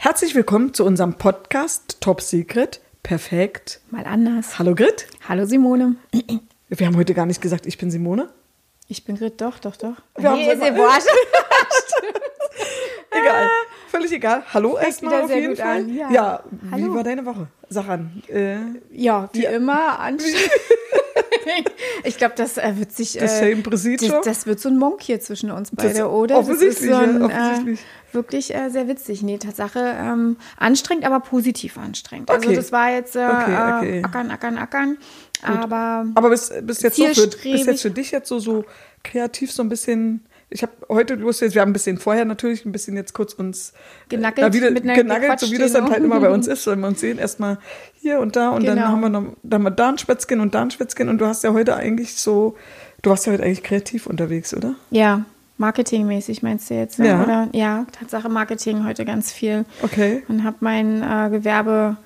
[0.00, 2.80] Herzlich willkommen zu unserem Podcast Top Secret.
[3.02, 3.80] Perfekt.
[3.90, 4.58] Mal anders.
[4.58, 5.06] Hallo Grit.
[5.28, 5.96] Hallo Simone.
[6.68, 8.28] Wir haben heute gar nicht gesagt, ich bin Simone.
[8.86, 9.94] Ich bin Grit, doch, doch, doch.
[10.16, 10.98] Wir haben nee, es ist immer-.
[13.10, 13.48] Egal.
[13.88, 14.42] Völlig egal.
[14.52, 15.78] Hallo erstmal auf jeden Fall.
[15.78, 16.10] an, ja.
[16.10, 16.94] Ja, wie Hallo.
[16.94, 17.48] war deine Woche?
[17.68, 18.22] Sag an.
[18.28, 18.58] Äh,
[18.92, 19.50] Ja, wie Ja.
[19.50, 20.50] immer anstrengend.
[22.04, 23.12] ich glaube, das äh, wird sich.
[23.12, 26.38] the Äh, das, das wird so ein Monk hier zwischen uns beide, Das- oder?
[26.38, 27.80] offensichtlich, das ist so ein, offensichtlich.
[27.80, 29.22] Äh, wirklich äh, sehr witzig.
[29.22, 32.30] Nee, Tatsache ähm, anstrengend, aber positiv anstrengend.
[32.30, 32.56] Also Okay.
[32.56, 33.98] das war jetzt äh, Okay, okay.
[34.00, 34.98] Äh, ackern, ackern, ackern.
[35.42, 38.64] Aber Aber bis, bis jetzt so für, bis jetzt für dich jetzt so, so
[39.04, 40.24] kreativ so ein bisschen.
[40.50, 43.34] Ich habe heute Lust jetzt, wir haben ein bisschen vorher natürlich ein bisschen jetzt kurz
[43.34, 43.74] uns
[44.08, 46.16] Genackelt, äh, wieder, genackelt, so wie das dann halt genau.
[46.16, 47.58] immer bei uns ist, wenn wir uns sehen, erstmal
[47.94, 48.88] hier und da und dann Genau.
[48.88, 51.44] haben wir noch, dann wir da ein Spätzchen und da ein Spätzchen und du hast
[51.44, 52.56] ja heute eigentlich so,
[53.02, 54.74] du warst ja heute eigentlich kreativ unterwegs, oder?
[54.90, 55.24] ja,
[55.58, 56.98] marketingmäßig meinst du jetzt?
[56.98, 57.22] Ja.
[57.22, 57.48] Oder?
[57.52, 59.64] Ja, Tatsache Marketing heute ganz viel.
[59.82, 60.22] Okay.
[60.28, 61.96] und habe mein äh, Gewerbe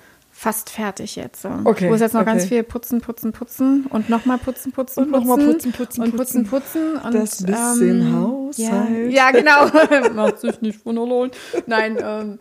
[0.43, 1.41] fast fertig jetzt.
[1.43, 1.49] So.
[1.63, 2.49] Okay, Ich muss jetzt noch ganz okay.
[2.55, 6.45] viel putzen, putzen, putzen und nochmal putzen, putzen, Und noch mal putzen, putzen, und putzen,
[6.45, 6.97] putzen.
[6.97, 9.11] und Das bisschen ähm, Haushalt.
[9.11, 10.09] Ja, ja genau.
[10.13, 11.31] Macht sich nicht von allein.
[11.65, 12.39] Nein, ähm,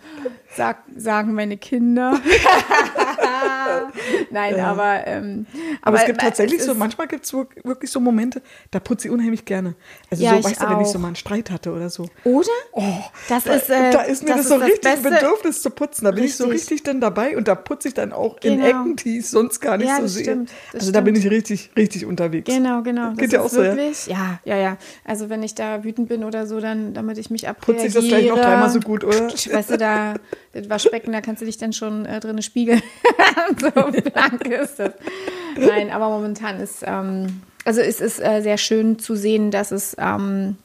[0.56, 2.18] sag, sagen meine Kinder.
[4.30, 5.46] Nein, aber ähm,
[5.82, 9.08] Aber, es gibt tatsächlich es so, ist- manchmal gibt es wirklich so Momente, da putze
[9.08, 9.74] ich unheimlich gerne.
[10.10, 12.06] Also Ja, so, weißt du, wenn ich so mal einen Streit hatte oder so.
[12.24, 12.48] Oder?
[12.72, 12.82] Oh,
[13.28, 15.10] Das da, ist, äh, da ist mir das, das so ist das richtig ein Beste.
[15.24, 16.04] Bedürfnis zu putzen.
[16.04, 16.70] Da bin ich so Richtig.
[16.70, 18.66] richtig dann dabei und da putze ich dann auch in Genau.
[18.66, 20.24] Ecken, die ich sonst gar nicht Ja, so sehe.
[20.24, 21.34] stimmt, also da bin ich stimmt.
[21.34, 22.52] richtig, richtig unterwegs.
[22.52, 23.10] Genau, genau.
[23.10, 23.76] Das Geht ja auch so, ja?
[23.76, 24.38] wirklich, ja?
[24.44, 27.76] ja, ja, Also wenn ich da wütend bin oder so, dann, damit ich mich abreagiere.
[27.76, 29.28] Putze ich das gleich noch dreimal so gut, oder?
[29.28, 30.14] Weißt du, da,
[30.52, 32.82] das Waschbecken, da kannst du dich dann schon äh, drinnen spiegeln.
[33.60, 34.92] so blank ist das.
[35.58, 39.94] Nein, aber momentan ist, ähm, also es ist äh, sehr schön zu sehen, dass es
[39.98, 40.56] ähm,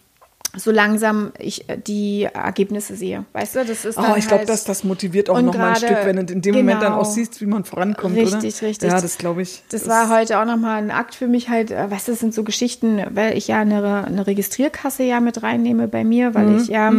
[0.58, 3.26] so langsam ich äh, die Ergebnisse sehe.
[3.34, 5.56] Weißt du, das ist dann Oh, ich glaube, halt, das, das motiviert auch Und noch
[5.56, 7.02] mal ein Stück, wenn du in dem Moment dann genau.
[7.02, 8.38] auch siehst, wie man vorankommt, oder?
[8.38, 8.90] Richtig, richtig.
[8.92, 9.64] Ja, das glaube ich.
[9.70, 12.34] Das war heute auch nochmal ein Akt für mich halt, äh, weißt du, das sind
[12.34, 16.56] so Geschichten, weil ich ja eine, eine Registrierkasse ja mit reinnehme bei mir, weil Mhm,
[16.58, 16.92] ich ja,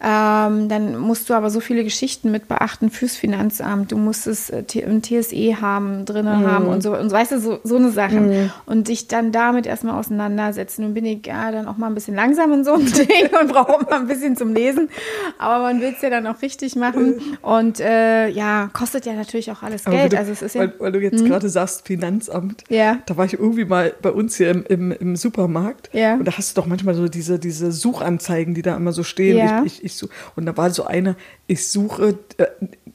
[0.00, 3.92] ähm, dann musst du aber so viele Geschichten mit beachten fürs Finanzamt.
[3.92, 6.46] Du musst es äh, T- ein TSE haben, drinne Mhm.
[6.46, 8.50] haben und so, und weißt du, so, so eine Sache.
[8.66, 10.82] Und dich dann damit erstmal auseinandersetzen.
[10.82, 13.52] Nun bin ich ja dann auch mal ein bisschen langsam in so einem Ding und
[13.52, 14.88] brauche auch mal ein bisschen zum Lesen.
[15.38, 17.20] Aber man will es ja dann auch richtig machen.
[17.42, 19.96] Und äh, ja, kostet ja natürlich auch alles Geld.
[19.96, 20.62] weil du, also es ist ja.
[20.62, 22.64] weil, weil du jetzt gerade sagst, Finanzamt.
[22.68, 22.98] Ja.
[23.06, 25.90] Da war ich irgendwie mal bei uns hier im, im, im Supermarkt.
[25.92, 26.14] Ja.
[26.14, 29.38] Und da hast du doch manchmal so diese, diese Suchanzeigen, die da immer so stehen.
[29.38, 29.62] Ja.
[29.64, 31.16] Ich, ich, ich such, und da war so eine,
[31.46, 32.46] ich suche, äh,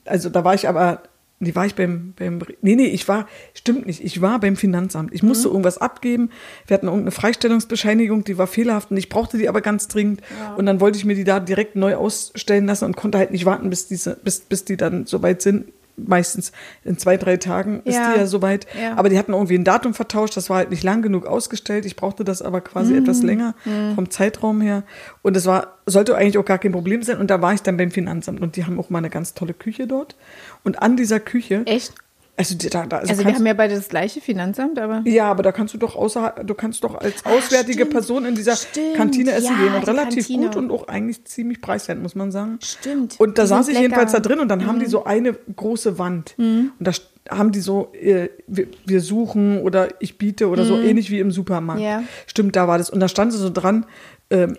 [0.05, 1.03] also da war ich aber,
[1.43, 5.13] nee, war ich beim, beim, nee, nee, ich war, stimmt nicht, ich war beim Finanzamt.
[5.13, 5.53] Ich musste Mhm.
[5.53, 6.29] irgendwas abgeben.
[6.67, 10.21] Wir hatten irgendeine Freistellungsbescheinigung, die war fehlerhaft und ich brauchte die aber ganz dringend.
[10.57, 13.45] Und dann wollte ich mir die da direkt neu ausstellen lassen und konnte halt nicht
[13.45, 15.65] warten, bis diese, bis, bis die dann soweit sind.
[15.95, 16.51] Meistens
[16.83, 18.13] in zwei, drei Tagen ist Ja.
[18.13, 18.65] die ja soweit.
[18.81, 18.95] Ja.
[18.95, 21.85] Aber die hatten irgendwie ein Datum vertauscht, das war halt nicht lang genug ausgestellt.
[21.85, 23.03] Ich brauchte das aber quasi Mhm.
[23.03, 23.53] etwas länger
[23.93, 24.81] vom Zeitraum her.
[25.21, 27.19] Und es war, sollte eigentlich auch gar kein Problem sein.
[27.19, 29.53] Und da war ich dann beim Finanzamt und die haben auch mal eine ganz tolle
[29.53, 30.15] Küche dort.
[30.63, 31.93] Und an dieser Küche, Echt?
[32.37, 35.43] also, da, da, also, Also wir haben ja beide das gleiche Finanzamt, aber ja, aber
[35.43, 37.91] da kannst du doch außer, du kannst doch als auswärtige stimmt.
[37.91, 38.95] Person in dieser Stimmt.
[38.95, 40.47] Kantine essen Ja, gehen und relativ Kantine.
[40.47, 42.59] gut und auch eigentlich ziemlich preiswert, muss man sagen.
[42.63, 43.19] Stimmt.
[43.19, 44.29] Und da saß ich jedenfalls da lecker.
[44.29, 44.33] Mhm.
[44.33, 46.33] drin und dann haben die so eine große Wand.
[46.37, 46.91] Und da
[47.29, 51.31] haben die so, äh, wir, wir suchen oder ich biete oder so, ähnlich wie im
[51.31, 51.81] Supermarkt.
[51.81, 51.85] Mhm.
[51.87, 52.03] Ja.
[52.25, 52.89] Stimmt, da war das.
[52.89, 53.85] Und da stand so dran,
[54.29, 54.57] ähm,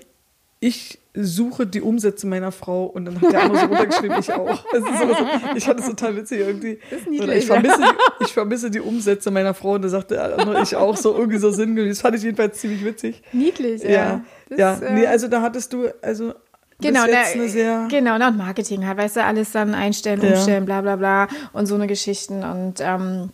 [0.60, 4.64] ich suche die Umsätze meiner Frau und dann hat der andere so runtergeschrieben, ich auch.
[4.72, 6.78] So, ich fand es total witzig irgendwie.
[7.10, 7.41] ich, ja.
[7.41, 7.82] vermisse,
[8.20, 11.38] ich vermisse die Umsätze meiner Frau und da sagte der andere, ich auch so irgendwie
[11.38, 11.97] so sinngemäß.
[11.98, 13.22] Das fand ich jedenfalls ziemlich witzig.
[13.32, 13.91] niedlich, ja.
[13.91, 14.75] Ja, Das, ja.
[14.86, 16.34] äh, nee, also da hattest du, also
[16.80, 20.31] Genau, jetzt na, genau, na, und Marketing halt, weißt du, alles dann einstellen, Ja.
[20.31, 23.31] umstellen, bla bla bla und so eine Geschichten und ähm,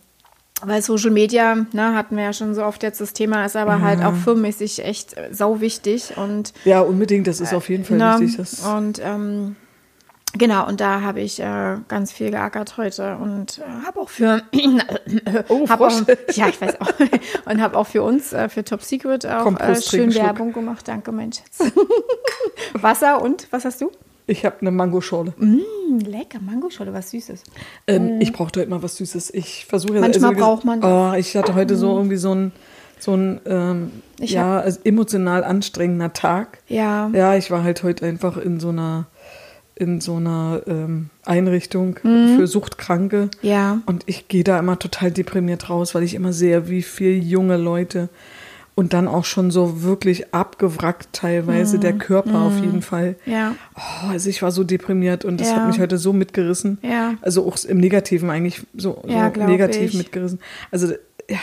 [0.64, 3.80] weil Social Media, ne, hatten wir ja schon so oft jetzt das Thema, ist aber
[3.80, 7.98] halt auch firmenmäßig echt äh, sau wichtig und Ja, unbeding, das ist auf jeden Fall
[7.98, 8.36] ne, wichtig.
[8.36, 9.56] Das, und ähm,
[10.34, 14.42] genau, und da habe ich äh, ganz viel geackert heute und äh, habe auch für
[15.48, 16.02] Oh, hab auch,
[16.32, 16.92] ja, ich weiß auch
[17.46, 20.14] und habe auch für uns äh, für Top Secret auch Komm, äh, schön.
[20.14, 20.86] Werbung gemacht.
[20.86, 21.72] Danke, mein Schatz.
[22.74, 23.90] Wasser und was hast du?
[24.30, 25.34] Ich habe eine Mangoschorle.
[25.38, 27.42] Mm, lecker, Mangoschorle, was Süßes.
[27.86, 29.34] Ähm, ich brauchte heute mal was Süßes.
[29.34, 30.90] Ich versuche jetzt- Manchmal gesagt- braucht man das.
[30.90, 32.52] Oh, ich hatte heute so irgendwie so ein,
[32.98, 33.90] so ein ähm,
[34.20, 36.58] ja, also emotional anstrengender Tag.
[36.68, 37.10] Ja.
[37.12, 39.06] Ja, ich war halt heute einfach in so einer
[39.76, 43.30] in so einer ähm, Einrichtung für Suchtkranke.
[43.40, 43.80] Ja.
[43.86, 47.56] Und ich gehe da immer total deprimiert raus, weil ich immer sehe, wie viele junge
[47.56, 48.10] Leute
[48.74, 53.16] und dann auch schon so wirklich abgewrackt teilweise, der Körper auf jeden Fall.
[53.26, 53.54] Ja.
[53.76, 55.56] Oh, also ich war so deprimiert und das Ja.
[55.56, 56.78] hat mich heute so mitgerissen.
[56.82, 57.14] Ja.
[57.20, 59.98] Also auch im Negativen eigentlich so, Ja, so negativ ich.
[59.98, 60.38] mitgerissen.
[60.70, 60.94] Also
[61.28, 61.38] ja,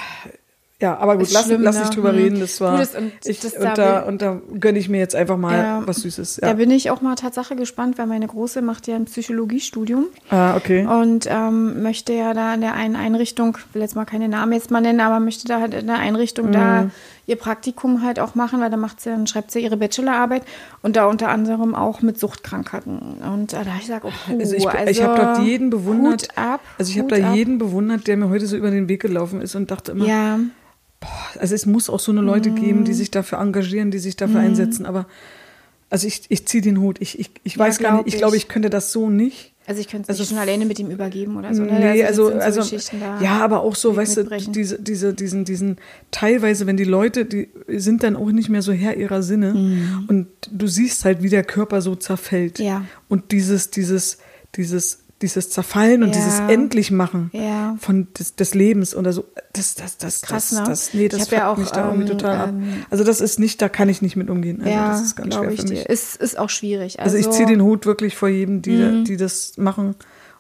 [0.82, 1.82] ja aber gut, lass, lass ne?
[1.82, 2.18] nicht drüber Mhm.
[2.18, 2.40] reden.
[2.40, 5.00] Das war Du, das- und ich, das und, da da, und da gönne ich mir
[5.00, 5.82] jetzt einfach mal Ja.
[5.86, 6.38] was Süßes.
[6.42, 6.54] Da Ja.
[6.54, 10.86] bin ich auch mal Tatsache gespannt, weil meine Große macht ja ein Psychologiestudium Ah, okay.
[10.86, 14.72] und ähm, möchte ja da in der einen Einrichtung, will jetzt mal keine Namen jetzt
[14.72, 16.52] mal nennen, aber möchte da halt in der Einrichtung Mhm.
[16.52, 16.90] da
[17.28, 20.44] ihr Praktikum halt auch machen, weil da macht sie, dann schreibt sie ihre Bachelorarbeit
[20.82, 22.98] und da unter anderem auch mit Suchtkrankheiten.
[23.22, 26.30] Und äh, da ich gesagt, oh, Also ich, ich habe dort jeden bewundert.
[26.38, 27.36] Ab, also ich habe da ab.
[27.36, 30.40] jeden bewundert, der mir heute so über den Weg gelaufen ist und dachte immer, Ja,
[31.38, 32.86] also es muss auch so eine Leute geben, Mhm.
[32.86, 34.86] die sich dafür engagieren, die sich dafür einsetzen.
[34.86, 35.06] Aber
[35.90, 36.98] also ich, ich ziehe den Hut.
[37.02, 38.20] Ich, ich, ich Ja, weiß gar glaub nicht, ich ich.
[38.20, 39.54] glaube, ich könnte das so nicht.
[39.68, 41.64] Also ich könnte es Also schon alleine mit ihm übergeben oder so.
[41.64, 41.78] Ne?
[41.78, 42.78] Nee, also, sind so also
[43.22, 45.76] ja, aber auch so, weißt du, diese, diese, diesen, diesen,
[46.10, 49.54] teilweise, wenn die Leute, die sind dann auch nicht mehr so Herr ihrer Sinne
[50.08, 52.60] und du siehst halt, wie der Körper so zerfällt.
[52.60, 52.66] Mhm.
[52.66, 52.86] Ja.
[53.10, 54.20] Und dieses, dieses,
[54.56, 56.16] dieses, dieses Zerfallen und Ja.
[56.16, 57.76] dieses Endlichmachen Ja.
[57.80, 60.66] von des, des Lebens oder so, das, das, das, Krass, das, ne?
[60.68, 62.50] das, nee, das Ich ja auch, mich da irgendwie ähm, total ab.
[62.50, 64.60] ähm, Also das ist nicht, da kann ich nicht mit umgehen.
[64.60, 65.84] Also ja, das ist ganz schwer für mich.
[65.84, 65.90] dir.
[65.90, 67.00] Ist, ist auch schwierig.
[67.00, 69.96] Also, Also, ich ziehe den Hut wirklich vor jedem, die, die das machen.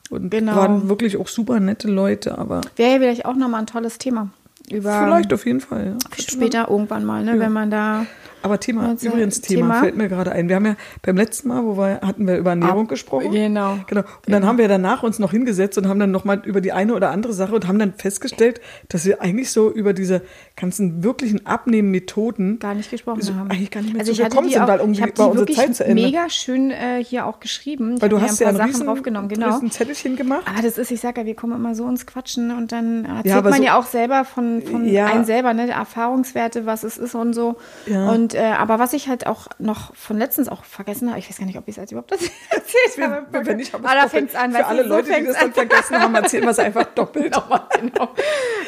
[0.09, 0.55] Und Genau.
[0.55, 4.29] waren wirklich auch super nette Leute, aber Wäre ja vielleicht auch nochmal ein tolles Thema.
[4.71, 5.95] Über vielleicht auf jeden Fall.
[5.99, 6.23] Ja.
[6.23, 8.05] später irgendwann mal, ne, wenn man da.
[8.47, 9.79] Aber Thema, Also, übrigens Thema, Thema?
[9.81, 10.47] fällt mir gerade ein.
[10.49, 13.31] Wir haben ja beim letzten Mal, wo wir hatten wir über Ernährung gesprochen.
[13.31, 13.77] genau.
[13.87, 14.01] Genau.
[14.01, 16.93] Und dann haben wir danach uns noch hingesetzt und haben dann nochmal über die eine
[16.95, 20.21] oder andere Sache und haben dann festgestellt, dass wir eigentlich so über diese
[20.55, 23.49] ganzen wirklichen Abnehmmethoden Gar nicht gesprochen so haben.
[23.51, 25.31] eigentlich gar nicht mehr also ich hatte die sind, auch, weil ich irgendwie habe war
[25.33, 26.03] die unsere Zeit zu Ende.
[26.03, 27.95] mega schön äh, hier auch geschrieben.
[27.95, 29.53] Ich weil du hast ein ja paar ein Sachen draufgenommen, genau.
[29.53, 30.43] riesen Zettelchen gemacht.
[30.45, 33.25] Aber das ist, ich sage ja, wir kommen immer so ins Quatschen und dann erzählt
[33.25, 35.07] Ja, man so- ja auch selber von, von Ja.
[35.07, 37.55] einem selber, ne, Erfahrungswerte, was es ist und so.
[37.85, 38.09] Ja.
[38.11, 41.37] Und äh, aber was ich halt auch noch von letztens auch vergessen habe, ich weiß
[41.37, 42.11] gar nicht, ob ich es jetzt überhaupt
[42.49, 43.25] erzählt habe.
[43.31, 44.11] Wenn wir Ah, es da doppelt.
[44.11, 46.85] fängt's an, Für alle so Leute, die das dann vergessen haben, erzählen wir es einfach
[46.95, 47.33] doppelt.
[47.79, 48.09] genau.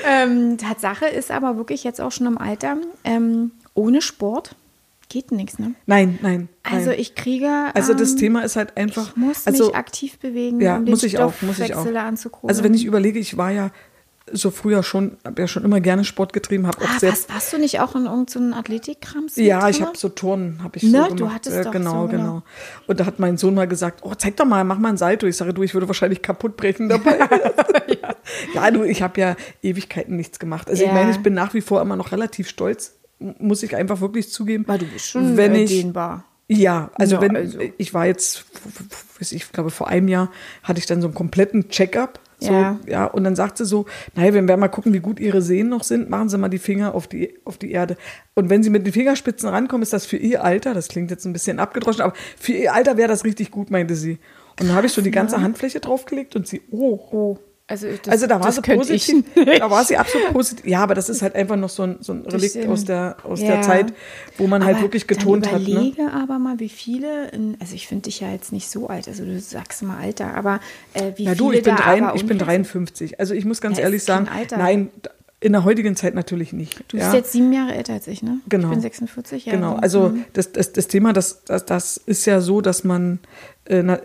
[0.06, 4.56] ähm, Tatsache ist aber wirklich jetzt auch schon im Alter, ähm, ohne Sport
[5.10, 5.74] geht nichts, ne?
[5.88, 6.50] Nein, nein.
[6.64, 7.00] Also nein.
[7.00, 7.50] ich kriege.
[7.74, 9.10] Also das ähm, Thema ist halt einfach.
[9.10, 11.86] Ich muss also, mich aktiv bewegen, ja, um den muss ich auch, muss ich auch.
[11.86, 12.50] Anzukurbeln.
[12.50, 13.72] Also wenn ich überlege, ich war ja
[14.34, 17.12] so früher schon, habe ja schon immer gerne Sport getrieben, habe auch Ah, sehr.
[17.12, 19.36] was, warst du nicht auch in irgendeinem Athletikkrams?
[19.38, 22.08] Ja, ich habe so Turnen, habe ich Ne, so du hattest Ja, doch genau, so,
[22.08, 22.24] genau.
[22.24, 22.44] genau.
[22.88, 25.26] Und da hat mein Sohn mal gesagt, oh, zeig doch mal, mach mal ein Salto.
[25.28, 27.20] Ich sage, du, ich würde wahrscheinlich kaputt brechen dabei.
[28.54, 28.72] ja.
[28.72, 30.70] du, ich habe ja Ewigkeiten nichts gemacht.
[30.70, 30.94] Also ich Ja.
[30.94, 34.64] meine, ich bin nach wie vor immer noch relativ stolz, muss ich einfach wirklich zugeben.
[34.68, 36.26] Weil du bist schon wenn äh, ich, dehnbar.
[36.48, 37.60] Ja, also Ja, wenn also.
[37.78, 38.46] ich war jetzt,
[39.20, 40.32] ich glaube vor einem Jahr
[40.64, 42.20] hatte ich dann so einen kompletten Check-up.
[42.40, 42.80] So, Ja.
[42.88, 43.06] ja.
[43.06, 45.84] und dann sagt sie so, naja, wenn wir mal gucken, wie gut ihre Sehnen noch
[45.84, 47.98] sind, machen Sie mal die Finger auf die, auf die Erde.
[48.36, 51.26] Und wenn Sie mit den Fingerspitzen rankommen, ist das für Ihr Alter, das klingt jetzt
[51.26, 54.20] ein bisschen abgedroschen, aber für Ihr Alter wäre das richtig gut, meinte sie.
[54.60, 57.38] Und dann habe ich so die ganze Handfläche draufgelegt und sie, oh, Oh,
[57.70, 59.24] also das, also da war sie positiv.
[59.60, 60.66] Da war sie absolut positiv.
[60.66, 63.40] Ja, aber das ist halt einfach noch so ein, so ein Relikt aus der, aus
[63.42, 63.48] Ja.
[63.54, 63.94] der Zeit,
[64.38, 65.62] wo man halt Aber wirklich getont dann hat.
[65.62, 65.70] Ne?
[65.70, 69.24] überlege aber mal, wie viele, also ich finde dich ja jetzt nicht so alt, also
[69.24, 70.60] du sagst mal Alter, aber
[70.94, 73.20] äh, wie Ja, viele du, ich bin, da aber ich bin unfit- 53.
[73.20, 74.28] Also ich muss ganz Ja, ehrlich sagen,
[74.58, 74.90] nein,
[75.42, 76.84] in der heutigen Zeit natürlich nicht.
[76.90, 77.04] Du ja.
[77.06, 78.40] bist jetzt sieben Jahre älter als ich, ne?
[78.50, 78.68] Genau.
[78.68, 79.58] Ich bin 46 Jahre.
[79.58, 80.26] Genau, also Mhm.
[80.34, 83.20] das, das, das Thema, das, das, das ist ja so, dass man
[83.66, 84.00] äh, na,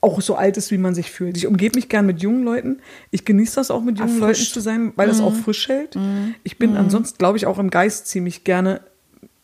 [0.00, 1.36] auch so alt ist, wie man sich fühlt.
[1.36, 2.78] Ich umgebe mich gern mit jungen Leuten.
[3.10, 4.54] Ich genieße das auch, mit jungen Leuten Erfrischt.
[4.54, 5.36] zu sein, weil das auch Mhm.
[5.42, 5.96] frisch hält.
[6.42, 8.80] Ich bin ansonsten, glaube ich, auch im Geist ziemlich gerne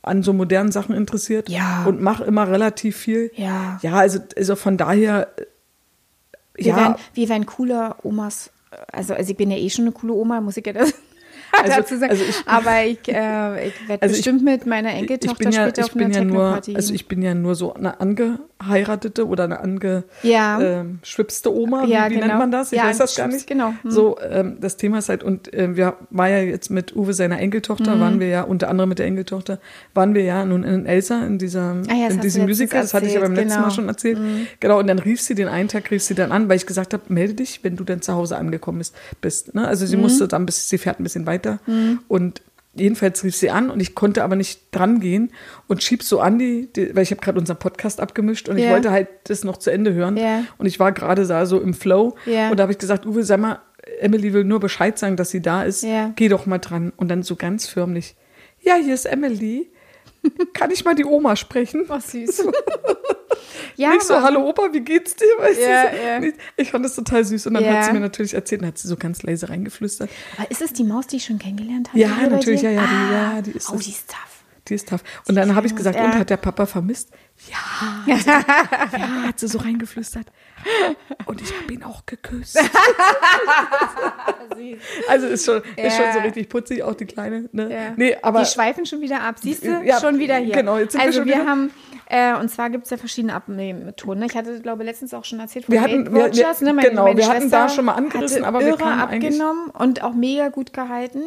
[0.00, 1.84] an so modernen Sachen interessiert Ja.
[1.86, 3.30] und mache immer relativ viel.
[3.36, 3.78] Ja.
[3.82, 5.28] Ja, also, also von daher,
[6.56, 8.50] Wir, ja, wären, wir wären cooler Omas.
[8.92, 10.92] Also, also ich bin ja eh schon eine coole Oma, muss ich ja das
[11.62, 12.10] Also- dazu sagen.
[12.10, 15.52] also ich- Aber ich, äh, ich werde Also ich- bestimmt mit meiner ich Enkeltochter bin
[15.52, 18.00] ja, später ich auf einer ja nur, also ich bin ja nur so eine
[18.64, 20.60] angeheiratete oder eine ange Ja.
[20.60, 22.26] ähm, schwipste Oma, Ja, wie, wie genau.
[22.28, 22.72] nennt man das?
[22.72, 23.46] Ich Ja, weiß das gar nicht.
[23.46, 23.74] genau.
[23.82, 23.90] Hm.
[23.90, 27.38] So, ähm, das Thema ist halt, und äh, wir war ja jetzt mit Uwe seiner
[27.38, 28.00] Enkeltochter, Mhm.
[28.00, 29.58] waren wir ja, unter anderem mit der Enkeltochter,
[29.94, 33.06] waren wir ja nun in Elsa, in dieser, Ah ja, in diesem Musical, das hatte
[33.06, 33.74] ich ja beim letzten Mal genau.
[33.74, 34.18] schon erzählt.
[34.60, 36.92] Genau, und dann rief sie den einen Tag, rief sie dann an, weil ich gesagt
[36.92, 38.94] habe, melde dich, wenn du dann zu Hause angekommen bist.
[39.20, 39.66] bist ne?
[39.66, 39.88] Also Mhm.
[39.88, 41.58] sie musste dann, bis sie fährt ein bisschen weiter
[42.08, 42.42] und
[42.76, 45.30] Jedenfalls rief sie an und ich konnte aber nicht dran gehen
[45.68, 48.64] und schieb so an die, die weil ich habe gerade unseren Podcast abgemischt und ich
[48.64, 48.70] Ja.
[48.72, 50.42] wollte halt das noch zu Ende hören Ja.
[50.58, 52.50] und ich war gerade da so im Flow Ja.
[52.50, 53.58] und da habe ich gesagt, Uwe, sag mal,
[54.00, 55.86] Emily will nur Bescheid sagen, dass sie da ist.
[56.16, 58.16] Geh doch mal dran und dann so ganz förmlich,
[58.60, 59.70] ja, hier ist Emily.
[60.52, 61.86] Kann ich mal die Oma sprechen?
[61.88, 62.46] Oh, süß.
[63.76, 65.26] Ja, nicht so, hallo Opa, wie geht's dir?
[65.38, 66.20] Weißt Ja, du, so, ja.
[66.20, 67.48] nicht- Ich fand das total süß.
[67.48, 67.72] Und dann Ja.
[67.74, 70.10] hat sie mir natürlich erzählt, und hat sie so ganz leise reingeflüstert.
[70.38, 71.98] Aber ist es die Maus, die ich schon kennengelernt habe?
[71.98, 73.84] Ja, natürlich, ja, ja, die- Ah, ja, die ist Oh, das.
[73.84, 74.18] die ist tough.
[74.68, 75.02] Die ist tough.
[75.28, 77.10] Und dann habe ich gesagt, und hat der Papa vermisst?
[77.48, 77.56] Ja.
[78.14, 80.26] Hat sie, ja, hat sie so reingeflüstert.
[81.26, 82.58] Und ich habe ihn auch geküsst.
[85.08, 86.24] Also ist schon, ist schon so Ja.
[86.24, 87.48] richtig putzig, auch die Kleine.
[87.52, 87.70] Ne?
[87.72, 87.78] Ja.
[87.96, 89.36] Nee, aber die schweifen schon wieder ab.
[89.42, 89.82] Siehst du?
[89.84, 90.54] Ja, schon wieder hier.
[90.54, 91.70] genau, jetzt sind wir also schon wir wieder- haben,
[92.06, 94.20] äh, und zwar gibt es ja verschiedene Abnehmmethoden.
[94.20, 94.26] ne?
[94.26, 96.72] Ich hatte, glaube ich, letztens auch schon erzählt von Wir hatten- Weight wir- wir- ne?
[96.72, 100.14] Meine, genau, meine wir hatten da schon mal angerissen, aber wir eigentlich- abgenommen und auch
[100.14, 101.22] mega gut gehalten.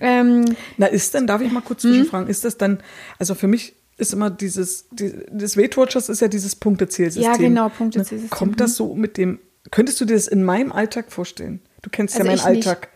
[0.00, 0.44] Ähm,
[0.76, 1.90] Na, ist denn, darf ich mal kurz Hm?
[1.90, 2.82] zwischenfragen, ist das dann,
[3.18, 7.30] also für mich ist immer dieses, die, das Weight Watchers ist ja dieses Punktezählsystem.
[7.32, 8.22] Ja, genau, Punktezählsystem.
[8.24, 8.28] Ne?
[8.30, 9.38] Kommt das so mit dem,
[9.70, 11.60] könntest du dir das in meinem Alltag vorstellen?
[11.82, 12.64] Du kennst Also ja meinen nicht.
[12.64, 12.70] Mhm.
[12.70, 12.88] Alltag.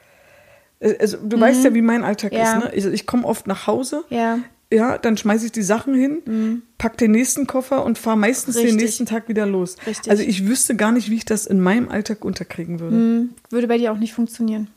[0.80, 2.59] Äh, Also du weißt ja, wie mein Alltag Ja.
[2.59, 2.75] ist, ne?
[2.75, 4.04] Ich, ich komme oft nach Hause.
[4.11, 4.37] Ja.
[4.37, 4.44] Mhm.
[4.73, 8.64] Ja, dann schmeiße ich die Sachen hin, pack den nächsten Koffer und fahre meistens den
[8.64, 8.80] Richtig.
[8.82, 9.76] nächsten Tag wieder los.
[9.87, 10.11] Richtig.
[10.11, 13.28] Also ich wüsste gar nicht, wie ich das in meinem Alltag unterkriegen würde.
[13.50, 14.68] würde bei dir auch nicht funktionieren.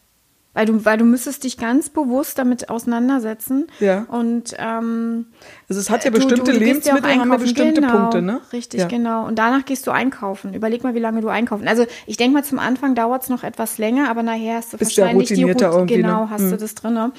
[0.55, 3.67] Weil du, weil du müsstest dich ganz bewusst damit auseinandersetzen.
[3.79, 4.05] Ja.
[4.09, 5.27] Und ähm,
[5.69, 7.41] Also es hat ja du- du- bestimmte du ja auch Lebensmittel, haben ja einkaufen.
[7.43, 8.41] bestimmte genau, Punkte, ne?
[8.53, 8.87] Richtig, ja.
[8.87, 9.27] genau.
[9.27, 10.53] Und danach gehst du einkaufen.
[10.55, 11.67] Überleg mal, wie lange du einkaufen.
[11.67, 14.77] Also ich denke mal, zum Anfang dauert es noch etwas länger, aber nachher hast du
[14.77, 16.01] Bist ja wahrscheinlich die irgendwie, ne?
[16.03, 16.57] genau, hast du Hm.
[16.57, 17.11] das drin.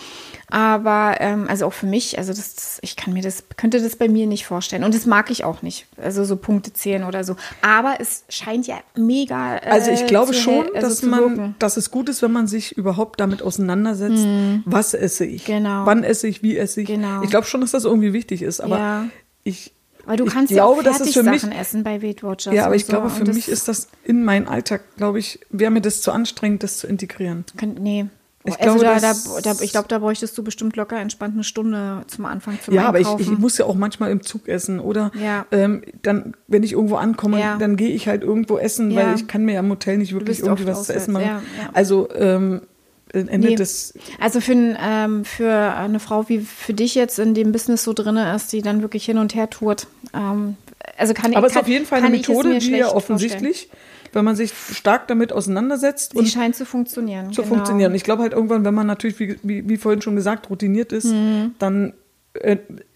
[0.49, 3.97] Aber ähm, also auch für mich, also das, das, ich kann mir das, könnte das
[3.97, 4.85] bei mir nicht vorstellen.
[4.85, 5.87] Und das mag ich auch nicht.
[6.01, 7.37] Also so Punkte zählen oder so.
[7.63, 9.57] Aber es scheint ja mega.
[9.57, 11.55] Äh, Also ich glaube zu schon, also dass man, wirken.
[11.59, 14.27] dass es gut ist, wenn man sich überhaupt damit auseinandersetzt,
[14.65, 15.85] was esse ich, Genau.
[15.87, 16.87] wann esse ich, wie esse ich.
[16.89, 17.23] Genau.
[17.23, 19.05] Ich glaube schon, dass das irgendwie wichtig ist, aber Ja.
[19.45, 19.73] ich,
[20.05, 22.23] Weil du ich kannst glaube, ja auch dass es für mich, Fertigsachen essen bei Weight
[22.23, 22.55] Watchers.
[22.55, 23.17] ja, aber ich glaube, so.
[23.17, 26.63] für Und mich ist das in meinen Alltag, glaube ich, wäre mir das zu anstrengend,
[26.63, 27.45] das zu integrieren.
[27.57, 28.07] Könnt, nee.
[28.49, 31.35] Ich also glaube, da, da, das- da, ich glaube, da bräuchtest du bestimmt locker entspannt
[31.35, 33.33] eine Stunde zum Anfang zum Ja, aber ich, Einkaufen.
[33.33, 35.47] ich muss ja auch manchmal im Zug essen oder Ja.
[35.51, 37.57] ähm, dann, wenn ich irgendwo ankomme, Ja.
[37.59, 38.99] dann gehe ich halt irgendwo essen, Ja.
[39.09, 41.43] weil ich kann mir ja im Hotel nicht wirklich irgendwie was zu essen machen.
[41.73, 42.61] Also ähm,
[43.13, 43.55] Ende Nee.
[43.55, 47.93] des Also für, ähm, für eine Frau wie für dich jetzt in dem Business so
[47.93, 49.87] drinne ist, die dann wirklich hin und her tourt.
[50.15, 50.57] Ähm,
[50.99, 53.71] also kann Aber es ist auf jeden Fall eine Methode, die ja offensichtlich,
[54.13, 56.19] wenn man sich stark damit auseinandersetzt vorstellen.
[56.19, 57.33] und Die scheint zu funktionieren.
[57.33, 57.55] zu genau.
[57.55, 57.95] funktionieren.
[57.95, 61.07] Ich glaube halt irgendwann, wenn man natürlich, wie, wie, wie vorhin schon gesagt, routiniert ist,
[61.07, 61.55] Mhm.
[61.59, 61.93] dann äh,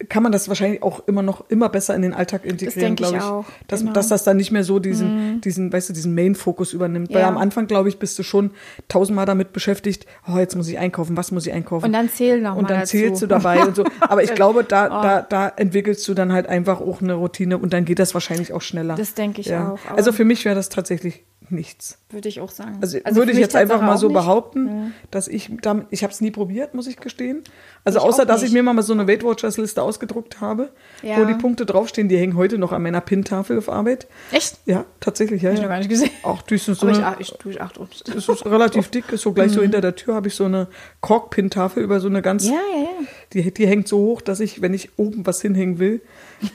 [0.08, 3.22] kann man das wahrscheinlich auch immer noch immer besser in den Alltag integrieren, glaube ich.
[3.22, 3.92] auch, Dass, genau.
[3.92, 7.12] dass das dann nicht mehr so diesen, diesen, weißt du, diesen Main-Fokus übernimmt.
[7.12, 7.28] Weil Ja.
[7.28, 8.50] am Anfang, glaube ich, bist du schon
[8.88, 11.86] tausendmal damit beschäftigt, oh, jetzt muss ich einkaufen, was muss ich einkaufen?
[11.86, 12.92] Und dann zähl noch Und dann dazu.
[12.96, 13.84] zählst du dabei und so.
[14.00, 15.02] Aber ich glaube, da, Oh.
[15.02, 18.52] da, da entwickelst du dann halt einfach auch eine Routine und dann geht das wahrscheinlich
[18.52, 18.94] auch schneller.
[18.96, 21.98] Das denke ich auch, aber- Also für mich wäre das tatsächlich nichts.
[22.10, 22.78] Würde ich auch sagen.
[22.80, 24.14] Also, für würde ich jetzt einfach mal so nicht.
[24.14, 27.42] behaupten, dass ich damit, ich habe es nie probiert, muss ich gestehen.
[27.84, 30.70] Also Ich außer, dass ich mir mal so eine Weight Watchers Liste ausgedruckt habe,
[31.02, 31.18] Ja.
[31.18, 34.06] wo die Punkte draufstehen, die hängen heute noch an meiner Pin-Tafel auf Arbeit.
[34.32, 34.58] Echt?
[34.66, 35.48] Ja, tatsächlich, ja.
[35.50, 35.66] Hab ich ja.
[35.66, 36.10] noch gar nicht gesehen.
[36.22, 37.86] Auch die ist so Aber ich, eine, ich, du, ach, du.
[38.06, 40.68] das ist relativ dick, ist so gleich so hinter der Tür habe ich so eine
[41.00, 43.06] Kork-Pin-Tafel über so eine ganz, Ja, ja, ja.
[43.32, 46.00] Die, die hängt so hoch, dass ich, wenn ich oben was hinhängen will,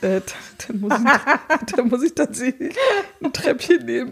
[0.01, 0.21] äh,
[0.67, 2.75] dann, muss ich, dann muss ich tatsächlich
[3.23, 4.11] ein Treppchen nehmen.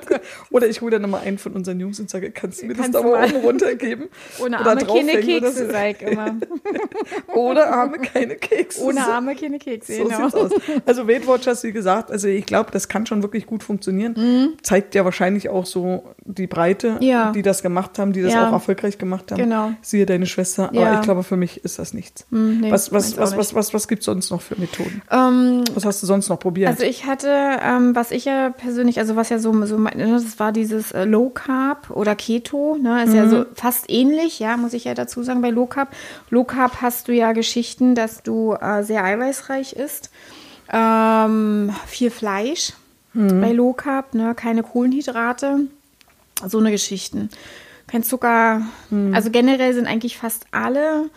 [0.50, 2.94] Oder ich hole dann nochmal einen von unseren Jungs und sage, kannst du mir Kannst
[2.94, 4.08] das da mal oben runtergeben?
[4.40, 5.70] Ohne Oder Arme keine Kekse, so.
[5.72, 6.36] sag immer.
[7.34, 8.82] Ohne Arme keine Kekse.
[8.84, 10.24] Ohne Arme keine Kekse, So genau.
[10.26, 10.50] aus.
[10.86, 14.56] Also Weight Watchers, wie gesagt, also ich glaube, das kann schon wirklich gut funktionieren.
[14.62, 17.02] Zeigt ja wahrscheinlich auch so die Breite, Mhm.
[17.02, 17.32] Ja.
[17.32, 18.48] die das gemacht haben, die das Ja.
[18.48, 19.38] auch erfolgreich gemacht haben.
[19.42, 19.72] Genau.
[19.82, 20.68] Siehe deine Schwester.
[20.70, 20.94] Aber Ja.
[20.94, 22.26] ich glaube, für mich ist das nichts.
[22.30, 25.02] nee, was was, was, was, was, was gibt es sonst noch für Methoden?
[25.10, 26.68] Ähm, Was hast du sonst noch probiert?
[26.68, 27.28] Also ich hatte,
[27.62, 31.04] ähm, was ich ja persönlich, also was ja so, so ne, das war dieses äh,
[31.04, 33.30] Low Carb oder Keto, ne, ist ja Mhm.
[33.30, 35.88] so fast ähnlich, ja, muss ich ja dazu sagen bei Low Carb.
[36.30, 40.10] Low Carb hast du ja Geschichten, dass du äh, sehr eiweißreich isst,
[40.72, 42.72] ähm, viel Fleisch
[43.12, 43.40] Mhm.
[43.40, 45.60] bei Low Carb, ne, keine Kohlenhydrate,
[46.46, 47.28] so eine Geschichten.
[47.88, 49.12] Kein Zucker, Mhm.
[49.14, 51.10] also generell sind eigentlich fast alle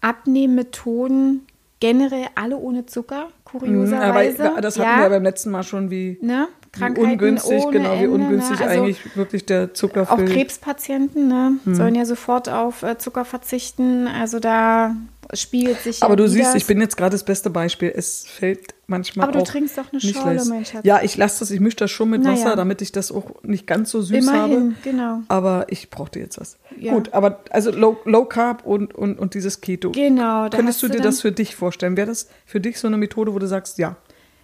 [0.00, 1.46] Abnehmmethoden
[1.80, 4.52] generell alle ohne Zucker, Mhm, aber kurioserweise.
[4.60, 6.48] das hatten wir ja beim letzten Mal schon, wie, ne?
[6.76, 8.66] wie ungünstig, ohne genau, wie Ende, ungünstig ne?
[8.66, 11.52] Also eigentlich wirklich der Zucker Auch Krebspatienten ne?
[11.64, 11.74] Hm.
[11.74, 14.06] sollen ja sofort auf äh, Zucker verzichten.
[14.06, 14.94] Also da
[15.34, 17.92] spiegelt sich Aber ja du siehst, ich bin jetzt gerade das beste Beispiel.
[17.94, 20.84] Es fällt manchmal Aber du trinkst doch eine Schorle, mein Schatz.
[20.84, 23.42] Ja, ich lasse das, ich mische das schon mit Na Wasser, damit ich das auch
[23.42, 24.74] nicht ganz so süß Immerhin, habe.
[24.82, 25.20] genau.
[25.28, 26.58] Aber ich brauchte jetzt was.
[26.78, 26.92] Ja.
[26.92, 29.92] Gut, aber also Low, Low Carb und, und, und dieses Keto.
[29.92, 31.96] Genau, da Könntest du dir das für dich vorstellen?
[31.96, 33.96] Wäre das für dich so eine Methode, wo du sagst, ja,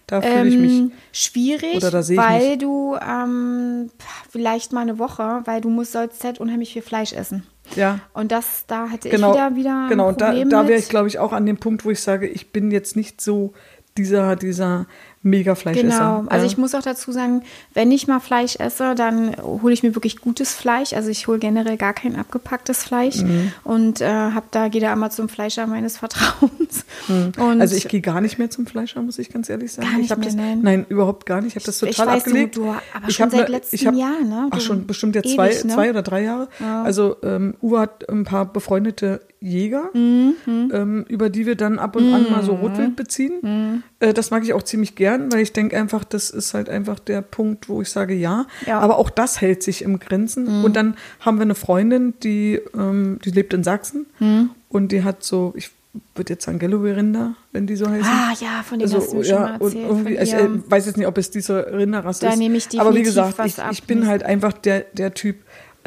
[0.07, 0.71] da fühle ich mich.
[0.71, 2.59] Ähm, schwierig, Oder da sehe ich weil mich.
[2.59, 3.89] du ähm,
[4.29, 7.43] vielleicht mal eine Woche, weil du musst sollst halt unheimlich viel Fleisch essen.
[7.75, 7.99] Ja.
[8.13, 10.07] Und das, da hätte Genau, ich wieder wieder ein genau.
[10.07, 12.53] Und da, da wäre ich, glaube ich, auch an dem Punkt, wo ich sage, ich
[12.53, 13.51] bin jetzt nicht so
[13.97, 14.85] dieser, dieser
[15.29, 15.87] mega Fleischesser.
[15.87, 16.51] Genau, also ja.
[16.51, 17.43] ich muss auch dazu sagen,
[17.73, 20.93] wenn ich mal Fleisch esse, dann hole ich mir wirklich gutes Fleisch.
[20.93, 23.51] Also ich hole generell gar kein abgepacktes Fleisch Mhm.
[23.63, 26.85] und äh, habe da gehe da immer zum Fleischer meines Vertrauens.
[27.07, 29.87] Und also ich gehe gar nicht mehr zum Fleischer, muss ich ganz ehrlich sagen.
[29.87, 30.59] Gar nicht ich hab mehr, das, nein.
[30.61, 31.55] nein, überhaupt gar nicht.
[31.55, 32.57] Ich habe das Ich total weiß, du- abgelegt.
[32.57, 34.47] du- aber ich schon hab seit ne- letztem ich hab, Jahr, ne?
[34.51, 35.73] Ach Du- schon bestimmt jetzt ewig, zwei, ne?
[35.73, 36.47] zwei oder drei Jahre.
[36.83, 40.35] Also ähm, Uwe hat ein paar befreundete Jäger, Mhm.
[40.73, 43.83] ähm, über die wir dann ab und an mal so Rotwild beziehen.
[44.01, 44.07] Mhm.
[44.07, 46.99] Äh, das mag ich auch ziemlich gern, weil ich denke einfach, das ist halt einfach
[46.99, 48.45] der Punkt, wo ich sage ja.
[48.65, 48.77] Ja.
[48.77, 48.83] Mhm.
[48.83, 50.63] Aber auch das hält sich im Grenzen.
[50.63, 54.49] Und dann haben wir eine Freundin, die, ähm, die lebt in Sachsen Mhm.
[54.69, 55.71] und die hat so, ich
[56.13, 58.05] würde jetzt sagen Galloway-Rinder, wenn die so heißen.
[58.05, 59.85] Ah ja, von denen hast du mir schon mal und erzählt.
[59.89, 62.37] irgendwie, von ich äh, weiß jetzt nicht, ob es diese Rinderrasse Da ist.
[62.37, 65.37] nehme ich Aber wie gesagt, ich, ich bin halt einfach der, der Typ,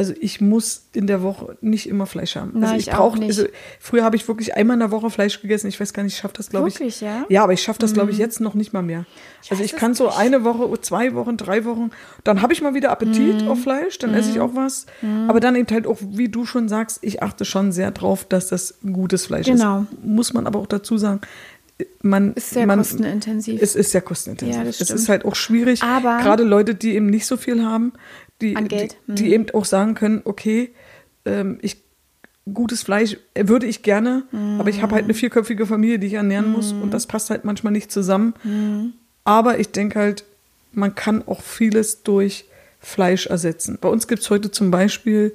[0.00, 2.52] also ich muss in der Woche nicht immer Fleisch haben.
[2.54, 3.28] Na, also ich ich auch brauche, nicht.
[3.28, 3.44] also
[3.78, 5.66] früher habe ich wirklich einmal in der Woche Fleisch gegessen.
[5.66, 6.74] Ich weiß gar nicht, ich schaffe das, glaube ich.
[6.76, 7.18] Wirklich, ja?
[7.18, 7.24] Mhm.
[7.28, 9.04] Ja, aber ich schaffe das, glaube ich, jetzt noch nicht mal mehr.
[9.50, 10.16] also weiß ich kann so nicht.
[10.18, 11.90] eine Woche, zwei Wochen, drei Wochen,
[12.24, 13.48] dann habe ich mal wieder Appetit Mhm.
[13.48, 14.86] auf Fleisch, dann esse ich auch was.
[15.28, 18.48] Aber dann eben halt auch, wie du schon sagst, ich achte schon sehr drauf, dass
[18.48, 19.82] das gutes Fleisch Genau.
[19.82, 20.02] ist.
[20.02, 21.20] Muss man aber auch dazu sagen,
[22.02, 23.60] man, Ist sehr man, kostenintensiv.
[23.62, 24.56] Es ist sehr kostenintensiv.
[24.56, 27.64] Ja, das es ist halt auch schwierig, Aber- gerade Leute, die eben nicht so viel
[27.64, 27.92] haben,
[28.40, 28.96] die, An Geld.
[29.06, 29.14] Mhm.
[29.14, 30.70] die, die eben auch sagen können, okay,
[31.24, 31.76] ähm, ich
[32.52, 34.24] gutes Fleisch würde ich gerne,
[34.58, 35.10] aber ich habe halt Mhm.
[35.10, 38.34] eine vierköpfige Familie, die ich ernähren muss und das passt halt manchmal nicht zusammen.
[38.42, 38.94] Mhm.
[39.24, 40.24] Aber ich denke halt,
[40.72, 42.46] man kann auch vieles durch
[42.80, 43.78] Fleisch ersetzen.
[43.80, 45.32] Bei uns gibt es heute zum Beispiel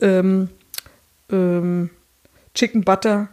[0.00, 0.48] ähm,
[1.30, 1.90] ähm,
[2.54, 3.28] Chicken Butter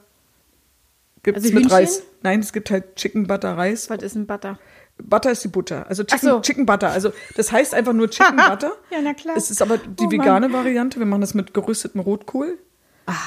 [1.24, 1.72] gibt es Also mit?
[1.72, 2.04] Reis.
[2.22, 3.90] Nein, es gibt halt Chicken Butter Reis.
[3.90, 4.60] Was ist ein Butter?
[5.02, 5.86] Butter ist die Butter.
[5.90, 6.40] Also Chicken, so.
[6.42, 6.90] Chicken Butter.
[6.92, 8.74] Also das heißt einfach nur Chicken Butter.
[8.92, 9.36] Ja, na klar.
[9.36, 10.12] Es ist aber die Oh Mann.
[10.12, 11.00] vegane Variante.
[11.00, 12.58] Wir machen das mit geröstetem Rotkohl.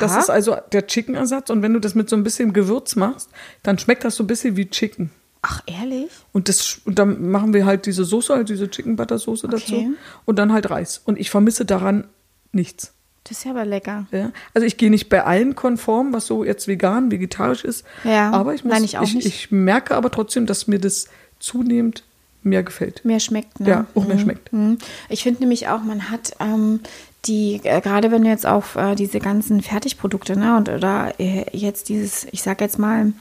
[0.01, 1.51] Das ist also der Chicken-Ersatz.
[1.51, 3.29] Und wenn du das mit so ein bisschen Gewürz machst,
[3.63, 5.11] dann schmeckt das so ein bisschen wie Chicken.
[5.43, 6.11] Ach, ehrlich?
[6.33, 9.93] Und, das, und dann machen wir halt diese Soße, halt diese Chicken Butter Soße dazu.
[10.25, 11.03] Und dann halt Reis.
[11.05, 12.09] Und ich vermisse daran
[12.53, 12.95] nichts.
[13.25, 14.07] Das ist ja aber lecker.
[14.13, 14.31] Ja?
[14.55, 17.85] Also ich gehe nicht bei allen konform, was so jetzt vegan, vegetarisch ist.
[18.05, 18.31] Ja.
[18.31, 19.27] Aber ich muss, Nein, ich auch ich, nicht.
[19.27, 21.09] ich merke aber trotzdem, dass mir das
[21.39, 22.03] zunehmend
[22.43, 23.05] mehr gefällt.
[23.05, 23.69] Mehr schmeckt, ne?
[23.69, 24.53] Ja, auch mehr schmeckt.
[24.53, 24.79] Mhm.
[25.09, 26.81] Ich finde nämlich auch, man hat ähm,
[27.27, 31.45] die, äh, gerade wenn du jetzt auf äh, diese ganzen Fertigprodukte, ne, und oder äh,
[31.53, 33.13] jetzt dieses, ich sag jetzt mal,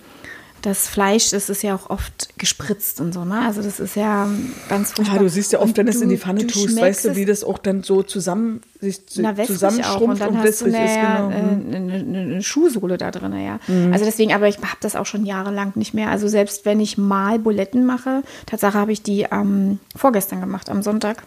[0.65, 3.41] das Fleisch, das ist ja auch oft gespritzt und so, ne?
[3.45, 4.27] Also das ist ja
[4.67, 5.19] ganz Ja, furchtbar.
[5.19, 7.25] du siehst ja oft, Und wenn du es in die Pfanne tust, weißt du, wie
[7.25, 9.37] das auch dann so zusammen sich na, auch.
[9.37, 10.95] Und zusammenschrumpft dann und, hast du eine, ist.
[10.95, 11.29] Genau.
[11.29, 11.73] äh, Mhm.
[11.75, 13.59] eine, eine, eine Schuhsohle da drin, ja.
[13.91, 16.09] Also deswegen, aber ich habe das auch schon jahrelang nicht mehr.
[16.09, 20.81] Also selbst wenn ich mal Buletten mache, Tatsache habe ich die ähm, vorgestern gemacht, am
[20.81, 21.23] Sonntag.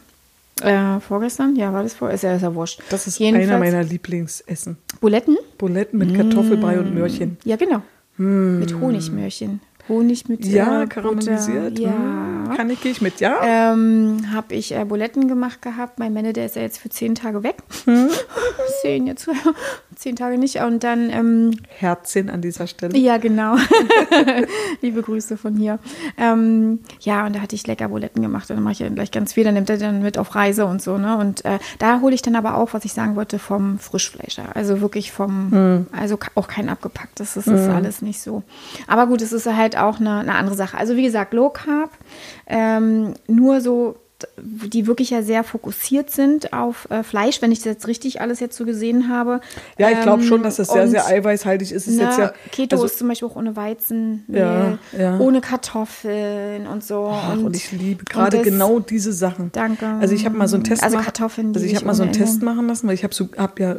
[0.61, 1.55] Äh, vorgestern?
[1.55, 2.11] Ja, war das vor?
[2.11, 2.81] Ist ja, ist ja wurscht.
[2.91, 4.77] Das ist Jedenfalls- einer meiner Lieblingsessen.
[5.01, 5.37] Buletten?
[5.57, 7.39] Buletten mit Kartoffelbrei und Möhrchen.
[7.45, 7.81] Ja, genau.
[8.19, 9.61] Mit Honigmöhrchen.
[9.89, 10.51] Honig mit Hm.
[10.53, 11.75] Ja, äh, karamellisiert.
[11.75, 11.83] Butter.
[11.83, 11.91] Ja.
[11.93, 13.37] Hm, Kann ich, gehe ich mit, ja?
[13.43, 15.99] Ähm, habe ich äh, Buletten gemacht gehabt.
[15.99, 17.57] Mein Männer, der ist ja jetzt für zehn Tage weg.
[17.85, 18.09] Hm.
[18.83, 19.29] zehn jetzt,
[19.97, 20.57] zehn Tage nicht.
[20.57, 22.97] Und dann, ähm, Herzchen an dieser Stelle.
[22.97, 23.57] ja, genau.
[24.81, 25.79] Liebe Grüße von hier.
[26.17, 28.51] Ähm, ja, und da hatte ich lecker Buletten gemacht.
[28.51, 29.45] Und dann mache ich ja gleich ganz viel.
[29.45, 30.99] Dann nimmt er dann mit auf Reise und so.
[30.99, 31.17] Ne?
[31.17, 34.55] Und äh, da hole ich dann aber auch, was ich sagen wollte, vom Frischfleischer.
[34.55, 37.35] Also wirklich vom, also ka- auch kein abgepacktes.
[37.35, 38.43] Das ist alles nicht so.
[38.87, 40.77] Aber gut, es ist halt auch eine, eine andere Sache.
[40.77, 41.91] Also wie gesagt, Low Carb,
[42.47, 43.97] ähm, nur so
[44.37, 48.41] die wirklich ja sehr fokussiert sind auf äh, Fleisch, wenn ich das jetzt richtig alles
[48.41, 49.41] jetzt so gesehen habe.
[49.79, 51.87] Ja, ich glaube schon, dass das sehr, und- sehr eiweißhaltig ist.
[51.87, 55.19] Es ist na, jetzt ja, Keto also, ist zum Beispiel auch ohne Weizenmehl, Ja, ja.
[55.19, 57.11] ohne Kartoffeln und so.
[57.13, 59.51] Ach, und, und ich liebe gerade genau diese Sachen.
[59.53, 59.87] Danke.
[60.01, 62.11] Also ich habe mal so einen Test Also Kartoffeln Also ich habe mal so einen
[62.11, 62.45] ohne Test Ende.
[62.47, 63.77] machen lassen, weil ich habe so, hab ja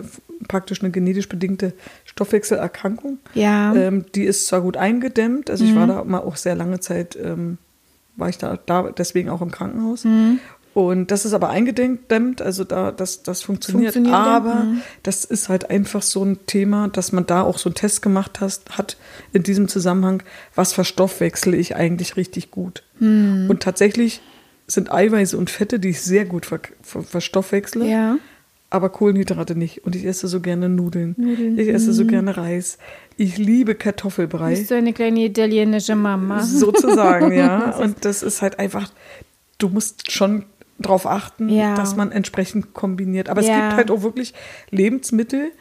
[0.48, 1.74] praktisch eine genetisch bedingte
[2.06, 3.18] Stoffwechselerkrankung.
[3.34, 3.72] Ja.
[3.74, 3.78] Mhm.
[3.80, 7.18] Ähm, die ist zwar gut eingedämmt, also ich war da mal auch sehr lange Zeit,
[7.22, 7.58] ähm,
[8.20, 10.04] war ich da, da deswegen auch im Krankenhaus.
[10.06, 10.40] Mhm.
[10.76, 13.94] Und das ist aber eingedämmt, also da, das, das funktioniert.
[13.96, 14.82] Funktioniert, aber Mhm.
[15.04, 18.40] das ist halt einfach so ein Thema, dass man da auch so einen Test gemacht
[18.40, 18.96] hast, hat
[19.34, 20.22] in diesem Zusammenhang,
[20.54, 22.84] was verstoffwechsel ich eigentlich richtig gut.
[23.00, 23.48] Mhm.
[23.50, 24.22] Und tatsächlich
[24.68, 28.18] sind Eiweiße und Fette, die ich sehr gut ver ver verstoffwechsle, Ja.
[28.70, 29.84] aber Kohlenhydrate nicht.
[29.86, 31.16] Und ich esse so gerne Nudeln.
[31.18, 32.78] Nudeln, Ich esse so gerne Reis.
[33.22, 34.52] Ich liebe Kartoffelbrei.
[34.52, 36.42] Bist du eine kleine italienische Mama?
[36.42, 37.72] Sozusagen, ja.
[37.78, 38.90] Und das ist halt einfach,
[39.58, 40.46] du musst schon
[40.80, 41.76] drauf achten, Ja.
[41.76, 43.28] dass man entsprechend kombiniert.
[43.28, 43.60] Aber es Ja.
[43.60, 44.34] gibt halt auch wirklich
[44.72, 45.52] Lebensmittel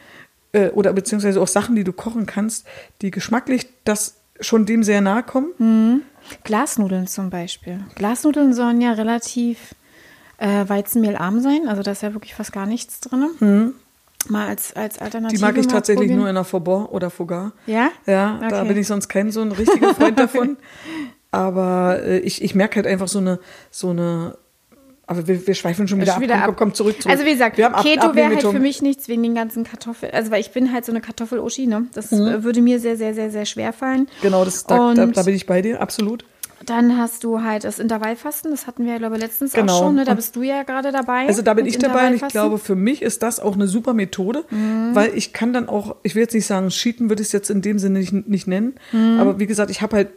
[0.53, 2.65] äh, oder beziehungsweise auch Sachen, die du kochen kannst,
[3.01, 6.03] die geschmacklich das schon dem sehr nahe kommen.
[6.45, 7.81] Glasnudeln zum Beispiel.
[7.95, 9.75] Glasnudeln sollen ja relativ
[10.37, 13.73] äh, weizenmehlarm sein, also da ist ja wirklich fast gar nichts drin.
[14.27, 15.37] Mal als, als Alternative.
[15.37, 16.19] Die mag ich tatsächlich probieren.
[16.19, 17.53] nur in der Faubourg oder Faugar.
[17.65, 17.89] Ja?
[18.05, 18.67] Ja, da Okay.
[18.67, 20.57] bin ich sonst kein so ein richtiger Freund davon.
[21.31, 23.39] Aber äh, ich, ich merke halt einfach so eine,
[23.71, 24.37] so eine,
[25.07, 26.41] aber wir, wir schweifen schon wieder, Schon wieder ab.
[26.45, 26.57] Komm, ab.
[26.57, 27.11] komm, zurück, zurück.
[27.13, 30.11] Also wie gesagt, ab- Keto wäre halt für mich nichts wegen den ganzen Kartoffeln.
[30.13, 31.87] Also weil ich bin halt so eine Kartoffel-Uschi, ne?
[31.93, 32.27] Das Mhm.
[32.27, 34.07] äh, würde mir sehr, sehr, sehr, sehr schwer fallen.
[34.21, 36.25] Genau, das, da, da, da bin ich bei dir, absolut.
[36.69, 39.73] Dann hast du halt das Intervallfasten, das hatten wir ja, glaube ich, letztens Genau.
[39.73, 40.05] auch schon, ne?
[40.05, 41.27] Da bist du ja gerade dabei.
[41.27, 43.93] Also da bin ich dabei und ich glaube, für mich ist das auch eine super
[43.93, 44.43] Methode,
[44.93, 47.49] weil ich kann dann auch, ich will jetzt nicht sagen, Cheaten würde ich es jetzt
[47.49, 48.75] in dem Sinne nicht, nicht nennen,
[49.19, 50.09] aber wie gesagt, ich habe halt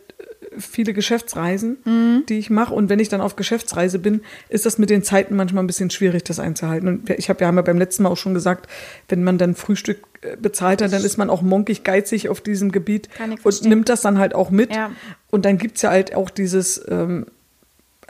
[0.59, 4.91] viele Geschäftsreisen, die ich mache und wenn ich dann auf Geschäftsreise bin, ist das mit
[4.91, 6.89] den Zeiten manchmal ein bisschen schwierig, das einzuhalten.
[6.89, 8.69] Und ich habe ja, haben beim letzten Mal auch schon gesagt,
[9.09, 12.73] wenn man dann Frühstück äh, bezahlt hat, dann ist man auch monkig geizig auf diesem
[12.73, 13.09] Gebiet
[13.43, 14.75] und nimmt das dann halt auch mit.
[14.75, 14.91] Ja.
[15.31, 17.27] Und dann gibt's ja halt auch dieses, ähm,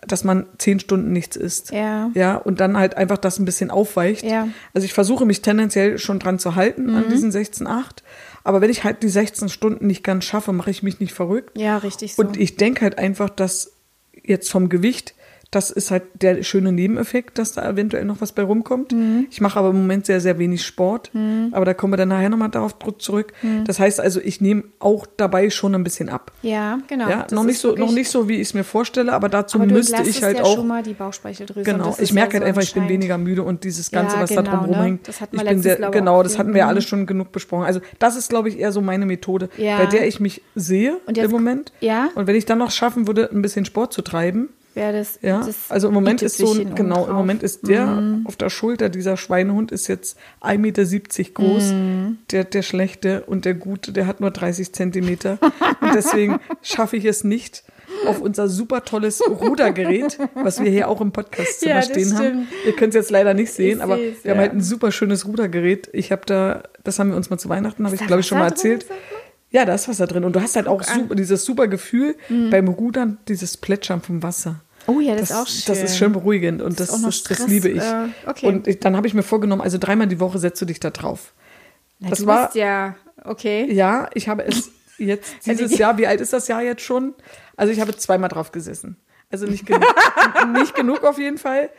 [0.06, 1.70] dass man zehn Stunden nichts isst.
[1.72, 2.10] Ja.
[2.14, 4.24] Ja, und dann halt einfach das ein bisschen aufweicht.
[4.24, 4.46] Ja.
[4.46, 4.54] Mhm.
[4.74, 8.02] Also ich versuche mich tendenziell schon dran zu halten an diesen 16,8.
[8.44, 11.58] Aber wenn ich halt die 16 Stunden nicht ganz schaffe, mache ich mich nicht verrückt.
[11.58, 12.22] Ja, richtig so.
[12.22, 13.72] Und ich denke halt einfach, dass
[14.22, 15.14] jetzt vom Gewicht,
[15.52, 18.90] das ist halt der schöne Nebeneffekt, dass da eventuell noch was bei rumkommt.
[18.92, 19.26] Mhm.
[19.30, 21.10] Ich mache aber im Moment sehr, sehr wenig Sport.
[21.52, 23.32] Aber da kommen wir dann nachher nochmal darauf zurück.
[23.42, 23.64] Mhm.
[23.66, 26.32] Das heißt also, ich nehme auch dabei schon ein bisschen ab.
[26.42, 27.08] ja, genau.
[27.08, 29.66] Ja, noch nicht, so, noch nicht so, wie ich es mir vorstelle, aber dazu aber
[29.70, 30.54] müsste ich halt ja auch.
[30.56, 31.70] schon mal die Bauchspeicheldrüse.
[31.70, 34.22] Genau, ich merke ja halt so einfach, ich bin weniger müde und dieses Ganze, Ja,
[34.22, 34.76] was da genau, drum ne?
[34.78, 35.06] rumhängt.
[35.06, 36.68] Das hatten wir ich bin sehr, genau, das hatten wir Mhm.
[36.70, 37.64] alles schon genug besprochen.
[37.66, 39.76] Also das ist, glaube ich, eher so meine Methode, Ja.
[39.76, 41.72] bei der ich mich sehe Und jetzt- im Moment.
[41.80, 42.08] ja.
[42.14, 45.40] Und wenn ich dann noch schaffen würde, ein bisschen Sport zu treiben, Wäre das, ja,
[45.44, 47.14] das also im Moment ist so, ein, in genau, im.
[47.14, 48.26] Moment ist der Mhm.
[48.26, 51.72] auf der Schulter, dieser Schweinehund ist jetzt 1,70 Meter groß.
[51.72, 52.18] Mhm.
[52.30, 55.38] Der, der schlechte und der gute, der hat nur 30 Zentimeter.
[55.80, 57.64] und deswegen schaffe ich es nicht,
[58.06, 62.48] auf unser super tolles Rudergerät, was wir hier auch im Podcast Ja, stehen haben.
[62.66, 64.36] Ihr könnt es jetzt leider nicht sehen, aber wir haben ja.
[64.36, 65.88] halt ein super schönes Rudergerät.
[65.92, 68.38] Ich habe da, das haben wir uns mal zu Weihnachten, habe ich glaube ich schon
[68.38, 68.88] mal drin, erzählt.
[68.88, 68.96] mal?
[69.52, 70.24] Ja, da ist Wasser drin.
[70.24, 70.80] Und du hast halt auch.
[70.80, 70.84] Mhm.
[71.02, 72.16] super, dieses super Gefühl
[72.50, 74.60] beim Rudern, dieses Plätschern vom Wasser.
[74.88, 75.62] Oh ja, das, ist auch schön.
[75.68, 77.82] Das ist schön beruhigend und das, das, das Stress, liebe ich.
[77.82, 78.46] äh, okay.
[78.48, 80.90] Und ich, dann habe ich mir vorgenommen, also dreimal die Woche setzt du dich da
[80.90, 81.32] drauf.
[82.00, 83.72] Na, das du war- bist ja, okay.
[83.72, 86.82] Ja, ich habe es jetzt Also dieses die- Jahr, wie alt ist das Jahr jetzt
[86.82, 87.14] schon?
[87.56, 88.96] Also ich habe zweimal drauf gesessen.
[89.30, 89.84] Also nicht genug,
[90.52, 91.70] nicht genug auf jeden Fall.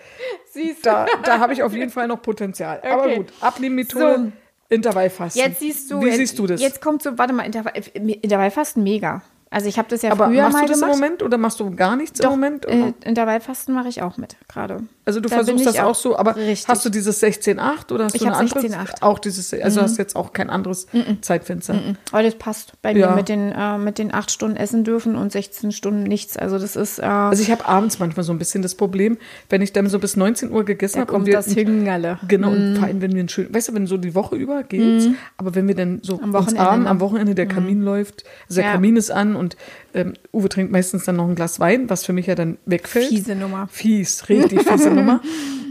[0.51, 2.79] Siehst Da, da habe ich auf jeden Fall noch Potenzial.
[2.83, 3.15] Aber Okay.
[3.17, 4.31] gut, Abnehmmethode, So.
[4.73, 5.41] Intervallfasten.
[5.41, 6.01] Jetzt siehst du.
[6.01, 6.61] Wie jetzt, siehst du das?
[6.61, 9.21] Jetzt kommt so, warte mal, Intervall, äh, Intervallfasten mega.
[9.49, 10.93] Also ich habe das ja Aber früher machst mal du das gemacht.
[10.95, 12.65] im Moment oder machst du gar nichts Doch, im Moment?
[12.65, 14.81] äh, Intervallfasten mache ich auch mit gerade.
[15.05, 16.67] Also du Da versuchst das auch so, aber richtig.
[16.69, 18.59] hast du dieses 16,8 oder hast Ich du eine hab andere?
[18.59, 19.01] 16,8.
[19.01, 20.87] Auch dieses, also hast jetzt auch kein anderes
[21.21, 21.75] Zeitfenster.
[22.11, 23.09] Aber das passt bei Ja.
[23.09, 26.37] mir mit den, äh, mit den acht Stunden essen dürfen und 16 Stunden nichts.
[26.37, 29.17] Also das ist, äh, Also ich habe abends manchmal so ein bisschen das Problem,
[29.49, 32.19] wenn ich dann so bis 19 Uhr gegessen habe und wir das Hüngerle.
[32.27, 34.63] Genau, und vor allem, wenn wir ein schön, weißt du, wenn so die Woche über
[34.63, 36.89] geht's, aber wenn wir dann so Am uns Wochenende, abends, ne?
[36.89, 38.71] am Wochenende der Kamin läuft, also der Ja.
[38.75, 39.57] Kamin ist an und
[39.93, 43.07] ähm, Uwe trinkt meistens dann noch ein Glas Wein, was für mich ja dann wegfällt.
[43.07, 43.67] Fiese Nummer.
[43.71, 45.21] Fies, richtig fiese Nummer.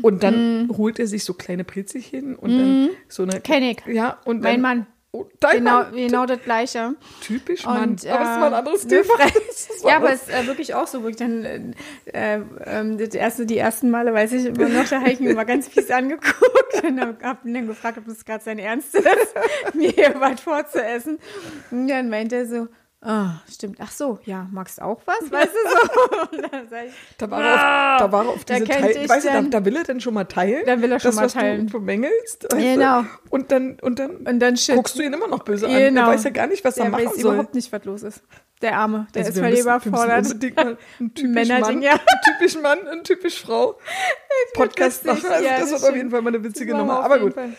[0.03, 3.41] Und dann holt er sich so kleine Brezelchen und dann so eine.
[3.41, 3.79] Kenn ich.
[3.87, 4.87] Ja, und Mein dann, Mann.
[5.15, 5.93] Oh, dein Genau, Mann.
[5.95, 6.95] genau das Gleiche.
[7.21, 7.91] Typisch Mann.
[7.91, 9.15] Und, aber das war ein äh, anderes Thema.
[9.51, 11.61] Ist Ja, aber es ist äh, wirklich auch so, wo ich dann äh,
[12.15, 15.27] äh, ähm, das erste, die ersten Male, weiß ich immer noch, da habe ich ihn
[15.27, 19.05] immer ganz fies angeguckt und habe ihn dann gefragt, ob das gerade sein Ernst ist,
[19.75, 21.19] mir hier was vorzuessen.
[21.71, 22.69] Und dann meinte er so,
[23.03, 26.37] ah, stimmt, ach so, ja, magst auch was, weißt du so?
[26.51, 29.35] Dann ich, Da war, er auf, da war er auf diese Teil, weißt du, da,
[29.35, 30.63] dann- da will er dann schon mal teilen.
[30.67, 31.67] Da will er schon das, mal was teilen.
[31.67, 32.47] Du bemängelst.
[32.51, 32.57] du?
[32.57, 33.05] Genau.
[33.31, 34.75] Und dann, und dann, und dann shit.
[34.77, 35.73] guckst du ihn immer noch böse an.
[35.75, 36.03] Genau.
[36.03, 37.33] Er weiß ja gar nicht, was er der machen weiß soll.
[37.35, 38.23] überhaupt nicht, was los ist.
[38.63, 40.27] Der Arme, der Also ist völlig müssen überfordert.
[41.01, 41.93] einen typisch Mann, ja.
[41.93, 42.01] einen
[42.39, 43.77] typisch Mann, einen typisch Frau
[44.55, 45.27] Podcast machen.
[45.29, 45.97] Also ja, das, das wird auf stimmt.
[45.97, 46.99] jeden Fall mal eine witzige machen Nummer.
[47.01, 47.55] auf Aber gut, Fall.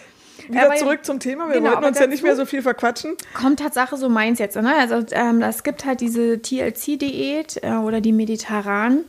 [0.49, 1.47] Wieder Aber- zurück zum Thema.
[1.47, 3.15] Wir Genau, wollten aber uns ja nicht mehr so viel verquatschen.
[3.33, 4.55] kommt Tatsache so meins jetzt.
[4.55, 4.73] Ne?
[4.79, 9.01] Also ähm, es gibt halt diese TLC-Diät äh, oder die Mediterran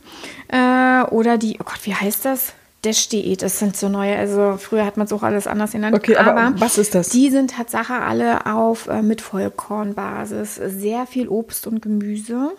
[0.49, 2.53] äh, oder die, oh Gott, wie heißt das?
[2.83, 5.95] Dash-Diät, das sind so neue, also früher hat man es auch alles anders genannt.
[5.95, 7.09] Okay, aber was ist das?
[7.09, 12.51] Die sind Tatsache alle auf äh, mit Vollkornbasis, sehr viel Obst und Gemüse.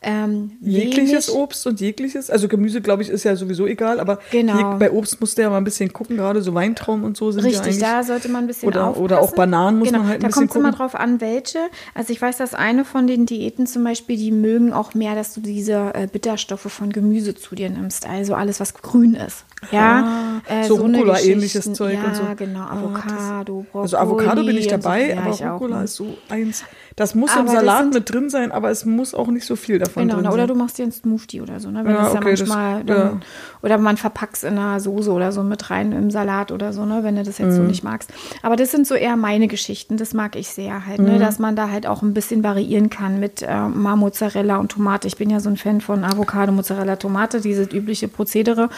[0.00, 4.20] Ähm, Jegliches wenig- Obst und jegliches, also Gemüse, glaube ich, ist ja sowieso egal, aber
[4.30, 4.76] Genau.
[4.78, 7.40] bei Obst musst du ja mal ein bisschen gucken, gerade so Weintrauben und so sind
[7.42, 7.80] ja Richtig, eigentlich.
[7.80, 9.02] da sollte man ein bisschen Oder- aufpassen.
[9.04, 10.78] oder auch Bananen muss genau, man halt ein Da bisschen kommt es immer gucken.
[10.90, 11.58] drauf an, welche.
[11.94, 15.34] Also ich weiß, dass eine von den Diäten zum Beispiel, die mögen auch mehr, dass
[15.34, 18.06] du diese äh, Bitterstoffe von Gemüse zu dir nimmst.
[18.06, 19.44] Also alles, was grün ist.
[19.72, 21.72] Ja, Ah, äh, so eine Rucola-ähnliches.
[21.72, 22.22] Zeug ja, und so.
[22.36, 23.82] genau, Ah, Avocado, Brokkoli.
[23.82, 24.70] Also Avocado bin ich so.
[24.70, 25.42] dabei, Ja, aber ich.
[25.44, 26.62] Rucola ist so eins.
[26.94, 29.56] Das muss Aber im Salat sind- mit drin sein, aber es muss auch nicht so
[29.56, 30.50] viel davon Genau, drin na, oder sind.
[30.50, 31.84] du machst dir einen Smoothie oder so, ne?
[31.84, 33.20] Wenn Ja, das ja okay, das- manchmal, dann, ja.
[33.62, 36.84] oder man verpackt es in einer Soße oder so mit rein im Salat oder so,
[36.84, 37.00] ne?
[37.02, 37.66] Wenn du das jetzt so Mhm.
[37.68, 38.10] nicht magst.
[38.42, 41.06] Aber das sind so eher meine Geschichten, das mag ich sehr halt, Mhm.
[41.06, 41.18] ne?
[41.18, 45.08] Dass man da halt auch ein bisschen variieren kann mit äh, Mozzarella und Tomate.
[45.08, 48.68] Ich bin ja so ein Fan von Avocado, Mozzarella, Tomate, dieses übliche Prozedere.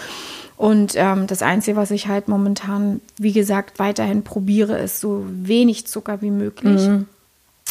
[0.56, 5.86] Und ähm, das Einzige, was ich halt momentan, wie gesagt, weiterhin probiere, ist so wenig
[5.86, 6.86] Zucker wie möglich.
[6.86, 7.06] Mhm.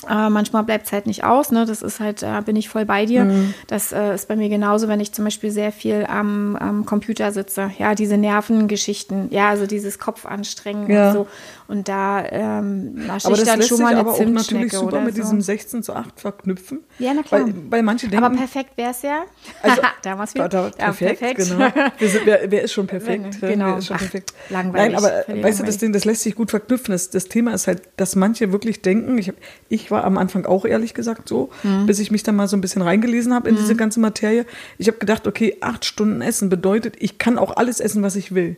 [0.08, 1.66] Äh, manchmal bleibt es halt nicht aus, ne?
[1.66, 3.26] Das ist halt, da bin ich voll bei dir.
[3.26, 3.54] Mhm.
[3.68, 7.32] Das äh, ist bei mir genauso, wenn ich zum Beispiel sehr viel am, am Computer
[7.34, 7.72] sitze.
[7.78, 11.08] Ja, diese Nervengeschichten, ja, also dieses Kopfanstrengen Ja.
[11.10, 11.28] und so.
[11.70, 14.88] Und da ähm, nasche Aber ich das dann schon mal eine aber auch natürlich super
[14.88, 15.22] oder mit so.
[15.22, 16.80] diesem 16 zu 8 verknüpfen.
[16.98, 17.46] Ja, na klar.
[17.46, 19.22] Weil, weil manche denken, Aber perfekt wäre es ja.
[19.62, 20.72] Also, da war's Da, wieder.
[20.76, 21.68] da, perfekt, genau.
[22.00, 23.40] Wir sind, wer, wer ist schon perfekt?
[23.40, 23.68] Genau.
[23.68, 24.34] Wer ist schon Ach, perfekt?
[24.50, 24.96] langweilig.
[24.96, 25.78] Nein, aber weißt du, das langweilig.
[25.78, 26.92] Ding, das lässt sich gut verknüpfen.
[26.92, 29.36] Das, das Thema ist halt, dass manche wirklich denken, ich, hab,
[29.70, 31.86] ich war am Anfang auch ehrlich gesagt so, Mhm.
[31.86, 34.48] bis ich mich dann mal so ein bisschen reingelesen habe in diese ganze Materie.
[34.80, 38.34] Ich habe gedacht, okay, acht Stunden Essen bedeutet, ich kann auch alles essen, was ich
[38.34, 38.58] will.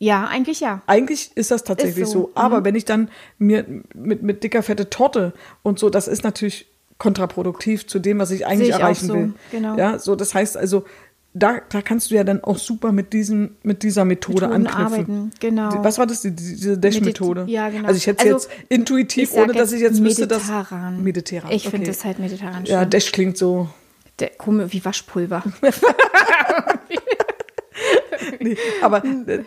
[0.00, 0.80] Ja, eigentlich ja.
[0.86, 2.20] Eigentlich ist das tatsächlich Ist so.
[2.20, 2.32] so, Mhm.
[2.36, 5.32] Aber wenn ich dann mir mit, mit dicker, fette Torte
[5.62, 6.66] und so, das ist natürlich
[6.98, 9.32] kontraproduktiv zu dem, was ich eigentlich ich erreichen so, will.
[9.50, 9.76] genau.
[9.76, 10.84] Ja, so, das heißt also,
[11.34, 14.84] da, da kannst du ja dann auch super mit, diesem, mit dieser Methode Methoden anknüpfen.
[14.84, 15.84] arbeiten, genau.
[15.84, 17.42] Was war das, die, diese Dash-Methode?
[17.42, 17.86] Medit- ja, genau.
[17.86, 20.48] Also ich hätte Also, jetzt intuitiv, ohne dass ich jetzt wüsste, dass...
[20.98, 21.52] mediterran.
[21.52, 21.86] Ich finde okay.
[21.86, 22.84] das halt mediterran Ja.
[22.84, 23.68] Dash klingt so...
[24.18, 25.44] Der, komisch, wie Waschpulver.
[28.40, 29.42] Nee, aber äh,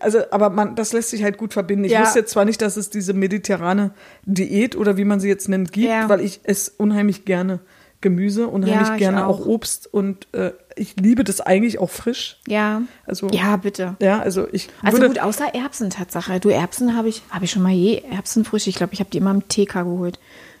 [0.00, 1.84] also, aber man, das lässt sich halt gut verbinden.
[1.84, 2.02] Ich Ja.
[2.02, 3.92] wusste jetzt zwar nicht, dass es diese mediterrane
[4.24, 6.08] Diät oder wie man sie jetzt nennt gibt, Ja.
[6.08, 7.60] weil ich esse unheimlich gerne
[8.00, 9.40] Gemüse, unheimlich Ja, gerne auch.
[9.40, 9.46] auch.
[9.46, 12.38] Obst und äh, ich liebe das eigentlich auch frisch.
[12.46, 12.82] Ja.
[13.06, 13.96] Also Ja, bitte.
[14.00, 16.38] ja, also ich Also gut, außer Erbsen Tatsache.
[16.40, 18.68] Du, Erbsen habe ich, habe ich schon mal je Erbsenfrüchte.
[18.68, 20.18] Ich glaube, ich habe die immer im TK geholt.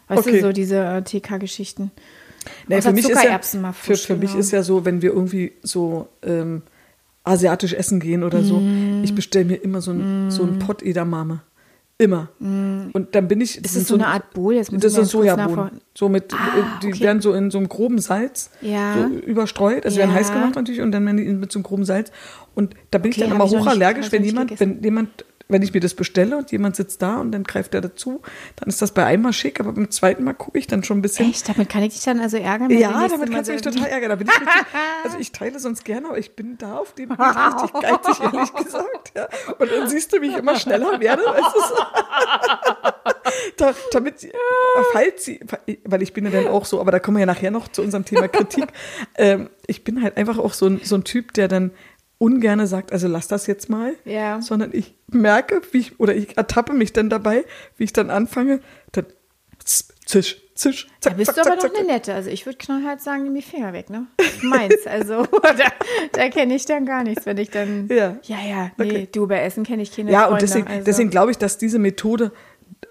[0.08, 0.36] Weißt Okay.
[0.36, 1.90] du, so diese äh, TK-Geschichten.
[2.68, 4.40] Nee, für mich ist ja, für, frisch, für mich genau.
[4.40, 6.62] ist ja so, wenn wir irgendwie so ähm,
[7.24, 9.02] asiatisch essen gehen oder so, Mm.
[9.02, 11.40] ich bestelle mir immer so ein, so ein Pott Edamame.
[11.96, 12.28] Immer.
[12.40, 13.60] Und dann bin ich.
[13.60, 13.64] Mm.
[13.64, 14.52] Ist das so eine Art Bowl?
[14.52, 15.80] Jetzt Das kurz Sojabohnen.
[15.96, 17.00] So mit, Ah, die okay.
[17.00, 18.96] werden so in so einem groben Salz Ja.
[18.98, 19.84] so überstreut.
[19.86, 20.16] Also werden Ja.
[20.16, 22.10] heiß gemacht natürlich und dann werden die mit so einem groben Salz.
[22.56, 24.76] Und da bin ich Okay, dann immer ich noch nicht- hochallergisch, wenn jemand, gegessen.
[24.78, 27.82] wenn jemand, wenn ich mir das bestelle und jemand sitzt da und dann greift er
[27.82, 28.22] dazu,
[28.56, 31.02] dann ist das bei einmal schick, aber beim zweiten Mal gucke ich dann schon ein
[31.02, 31.28] bisschen.
[31.28, 31.48] Echt?
[31.48, 32.70] Damit kann ich dich dann also ärgern?
[32.70, 34.10] Ja, damit kannst du mich total ärgern.
[34.10, 34.54] Da bin ich richtig,
[35.04, 38.54] also ich teile sonst gerne, aber ich bin da auf dem Gebiet richtig geizig, ehrlich
[38.54, 39.12] gesagt.
[39.14, 39.28] Ja.
[39.58, 41.74] Und dann siehst du, wie ich immer schneller werde, weißt du so.
[43.58, 44.32] da, damit sie,
[44.92, 45.40] falls sie,
[45.84, 47.82] weil ich bin ja dann auch so, aber da kommen wir ja nachher noch zu
[47.82, 48.66] unserem Thema Kritik.
[49.16, 51.70] ähm, ich bin halt einfach auch so ein, so ein Typ, der dann
[52.24, 54.40] ungerne sagt, also lass das jetzt mal, Ja.
[54.40, 57.44] sondern ich merke, wie ich, oder ich ertappe mich dann dabei,
[57.76, 58.60] wie ich dann anfange,
[58.92, 59.06] dann
[59.64, 62.14] zisch, zisch, Da zack, bist zack, du aber zack, doch zack, eine nette.
[62.14, 64.06] Also ich würde knallhart sagen, nimm die Finger weg, ne?
[64.42, 64.86] Meins.
[64.86, 65.54] Also da,
[66.12, 67.88] da kenne ich dann gar nichts, wenn ich dann.
[67.88, 68.16] Ja.
[68.22, 68.70] Ja, ja.
[68.76, 69.08] Nee, Okay.
[69.12, 70.32] du bei Essen kenne ich keine Ja, Freunde.
[70.34, 70.84] und deswegen, also.
[70.84, 72.32] deswegen glaube ich, dass diese Methode,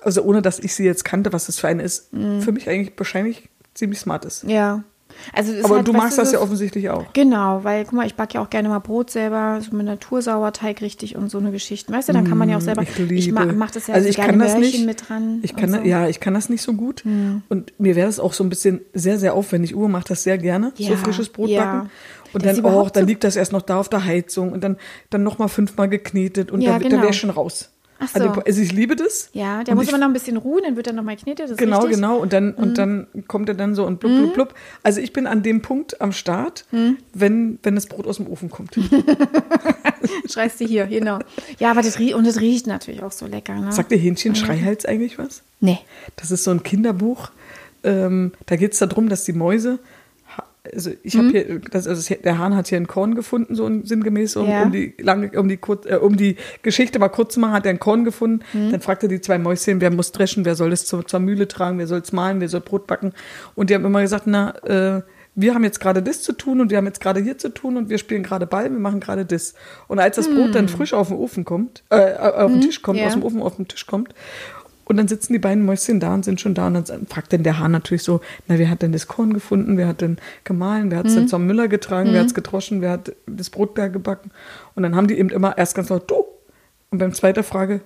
[0.01, 2.41] also ohne dass ich sie jetzt kannte, was das für eine ist, Mhm.
[2.41, 4.43] für mich eigentlich wahrscheinlich ziemlich smart ist.
[4.43, 4.83] Ja.
[5.31, 7.11] Also Aber halt, du magst das so- ja offensichtlich auch.
[7.13, 10.81] Genau, weil guck mal, ich backe ja auch gerne mal Brot selber, so mit Natursauerteig
[10.81, 11.91] richtig und so eine Geschichte.
[11.91, 12.81] Weißt du, dann kann man ja auch selber.
[12.81, 13.33] Mm, Ich liebe.
[13.45, 14.85] ma, mach das ja also so ich gerne kann das nicht.
[14.85, 15.39] mit dran.
[15.43, 15.77] Ich kann, so.
[15.77, 15.85] Hm.
[15.85, 17.03] ja, ich kann das nicht so gut.
[17.49, 19.75] Und mir wäre das auch so ein bisschen sehr, sehr aufwendig.
[19.75, 21.63] Uwe macht das sehr gerne, so Ja, frisches Brot ja.
[21.63, 21.89] backen.
[22.33, 24.51] Und Das dann auch, überhaupt dann so- liegt das erst noch da auf der Heizung
[24.51, 24.77] und dann,
[25.11, 27.01] dann nochmal fünfmal geknetet und Ja, dann, dann genau.
[27.03, 27.69] wäre ich schon raus.
[28.03, 28.19] Ach so.
[28.23, 29.29] also, also ich liebe das.
[29.33, 31.77] Ja, der Und muss aber noch ein bisschen ruhen, dann wird er nochmal ist Genau,
[31.79, 31.97] richtig.
[31.97, 32.01] Mhm.
[32.01, 32.17] genau.
[32.17, 34.53] Und dann, und dann kommt er dann so und blub, blub, blub.
[34.83, 36.97] Also ich bin an dem Punkt am Start, Mhm.
[37.13, 38.71] wenn, wenn das Brot aus dem Ofen kommt.
[40.29, 41.19] Schreist du hier, genau.
[41.59, 43.71] Ja, aber das riecht, und das riecht natürlich auch so lecker, ne?
[43.71, 45.43] Sagt der Hähnchen Schreihals eigentlich was?
[45.59, 45.79] Nee.
[46.15, 47.29] Das ist so ein Kinderbuch.
[47.83, 49.79] Ähm, da geht es darum, dass die Mäuse,
[50.73, 51.17] also ich Mhm.
[51.19, 54.63] habe hier, das, also der Hahn hat hier ein Korn gefunden, so sinngemäß, um, Ja.
[54.63, 57.65] um, die, lange, um, die, kurz- äh, um die Geschichte mal kurz zu machen, hat
[57.65, 58.43] er ein Korn gefunden.
[58.53, 58.71] Mhm.
[58.71, 61.79] Dann fragte die zwei Mäuschen, wer muss dreschen, wer soll es zur, zur Mühle tragen,
[61.79, 63.11] wer soll es mahlen, wer soll Brot backen.
[63.55, 65.01] Und die haben immer gesagt, na, äh,
[65.35, 67.75] wir haben jetzt gerade das zu tun und wir haben jetzt gerade hier zu tun
[67.75, 69.55] und wir spielen gerade Ball, wir machen gerade das.
[69.87, 72.99] Und als das Brot dann frisch auf den Ofen kommt, äh, auf den Tisch kommt,
[72.99, 73.07] ja.
[73.07, 74.13] aus dem Ofen auf den Tisch kommt,
[74.93, 76.67] und dann sitzen die beiden Mäuschen da und sind schon da.
[76.67, 79.75] Und dann fragt dann der Hahn natürlich so, na, wer hat denn das Korn gefunden?
[79.75, 80.91] Wer hat denn gemahlen?
[80.91, 82.13] Wer hat es denn zum Müller getragen?
[82.13, 82.79] Wer hat es gedroschen?
[82.81, 84.29] Wer hat das Brot da gebacken?
[84.75, 86.25] Und dann haben die eben immer erst ganz laut, du.
[86.91, 87.81] Und beim zweiten Frage,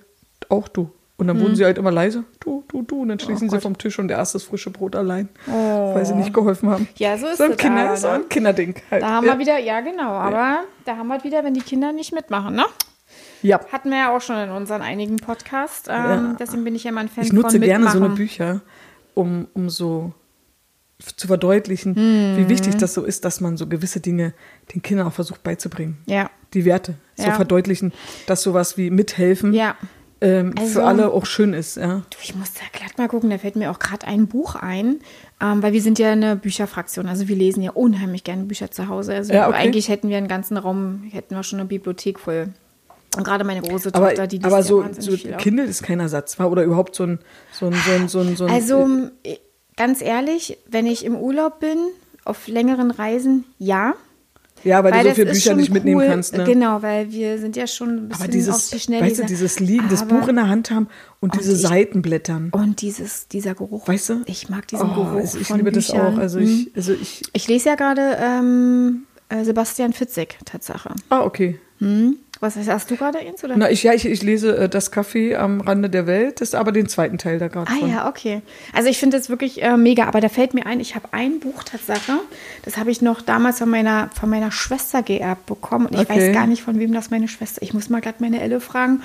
[0.50, 0.90] auch du.
[1.16, 3.00] Und dann wurden sie halt immer leise, du, du, du.
[3.00, 6.14] Und dann schließen sie vom Tisch und der erst das frische Brot allein, weil sie
[6.14, 6.88] nicht geholfen haben.
[6.96, 8.14] Ja, so ist so ein das Kinder, aber, so ne?
[8.16, 9.02] ein Kinderding halt.
[9.02, 9.32] Da haben ja.
[9.32, 12.66] wir wieder, ja genau, aber da haben wir wieder, wenn die Kinder nicht mitmachen, ne?
[13.42, 13.60] Ja.
[13.72, 15.88] Hatten wir ja auch schon in unseren einigen Podcasts.
[15.88, 16.36] Ähm, Ja.
[16.38, 18.10] Deswegen bin ich ja mal ein Fan Ich nutze von gerne so eine.
[18.10, 18.60] Bücher,
[19.14, 20.12] um, um so
[21.16, 21.94] zu verdeutlichen,
[22.36, 24.34] wie wichtig das so ist, dass man so gewisse Dinge
[24.74, 25.98] den Kindern auch versucht beizubringen.
[26.06, 26.28] Ja.
[26.54, 27.34] Die Werte so Ja.
[27.34, 27.92] verdeutlichen,
[28.26, 29.76] dass sowas wie mithelfen Ja.
[30.20, 31.76] ähm, Also- für alle auch schön ist.
[31.76, 31.98] Ja.
[32.10, 34.96] Du, ich muss da glatt mal gucken, da fällt mir auch gerade ein Buch ein,
[35.40, 38.88] ähm, weil wir sind ja eine Bücherfraktion, also wir lesen ja unheimlich gerne Bücher zu
[38.88, 39.14] Hause.
[39.14, 39.56] Also Ja, okay.
[39.56, 42.48] eigentlich hätten wir einen ganzen Raum, hätten wir schon eine Bibliothek voll.
[43.16, 45.12] Und gerade meine große Aber, Tochter, die liest aber so, so.
[45.38, 47.18] Kindle ist kein Ersatz, war oder überhaupt so ein
[47.52, 48.86] so ein so ein so ein, so ein Also
[49.24, 49.36] äh,
[49.76, 51.78] ganz ehrlich, wenn ich im Urlaub bin,
[52.24, 53.94] auf längeren Reisen, ja.
[54.62, 56.06] ja, weil, du so das viele Bücher nicht mitnehmen cool.
[56.06, 56.36] kannst.
[56.36, 56.44] Ne?
[56.44, 59.06] Genau, weil wir sind ja schon ein bisschen Aber auf dieses, die Schnelle.
[59.06, 60.88] weißt du, dieses Liegen, das Buch in der Hand haben
[61.20, 62.50] und, diese ich- Seiten blättern.
[62.52, 63.88] Und dieses, dieser Geruch.
[63.88, 64.22] Weißt du?
[64.26, 65.12] Ich mag diesen Oh, Geruch.
[65.16, 66.14] also ich von liebe das Büchern.
[66.14, 66.18] auch.
[66.18, 67.22] Also ich, also ich.
[67.32, 70.90] Ich lese ja gerade ähm, äh, Sebastian Fitzek, Tatsache.
[71.08, 71.58] Ah, okay.
[71.78, 72.16] Hm?
[72.40, 73.42] Was hast du gerade eins?
[73.42, 73.56] Oder?
[73.56, 76.54] Na, ich, ja, ich, ich lese äh, Das Café am Rande der Welt, das ist
[76.54, 77.90] aber den zweiten Teil da gerade Ah von.
[77.90, 78.42] ja, okay.
[78.72, 81.40] Also ich finde das wirklich äh, mega, aber da fällt mir ein, ich habe ein
[81.40, 82.20] Buch Tatsache,
[82.64, 86.28] das habe ich noch damals von meiner, von meiner Schwester geerbt bekommen und ich Okay.
[86.28, 89.02] weiß gar nicht, von wem das meine Schwester, ich muss mal gerade meine Elle fragen,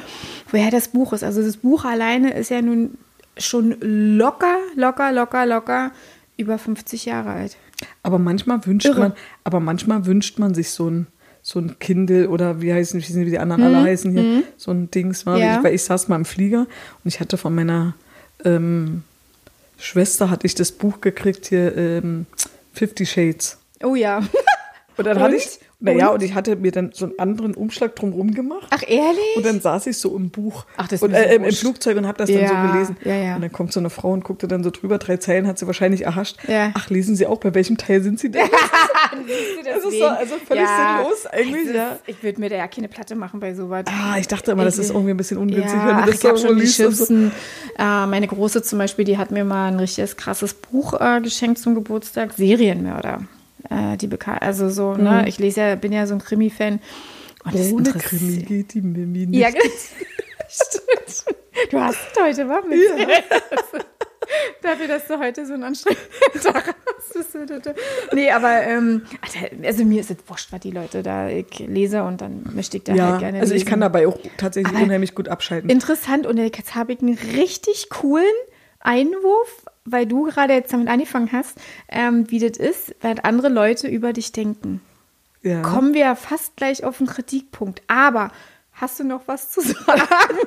[0.51, 1.23] woher das Buch ist.
[1.23, 2.97] Also das Buch alleine ist ja nun
[3.37, 5.91] schon locker, locker, locker, locker
[6.37, 7.57] über 50 Jahre alt.
[8.03, 8.99] Aber manchmal wünscht Irre.
[8.99, 11.07] man, aber manchmal wünscht man sich so ein
[11.53, 14.71] so ein Kindle oder wie heißen, weiß nicht, wie die anderen alle heißen hier, so
[14.71, 15.35] ein Dings war.
[15.35, 15.41] Mhm.
[15.43, 15.57] Ja.
[15.57, 17.93] Ich, weil ich saß mal im Flieger und ich hatte von meiner
[18.43, 19.03] ähm,
[19.77, 22.25] Schwester hatte ich das Buch gekriegt hier ähm,
[22.73, 23.59] Fifty Shades.
[23.83, 24.23] Oh ja.
[24.97, 25.23] Und dann Und?
[25.23, 26.15] hatte ich, naja, Und?
[26.15, 28.67] und ich hatte mir dann so einen anderen Umschlag drumherum gemacht.
[28.71, 29.35] Ach ehrlich?
[29.35, 31.59] Und dann saß ich so im Buch Ach, das ist und, äh, im wurscht.
[31.59, 32.97] Flugzeug und habe das dann Ja, so gelesen.
[33.03, 33.35] ja, ja.
[33.35, 35.67] Und dann kommt so eine Frau und guckte dann so drüber, drei Zeilen hat sie
[35.67, 36.37] wahrscheinlich erhascht.
[36.47, 36.71] Ja.
[36.73, 38.43] Ach, lesen Sie auch, bei welchem Teil sind Sie denn?
[39.63, 41.99] Das ist so, also völlig sinnlos eigentlich, es ja.
[42.07, 43.85] Ich würde mir da ja keine Platte machen bei sowas.
[43.87, 46.19] Ah, ich dachte immer, das ist irgendwie ein bisschen ungünstig, Ja, wenn ach, du das
[46.23, 47.13] ich habe so schon die so.
[47.77, 51.59] Äh, meine Große zum Beispiel, die hat mir mal ein richtiges krasses Buch äh, geschenkt
[51.59, 52.33] zum Geburtstag.
[52.33, 53.21] Serienmörder.
[53.69, 56.79] Äh, die bekannt, also so, ne, ich lese ja, bin ja so ein Krimi-Fan.
[57.45, 57.73] Und das Mhm.
[57.73, 59.39] Ohne Krimi geht die Mimi nicht.
[59.39, 59.49] Ja,
[60.49, 61.37] stimmt.
[61.71, 62.79] Du hast es heute, war mit.
[64.61, 66.09] Dafür, dass du heute so einen anstrengenden
[66.41, 68.13] Tag hast.
[68.13, 69.03] Nee, aber ähm,
[69.63, 72.83] also mir ist es wurscht, was die Leute da ich lese und dann möchte ich
[72.85, 73.69] da Ja, halt gerne also ich lesen.
[73.69, 75.69] kann dabei auch tatsächlich Aber unheimlich gut abschalten.
[75.69, 78.25] Interessant und jetzt habe ich einen richtig coolen
[78.79, 81.57] Einwurf, weil du gerade jetzt damit angefangen hast,
[81.89, 84.81] ähm, wie das ist, weil andere Leute über dich denken.
[85.41, 85.61] ja.
[85.61, 87.81] Kommen wir fast gleich auf den Kritikpunkt.
[87.87, 88.31] Aber
[88.71, 89.77] hast du noch was zu sagen?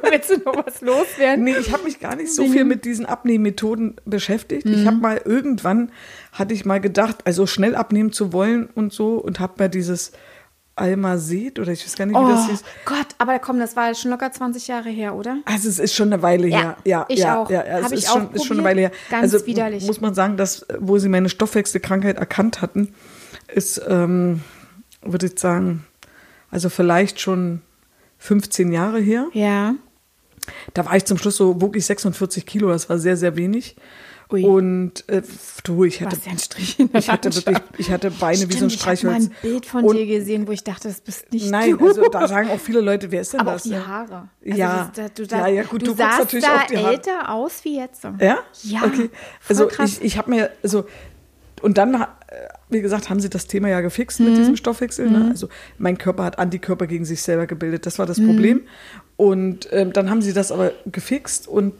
[0.02, 1.44] Willst du noch was loswerden?
[1.44, 4.66] Nee, ich habe mich gar nicht so viel mit diesen Abnehmmethoden beschäftigt.
[4.66, 4.86] Ich Mhm.
[4.86, 5.92] habe mal irgendwann,
[6.32, 10.12] hatte ich mal gedacht, also schnell abnehmen zu wollen und so und habe mir dieses
[10.76, 12.62] Almazet oder ich weiß gar nicht, wie Oh das hieß.
[12.84, 15.38] Gott, aber komm, das war schon locker 20 Jahre her, oder?
[15.46, 16.76] Also es ist schon eine Weile Ja, her.
[16.84, 17.50] Ja, ich ja, auch.
[17.50, 18.64] Ja, ja, es ist schon, auch ist schon eine probiert.
[18.64, 18.90] Weile her.
[19.10, 19.86] Ganz also widerlich.
[19.86, 22.94] muss man sagen, dass wo sie meine Stoffwechselkrankheit erkannt hatten,
[23.48, 24.42] ist, ähm,
[25.02, 25.86] würde ich sagen,
[26.50, 27.62] also vielleicht schon
[28.18, 29.26] 15 Jahre her.
[29.32, 29.74] Ja.
[30.74, 33.76] Da war ich zum Schluss so, wog ich 46 Kilo, das war sehr, sehr wenig.
[34.32, 34.42] Ui.
[34.44, 35.22] Und äh,
[35.62, 36.32] du, ich hatte, ja
[36.98, 39.24] ich hatte wirklich, ich hatte Beine wie so ein Stimmt, Ich habe mal Streichholz.
[39.26, 41.86] ein Bild von Und- dir gesehen, wo ich dachte, das bist nicht Nein, du.
[41.86, 43.62] also da sagen auch viele Leute, wer ist denn aber das?
[43.62, 43.76] auch die?
[43.76, 44.28] Haare.
[44.44, 44.90] Also Ja.
[44.94, 46.92] das, du, Ja, ja, gut, du, du sahst natürlich da auf die Haare.
[46.94, 48.02] älter aus wie jetzt.
[48.18, 48.38] Ja?
[48.64, 49.10] Ja, Okay.
[49.48, 49.92] Also krass.
[49.98, 50.86] ich, ich habe mir, also,
[51.62, 52.06] und dann, äh,
[52.68, 54.26] wie gesagt, haben sie das Thema ja gefixt Mhm.
[54.30, 55.08] mit diesem Stoffwechsel.
[55.08, 55.28] Ne?
[55.30, 57.86] Also mein Körper hat Antikörper gegen sich selber gebildet.
[57.86, 58.08] Das war Mhm.
[58.08, 58.62] das Problem.
[59.16, 61.74] Und ähm, dann haben sie das aber gefixt und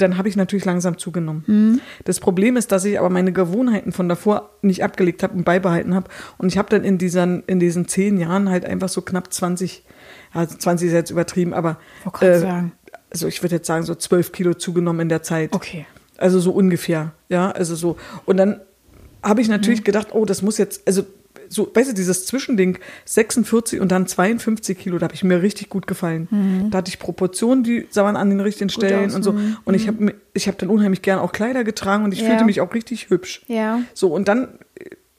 [0.00, 1.44] dann habe ich natürlich langsam zugenommen.
[1.46, 1.80] Mhm.
[2.04, 5.94] Das Problem ist, dass ich aber meine Gewohnheiten von davor nicht abgelegt habe und beibehalten
[5.94, 6.08] habe.
[6.38, 9.84] Und ich habe dann in diesen, in diesen zehn Jahren halt einfach so knapp 20,
[10.32, 11.78] also 20 ist jetzt übertrieben, aber
[12.12, 12.72] grad sagen.
[13.10, 15.52] also ich würde jetzt sagen, so 12 Kilo zugenommen in der Zeit.
[15.52, 15.86] Okay.
[16.18, 17.96] Also so ungefähr, ja, also so.
[18.26, 18.60] Und dann
[19.22, 19.84] habe ich natürlich Mhm.
[19.84, 21.02] gedacht, oh, das muss jetzt, also
[21.52, 25.68] so, weißt du, dieses Zwischending 46 und dann 52 Kilo, da habe ich mir richtig
[25.68, 26.28] gut gefallen.
[26.30, 26.70] Mhm.
[26.70, 29.32] Da hatte ich Proportionen, die waren an den richtigen Stellen aus, und so.
[29.32, 29.56] mhm.
[29.64, 32.28] Und ich habe ich habe dann unheimlich gern auch Kleider getragen und ich Ja.
[32.28, 33.42] fühlte mich auch richtig hübsch.
[33.48, 33.80] Ja.
[33.94, 34.48] So, und dann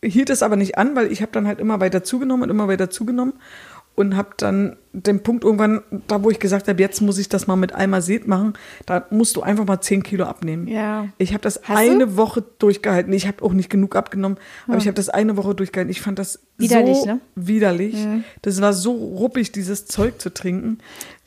[0.01, 2.49] äh, hielt es aber nicht an, weil ich habe dann halt immer weiter zugenommen und
[2.49, 3.33] immer weiter zugenommen
[3.95, 7.47] und habe dann den Punkt irgendwann, da wo ich gesagt habe, jetzt muss ich das
[7.47, 8.53] mal mit Almazet machen,
[8.85, 10.67] da musst du einfach mal 10 Kilo abnehmen.
[10.67, 11.07] Ja.
[11.17, 12.17] Ich habe das Hast eine du?
[12.17, 13.11] Woche durchgehalten.
[13.13, 15.91] Ich habe auch nicht genug abgenommen, aber ich habe das eine Woche durchgehalten.
[15.91, 17.19] Ich fand das Widerlich, so ne?
[17.35, 17.95] widerlich.
[18.41, 20.77] Das war so ruppig, dieses Zeug zu trinken.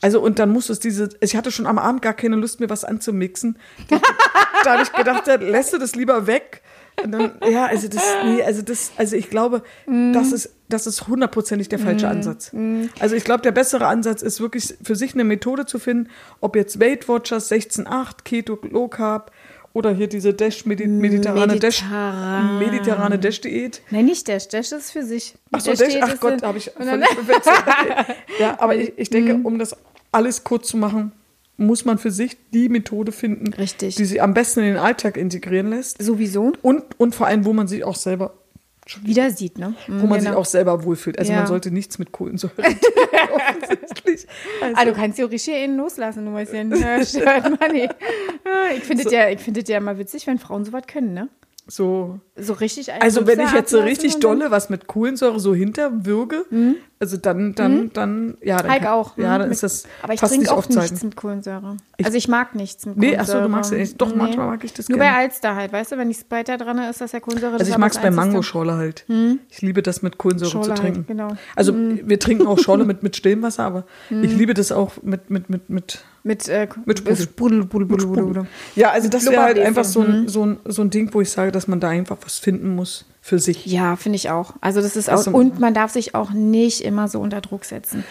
[0.01, 2.69] Also und dann musste es diese, ich hatte schon am Abend gar keine Lust mehr,
[2.69, 3.57] was anzumixen.
[4.63, 6.61] da habe ich gedacht, lässt du das lieber weg.
[7.05, 11.69] Dann, ja, also das, nee, also das, also ich glaube, das ist, das ist hundertprozentig
[11.69, 12.51] der falsche Ansatz.
[12.99, 16.09] Also ich glaube, der bessere Ansatz ist wirklich für sich eine Methode zu finden,
[16.41, 19.31] ob jetzt Weight Watchers 16,8, Keto, Low Carb
[19.73, 22.59] Oder hier diese Dash, Medi mediterrane Dash, Mediterran.
[22.59, 23.81] mediterrane Dash-Diät.
[23.91, 24.47] Nein, nicht Dash.
[24.47, 25.35] Dash ist für sich.
[25.51, 27.63] Ach so, Dash Dash, Diät ach Gott, habe ich völlig verwechselt.
[28.39, 29.75] Ja, aber ich, ich denke, um das
[30.11, 31.11] alles kurz zu machen,
[31.57, 33.95] muss man für sich die Methode finden, Richtig.
[33.95, 36.01] die sie am besten in den Alltag integrieren lässt.
[36.01, 38.33] Sowieso Und, und vor allem, wo man sich auch selber,
[39.03, 39.73] wieder sieht, ne?
[39.87, 41.19] wo man sich auch selber wohlfühlt.
[41.19, 41.39] Also Ja.
[41.39, 42.53] man sollte nichts mit Kohlensäure.
[43.33, 44.27] Offensichtlich.
[44.73, 46.75] Ah, du kannst theoretisch hier innen loslassen, du.
[46.77, 47.95] Äh, stört man nicht.
[48.77, 51.29] Ich finde es ja, ich finde ja mal witzig, wenn Frauen sowas können, ne?
[51.67, 52.19] So.
[52.37, 56.45] So richtig Also wenn ich jetzt so richtig dolle was mit Kohlensäure so hinterwürge,
[56.99, 59.17] also dann, dann, dann, ja, dann, Heik auch.
[59.17, 61.77] ja, hm, dann mit- ist das Aber ich trinke auch nichts mit Kohlensäure.
[62.03, 63.37] also ich mag nichts mit Nee, Kohlensäure.
[63.37, 64.01] ach so, du magst ja nicht.
[64.01, 65.11] Doch, manchmal mag ich das Nur gerne.
[65.13, 67.53] bei Alster halt, weißt du, wenn ich Sprite da dran ist, das ja Kohlensäure.
[67.53, 68.09] das Also ich mag es bei.
[68.09, 69.05] Mangoschorle halt.
[69.49, 71.05] Ich liebe das mit Kohlensäure Schorle zu halt, trinken.
[71.07, 71.35] genau.
[71.55, 75.29] Also wir trinken auch Schorle mit, mit stillem Wasser, aber ich liebe das auch mit,
[75.29, 77.15] mit, mit, mit Mit, äh, Mit Sprudel.
[77.21, 78.47] Sprudel, Sprudel, Sprudel, Sprudel.
[78.75, 81.29] Ja, also das wäre halt einfach so ein, so, ein, so ein Ding, wo ich
[81.29, 83.65] sage, dass man da einfach was finden muss für sich.
[83.65, 84.53] Ja, finde ich auch.
[84.61, 87.65] Also das ist auch, Also- und man darf sich auch nicht immer so unter Druck
[87.65, 88.03] setzen.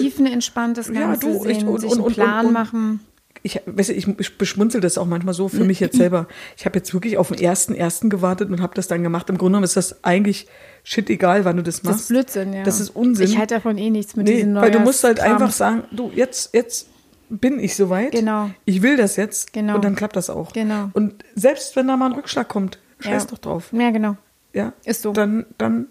[0.00, 3.00] Tiefenentspannt das Ja, Ganze du, ich- sehen, und- sich einen und- Plan und- machen.
[3.44, 6.28] Ich, weißt du, ich, ich beschmunzel das auch manchmal so für mich jetzt selber.
[6.56, 9.28] Ich habe jetzt wirklich auf den ersten ersten gewartet und habe das dann gemacht.
[9.30, 10.46] Im Grunde genommen ist das eigentlich
[10.84, 11.94] shit egal, wann du das machst.
[11.96, 12.62] Das ist Blödsinn, ja.
[12.62, 13.26] Das ist Unsinn.
[13.26, 15.42] Ich halte davon eh nichts mit Nee, diesen weil du musst halt Neujahrskram.
[15.42, 16.86] einfach sagen, du, jetzt, jetzt
[17.30, 18.12] bin ich soweit.
[18.12, 18.50] Genau.
[18.64, 19.52] Ich will das jetzt.
[19.52, 19.74] Genau.
[19.74, 20.52] Und dann klappt das auch.
[20.52, 20.90] Genau.
[20.92, 23.28] Und selbst wenn da mal ein Rückschlag kommt, scheiß Ja.
[23.30, 23.70] doch drauf.
[23.72, 24.16] Ja, genau.
[24.52, 24.72] Ja.
[24.84, 25.12] Ist so.
[25.12, 25.86] Dann, dann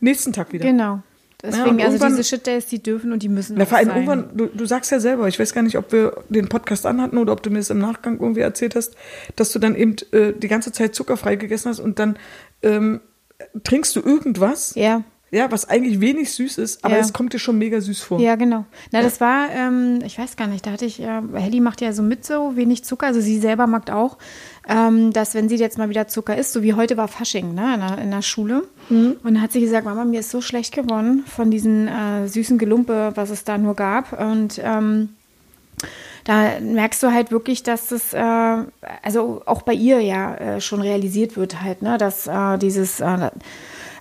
[0.00, 0.64] nächsten Tag wieder.
[0.64, 1.00] Genau.
[1.42, 4.46] Deswegen, und also diese Shit-Days, die dürfen und die müssen Na, vor allem irgendwann, du,
[4.46, 7.42] du sagst ja selber, ich weiß gar nicht, ob wir den Podcast anhatten oder ob
[7.42, 8.96] du mir das im Nachgang irgendwie erzählt hast,
[9.36, 12.16] dass du dann eben äh, die ganze Zeit zuckerfrei gegessen hast und dann
[12.62, 13.00] ähm,
[13.64, 15.02] trinkst du irgendwas, Ja.
[15.30, 17.00] ja, was eigentlich wenig süß ist, aber Ja.
[17.02, 18.18] es kommt dir schon mega süß vor.
[18.18, 18.64] Ja, genau.
[18.90, 21.92] Na, das war, ähm, ich weiß gar nicht, da hatte ich, äh, Helly macht ja
[21.92, 24.16] so mit so wenig Zucker, also sie selber mag auch,
[24.68, 27.74] ähm, dass wenn sie jetzt mal wieder Zucker isst, so wie heute war Fasching, ne,
[27.74, 28.64] in der, in der Schule.
[29.22, 32.58] Und dann hat sie gesagt, Mama, mir ist so schlecht geworden von diesen äh, süßen
[32.58, 34.18] Gelumpe, was es da nur gab.
[34.18, 35.10] Und ähm,
[36.24, 38.64] da merkst du halt wirklich, dass das, äh,
[39.02, 43.00] also auch bei ihr ja äh, schon realisiert wird halt, ne, dass äh, dieses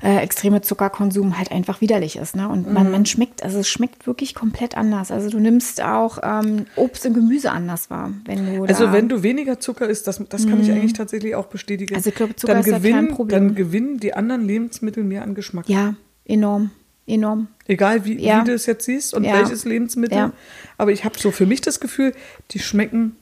[0.03, 2.73] äh, extreme Zuckerkonsum halt einfach widerlich ist, ne, und Mhm.
[2.73, 5.11] man, man schmeckt, also es schmeckt wirklich komplett anders.
[5.11, 9.23] Also du nimmst auch ähm, Obst und Gemüse anders wahr, wenn du Also wenn du
[9.23, 11.95] weniger Zucker isst, das, das kann ich eigentlich tatsächlich auch bestätigen.
[11.95, 13.47] Also ich glaube, Zucker dann ist da kein gewinnen, Problem.
[13.47, 15.67] Dann gewinnen die anderen Lebensmittel mehr an Geschmack.
[15.69, 16.71] ja, enorm,
[17.07, 17.47] enorm.
[17.67, 18.41] Egal wie, Ja.
[18.41, 19.33] wie du es jetzt siehst und Ja.
[19.33, 20.17] welches Lebensmittel.
[20.17, 20.31] Ja.
[20.77, 22.13] Aber ich habe so für mich das Gefühl,
[22.51, 23.15] die schmecken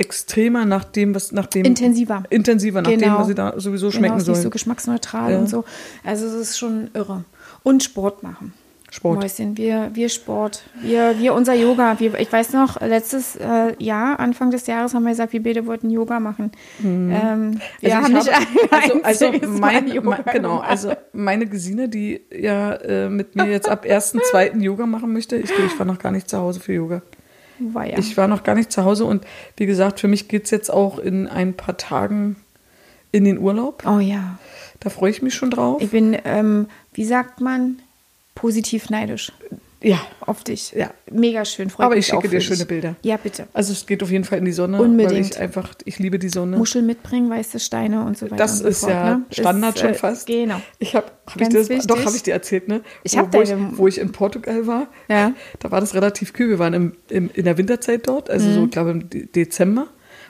[0.00, 2.22] extremer nach dem, was nach dem Intensiver.
[2.30, 3.18] intensiver nach dem, Genau.
[3.18, 4.44] was sie da sowieso Genau, schmecken es ist nicht sollen.
[4.44, 5.38] so geschmacksneutral Ja.
[5.38, 5.64] und so.
[6.04, 7.24] Also es ist schon irre.
[7.62, 8.52] Und Sport machen.
[8.92, 9.20] Sport.
[9.20, 12.00] Mäuschen, wir, wir Sport, wir, wir unser Yoga.
[12.00, 15.64] Wir, ich weiß noch, letztes äh, Jahr, Anfang des Jahres, haben wir gesagt, wir beide
[15.66, 16.50] wollten Yoga machen.
[16.82, 20.00] Ähm, wir Also haben ich nicht habe- also, also mein, mein, genau,
[20.56, 20.64] gemacht.
[20.68, 24.60] also meine Gesine, die ja äh, mit mir jetzt ab 1.2.
[24.60, 27.02] Yoga machen möchte, ich, ich war noch gar nicht zu Hause für Yoga.
[27.60, 27.98] Ja.
[27.98, 29.24] Ich war noch gar nicht zu Hause und
[29.56, 32.36] wie gesagt, für mich geht es jetzt auch in ein paar Tagen
[33.12, 33.84] in den Urlaub.
[33.86, 34.38] oh ja.
[34.82, 35.82] Da freue ich mich schon drauf.
[35.82, 37.80] Ich bin, ähm, wie sagt man,
[38.34, 39.30] positiv neidisch
[39.82, 40.72] ja, auf dich.
[40.72, 40.90] Ja.
[41.10, 41.70] Mega schön.
[41.70, 42.46] Freut Aber ich schicke dir dich.
[42.46, 42.96] schöne Bilder.
[43.02, 43.46] Ja, bitte.
[43.54, 45.30] also es geht auf jeden Fall in die Sonne, weil Unbedingt.
[45.34, 46.58] ich einfach, ich liebe die Sonne.
[46.58, 48.36] Muscheln mitbringen, weiße Steine und so weiter.
[48.36, 49.24] das so ist fort, ja ne?
[49.30, 50.26] Standard ist, schon äh, fast.
[50.26, 50.60] Genau.
[50.78, 51.86] Ich habe, hab ich das, wichtig.
[51.86, 52.82] doch habe ich dir erzählt, ne?
[53.04, 54.88] Ich wo, hab wo, ich, wo ich in Portugal war.
[55.08, 55.32] Ja.
[55.60, 56.50] Da war das relativ kühl.
[56.50, 59.86] Wir waren im, im, in der Winterzeit dort, also so, ich glaube im De- Dezember.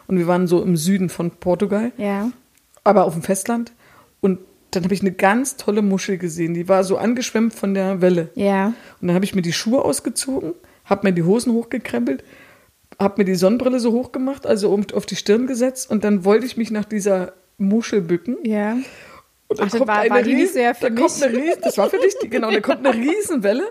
[0.07, 2.31] Und wir waren so im Süden von Portugal, Ja.
[2.85, 3.73] aber auf dem Festland.
[4.73, 6.55] Dann habe ich eine ganz tolle Muschel gesehen.
[6.55, 8.29] Die war so angeschwemmt von der Welle.
[8.35, 8.73] Ja.
[9.01, 10.55] Und dann habe ich mir die Schuhe ausgezogen,
[10.85, 12.23] habe mir die Hosen hochgekrempelt,
[12.99, 15.91] habe mir die Sonnenbrille so hochgemacht, also um, auf die Stirn gesetzt.
[15.91, 18.37] Und dann wollte ich mich nach dieser Muschel bücken.
[18.45, 18.77] Ja.
[19.49, 21.25] Und dann Ach, das kommt war- eine war sehr für da kommt mich?
[21.25, 23.65] eine Riesen, das war für dich, die, genau, da kommt eine Riesenwelle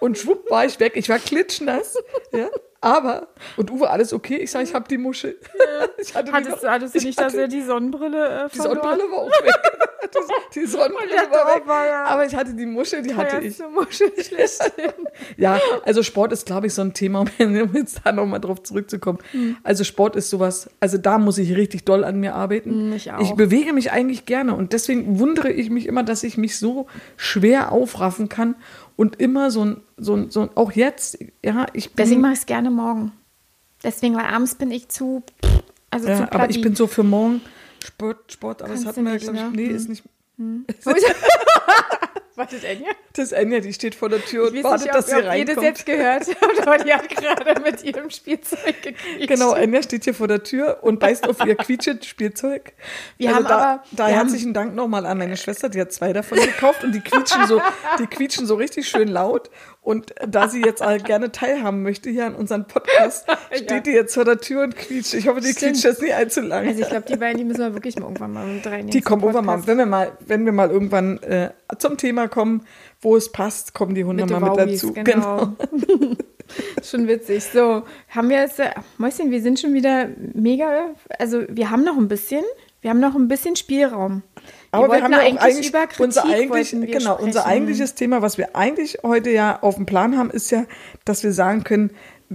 [0.00, 0.94] und schwupp war ich weg.
[0.96, 1.96] Ich war klitschnass,
[2.32, 2.48] ja,
[2.80, 4.38] aber, und Uwe, alles okay?
[4.38, 5.38] Ich sage, ich habe die Muschel.
[5.98, 9.04] Ich hatte Hattest, noch- hattest du ich nicht, dass er die Sonnenbrille äh, die Sonnenbrille
[9.04, 9.54] war auch weg.
[10.54, 13.58] Die, Sonnenbrille war war ja- Aber ich hatte die Muschel, die hatte ich.
[13.72, 14.92] Muschel schlechthin.
[15.36, 17.26] Ja, also Sport ist, glaube ich, so ein Thema, um
[17.74, 19.18] jetzt da nochmal drauf zurückzukommen.
[19.32, 19.56] Hm.
[19.62, 22.70] Also Sport ist sowas, also da muss ich richtig doll an mir arbeiten.
[22.70, 23.20] Hm, ich auch.
[23.20, 26.86] Ich bewege mich eigentlich gerne und deswegen wundere ich mich immer, dass ich mich so
[27.16, 28.56] schwer aufraffen kann
[28.96, 32.32] und immer so ein, so ein, so ein auch jetzt, ja, ich bin, Deswegen mache
[32.32, 33.12] ich es gerne morgen.
[33.82, 35.22] Deswegen, weil abends bin ich zu,
[35.90, 37.40] also zu ja, aber ich bin so für morgen
[37.82, 39.50] Sport, Sport, aber das Kannst hatten du wir, glaube ich, ne?
[39.54, 39.74] nee, Hm.
[39.76, 40.02] ist nicht,
[40.40, 40.64] hm.
[42.40, 42.88] Wartet Enya?
[43.12, 45.22] Das ist Enya, die steht vor der Tür und wartet, nicht, dass ob, sie ob
[45.22, 45.62] das reinkommt.
[45.62, 49.28] jetzt gehört habt, aber die hat gerade mit ihrem Spielzeug gequietscht.
[49.28, 52.72] Genau, Enya steht hier vor der Tür und beißt auf ihr quietschendes Spielzeug.
[53.18, 55.92] Wir haben da, aber- da wir haben- herzlichen Dank nochmal an meine Schwester, die hat
[55.92, 57.60] zwei davon gekauft und die quietschen so,
[57.98, 59.50] die quietschen so richtig schön laut.
[59.82, 64.26] Und da sie jetzt gerne teilhaben möchte hier an unserem Podcast, steht die jetzt vor
[64.26, 65.14] der Tür und quietscht.
[65.14, 65.72] Ich hoffe, die Stimmt.
[65.72, 66.68] quietscht jetzt nicht allzu lang.
[66.68, 68.90] Also ich glaube, die beiden, die müssen wir wirklich mal irgendwann mal mit reinnehmen.
[68.90, 72.62] die kommen irgendwann mal, wenn wir mal, wenn wir mal irgendwann äh, zum Thema kommen,
[73.00, 74.92] wo es passt, kommen die Hunde Mit mal mit Wauwis, dazu.
[74.94, 75.56] genau.
[76.82, 77.44] schon witzig.
[77.44, 81.96] So, haben wir jetzt, äh, Mäuschen, wir sind schon wieder mega, also wir haben noch
[81.96, 82.44] ein bisschen,
[82.80, 84.22] wir haben noch ein bisschen Spielraum.
[84.70, 87.46] Aber wir, wollten haben ja auch eigentlich über Kritik unser eigentlich wir genau unser sprechen.
[87.46, 90.64] eigentliches Thema, was wir eigentlich heute ja auf dem Plan haben, ist ja,
[91.04, 91.90] dass wir sagen können,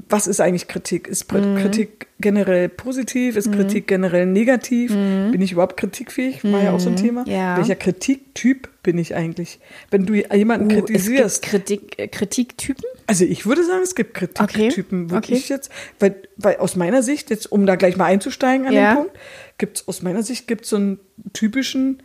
[0.09, 1.07] was ist eigentlich Kritik?
[1.07, 1.55] Ist Mhm.
[1.57, 3.37] Kritik generell positiv?
[3.37, 4.91] Ist Kritik generell negativ?
[4.91, 6.43] Bin ich überhaupt kritikfähig?
[6.43, 7.21] War ja auch so ein Thema.
[7.21, 7.31] Mhm.
[7.31, 7.57] Ja.
[7.57, 9.59] Welcher Kritiktyp bin ich eigentlich?
[9.91, 12.83] Wenn du jemanden Uh, kritisierst, Es gibt Kritik, äh, Kritiktypen?
[13.07, 15.53] also ich würde sagen, es gibt Kritiktypen, Okay, wirklich okay.
[15.53, 18.91] jetzt, weil, weil aus meiner Sicht, jetzt um da gleich mal einzusteigen an Ja.
[18.93, 19.17] den Punkt,
[19.57, 20.99] gibt es aus meiner Sicht gibt so einen
[21.31, 22.03] typischen,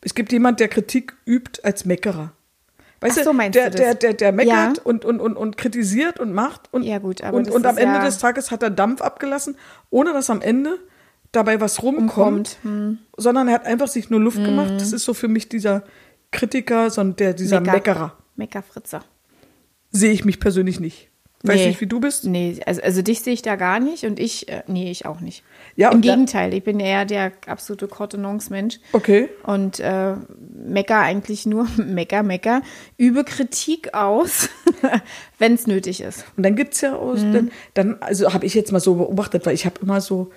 [0.00, 2.32] es gibt jemand, der Kritik übt als Meckerer.
[3.00, 3.80] Weißt Ach so, du, meinst der, du das?
[3.80, 4.82] der, der, der meckert Ja.
[4.84, 7.96] und, und, und, und kritisiert und macht und, Ja, gut, aber und, und am Ende
[7.96, 9.56] ja- des Tages hat er Dampf abgelassen,
[9.90, 10.78] ohne dass am Ende
[11.32, 12.98] dabei was rumkommt, Umkommt, hm.
[13.18, 14.72] sondern er hat einfach sich nur Luft gemacht.
[14.78, 15.82] Das ist so für mich dieser
[16.30, 18.12] Kritiker, sondern der, dieser Mecker- Meckerer.
[18.36, 19.02] Meckerfritzer.
[19.90, 21.10] Sehe ich mich persönlich nicht.
[21.42, 21.68] Weiß Nee.
[21.68, 22.24] nicht, wie du bist.
[22.24, 25.20] Nee, also, also dich sehe ich da gar nicht und ich, äh, nee, ich auch
[25.20, 25.44] nicht.
[25.76, 28.80] Ja, Im Gegenteil, ich bin eher der absolute Kortenance-Mensch.
[28.92, 29.28] Okay.
[29.44, 30.14] Und äh,
[30.66, 32.62] mecker eigentlich nur, mecker, mecker,
[32.98, 34.48] übe Kritik aus,
[35.38, 36.24] wenn es nötig ist.
[36.36, 37.32] Und dann gibt's ja aus, Mhm.
[37.32, 40.30] dann, dann, also habe ich jetzt mal so beobachtet, weil ich habe immer so,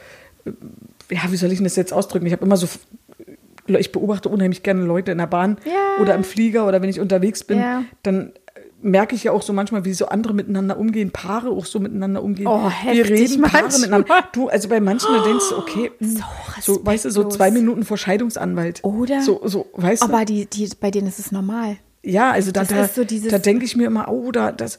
[0.46, 0.52] äh,
[1.14, 2.26] ja, wie soll ich das jetzt ausdrücken?
[2.26, 2.68] Ich habe immer so,
[3.68, 6.02] ich beobachte unheimlich gerne Leute in der Bahn Ja.
[6.02, 7.84] oder im Flieger oder wenn ich unterwegs bin, Ja.
[8.04, 8.32] dann
[8.82, 12.24] merke ich ja auch so manchmal, wie so andere miteinander umgehen, Paare auch so miteinander
[12.24, 12.48] umgehen.
[12.48, 12.70] Oh, Wir
[13.04, 13.80] heftig reden Paare manchmal.
[14.00, 14.28] miteinander.
[14.32, 16.24] Du, also bei manchen, da denkst du, okay, so,
[16.62, 18.84] so weißt du, so zwei Minuten vor Scheidungsanwalt.
[18.84, 19.22] Oder?
[19.22, 20.06] So, so, weißt du?
[20.08, 21.78] Aber die, die, bei denen ist es normal.
[22.04, 24.78] Ja, also da, da, so da denke ich mir immer, oh, da, das,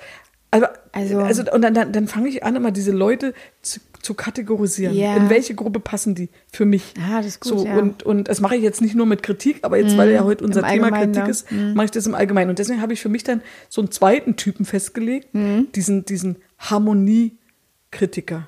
[0.50, 4.14] also, Also- also, und dann, dann, dann fange ich an, immer diese Leute zu, zu
[4.14, 4.94] kategorisieren.
[4.96, 5.14] Ja.
[5.16, 6.94] In welche Gruppe passen die für mich?
[6.98, 7.76] Ah, das ist gut, So, ja.
[7.78, 10.44] und, und das mache ich jetzt nicht nur mit Kritik, aber jetzt, weil ja heute
[10.44, 11.30] unser Thema Allgemeinen, Kritik ne?
[11.30, 12.50] ist, mache ich das im Allgemeinen.
[12.50, 15.68] Und deswegen habe ich für mich dann so einen zweiten Typen festgelegt, Mhm.
[15.74, 18.46] diesen, diesen Harmoniekritiker.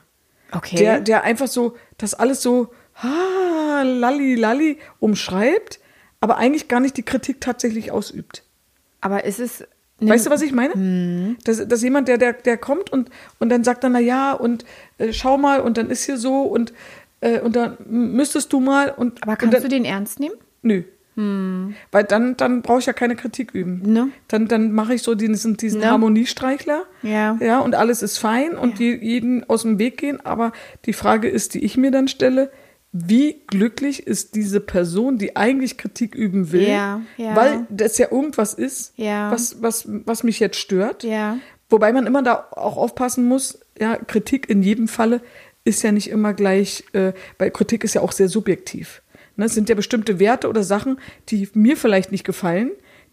[0.52, 0.76] Okay.
[0.76, 5.80] Der, der einfach so, das alles so, ah, lalli, lalli, umschreibt,
[6.20, 8.44] aber eigentlich gar nicht die Kritik tatsächlich ausübt.
[9.00, 9.64] Aber ist es.
[10.08, 10.76] Weißt du, was ich meine?
[10.76, 11.36] Mhm.
[11.44, 14.64] Dass, dass jemand, der, der, der kommt und, und dann sagt dann, na ja, und
[14.98, 16.72] äh, schau mal, und dann ist hier so, und,
[17.20, 19.22] äh, und dann müsstest du mal, und.
[19.22, 20.36] Aber und kannst dann, du den ernst nehmen?
[20.62, 20.82] Nö.
[21.14, 23.82] Weil dann, dann brauche ich ja keine Kritik üben.
[23.84, 24.08] Ne?
[24.28, 25.90] Dann, dann mache ich so diesen, diesen Ne?
[25.90, 26.84] Harmoniestreichler.
[27.02, 27.36] Ja.
[27.38, 30.24] Ja, und alles ist fein und je, jeden aus dem Weg gehen.
[30.24, 30.52] Aber
[30.86, 32.50] die Frage ist, die ich mir dann stelle,
[32.92, 37.34] wie glücklich ist diese Person, die eigentlich Kritik üben will, Ja, ja.
[37.34, 39.30] weil das ja irgendwas ist, Ja.
[39.30, 41.04] was, was, was mich jetzt stört.
[41.70, 45.22] Wobei man immer da auch aufpassen muss, ja, Kritik in jedem Falle
[45.64, 49.00] ist ja nicht immer gleich, äh, weil Kritik ist ja auch sehr subjektiv.
[49.36, 50.98] Ne, es sind ja bestimmte Werte oder Sachen,
[51.30, 52.72] die mir vielleicht nicht gefallen,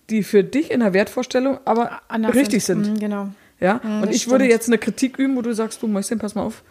[0.09, 2.85] die für dich in der Wertvorstellung aber Anders richtig sind.
[2.95, 3.29] Mhm, genau.
[3.61, 4.51] Ja, Mhm, und ich würde stimmt.
[4.53, 6.63] jetzt eine Kritik üben, wo du sagst, du Mäuschen, pass mal auf,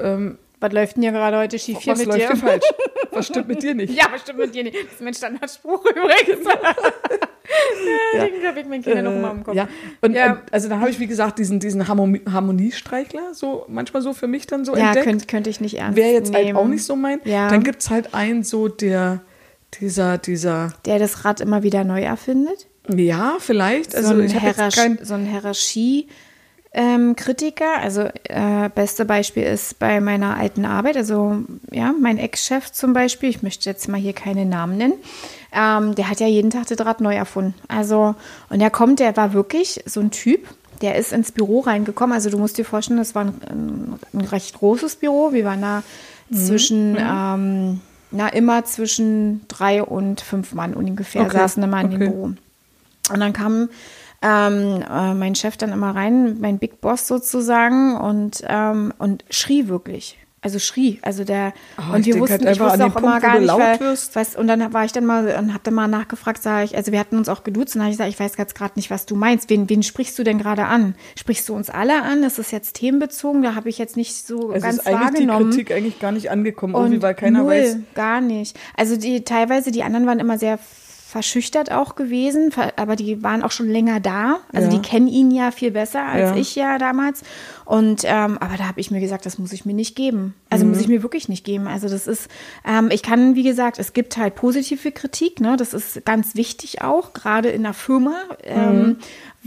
[0.00, 2.36] ähm, Was läuft denn hier gerade heute schief hier was mit läuft dir?
[2.36, 2.64] falsch?
[3.12, 3.92] Was stimmt mit dir nicht?
[3.96, 4.74] Ja, bestimmt mit dir nicht.
[4.76, 6.44] Das ist mein Standardspruch übrigens.
[8.14, 8.26] ja.
[8.26, 9.54] Den habe ich meinen Kindern noch immer im Kopf.
[9.54, 9.68] Ja,
[10.02, 10.26] und Ja.
[10.26, 14.26] ähm, also da habe ich, wie gesagt, diesen, diesen Harmonie Harmoniestreichler, so manchmal so für
[14.26, 15.06] mich dann so Ja, entdeckt.
[15.06, 16.58] könnte könnte ich nicht ernst Wäre jetzt halt nehmen.
[16.58, 17.20] auch nicht so mein.
[17.24, 17.48] Ja.
[17.48, 19.20] Dann gibt es halt einen so, der,
[19.80, 22.66] dieser, dieser, Der das Rad immer wieder neu erfindet.
[22.94, 23.94] ja, vielleicht.
[23.94, 26.08] Also so ein, ich habe Hierarch jetzt kein, so ein Hierarchie.
[26.74, 31.38] Ähm, Kritiker, also äh, beste Beispiel ist bei meiner alten Arbeit, also
[31.70, 34.94] ja, mein Ex-Chef zum Beispiel, ich möchte jetzt mal hier keine Namen nennen,
[35.52, 37.54] ähm, der hat ja jeden Tag das Rad neu erfunden.
[37.68, 38.14] Also,
[38.50, 40.46] und der kommt, der war wirklich so ein Typ,
[40.82, 42.14] der ist ins Büro reingekommen.
[42.14, 45.32] Also du musst dir vorstellen, das war ein, ein, recht großes Büro.
[45.32, 45.82] Wir waren da
[46.32, 51.98] zwischen, ähm, na, immer zwischen drei und fünf Mann ungefähr, Okay, saßen immer in okay.
[51.98, 52.22] dem Büro.
[52.24, 53.70] Und dann kam
[54.22, 59.68] ähm, äh, mein Chef dann immer rein, mein Big Boss sozusagen, und, ähm, und schrie
[59.68, 60.18] wirklich.
[60.40, 61.00] Also schrie.
[61.02, 63.52] Also der Oh, und wir wussten, halt ich wusste auch immer Punkt, wo gar nicht,
[63.52, 63.80] weil,
[64.14, 66.92] was, und dann war ich dann mal und hab dann mal nachgefragt, sag ich, also
[66.92, 69.04] wir hatten uns auch geduzt und habe ich gesagt, ich weiß jetzt gerade nicht, was
[69.04, 69.50] du meinst.
[69.50, 70.94] Wen, wen sprichst du denn gerade an?
[71.18, 72.22] Sprichst du uns alle an?
[72.22, 73.42] Ist es jetzt themenbezogen?
[73.42, 75.50] Da habe ich jetzt nicht so es ganz ist eigentlich die wahrgenommen.
[75.50, 77.76] Kritik eigentlich gar nicht angekommen, irgendwie, weil keiner null, weiß.
[77.94, 78.56] gar nicht.
[78.76, 80.60] Also die teilweise, die anderen waren immer sehr
[81.10, 84.40] verschüchtert auch gewesen, aber die waren auch schon länger da.
[84.52, 84.74] Also Ja.
[84.76, 86.36] die kennen ihn ja viel besser als Ja.
[86.36, 87.22] ich ja damals.
[87.64, 90.34] Und ähm, aber da habe ich mir gesagt, das muss ich mir nicht geben.
[90.50, 90.70] Also Mhm.
[90.72, 91.66] muss ich mir wirklich nicht geben.
[91.66, 92.28] Also das ist,
[92.66, 95.56] ähm, ich kann, wie gesagt, es gibt halt positive Kritik, ne?
[95.56, 98.96] Das ist ganz wichtig auch, gerade in der Firma, ähm, Mhm.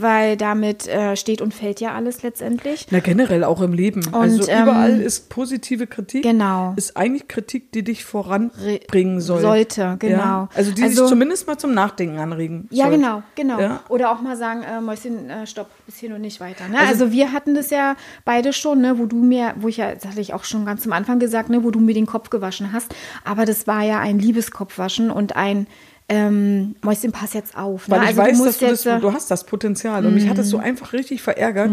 [0.02, 2.86] Weil damit äh, steht und fällt ja alles letztendlich.
[2.90, 4.02] Na, generell auch im Leben.
[4.12, 6.22] also ähm, überall ist positive Kritik.
[6.22, 6.74] Genau.
[6.76, 9.40] Ist eigentlich Kritik, die dich voranbringen soll.
[9.40, 10.16] Sollte, genau.
[10.16, 10.48] Ja?
[10.54, 12.68] Also die Also- sich zumindest mal zum Nachdenken anregen.
[12.70, 12.96] Ja, soll.
[12.96, 13.60] genau, genau.
[13.60, 13.80] Ja.
[13.88, 16.68] Oder auch mal sagen, äh, Mäuschen, äh, stopp, bis hier und nicht weiter.
[16.68, 16.78] Ne?
[16.78, 20.04] Also, wir hatten das ja beide schon, ne, wo du mir, wo ich ja, das
[20.06, 22.72] hatte ich auch schon ganz am Anfang gesagt, ne, wo du mir den Kopf gewaschen
[22.72, 22.94] hast.
[23.24, 25.66] Aber das war ja ein Liebeskopfwaschen und ein
[26.12, 27.88] ähm, Mäuschen, pass jetzt auf.
[27.88, 27.96] Ne?
[27.96, 30.04] Weil ich also weiß, du dass du, das, äh, du hast das Potenzial.
[30.06, 31.70] Und mich hat das so einfach richtig verärgert,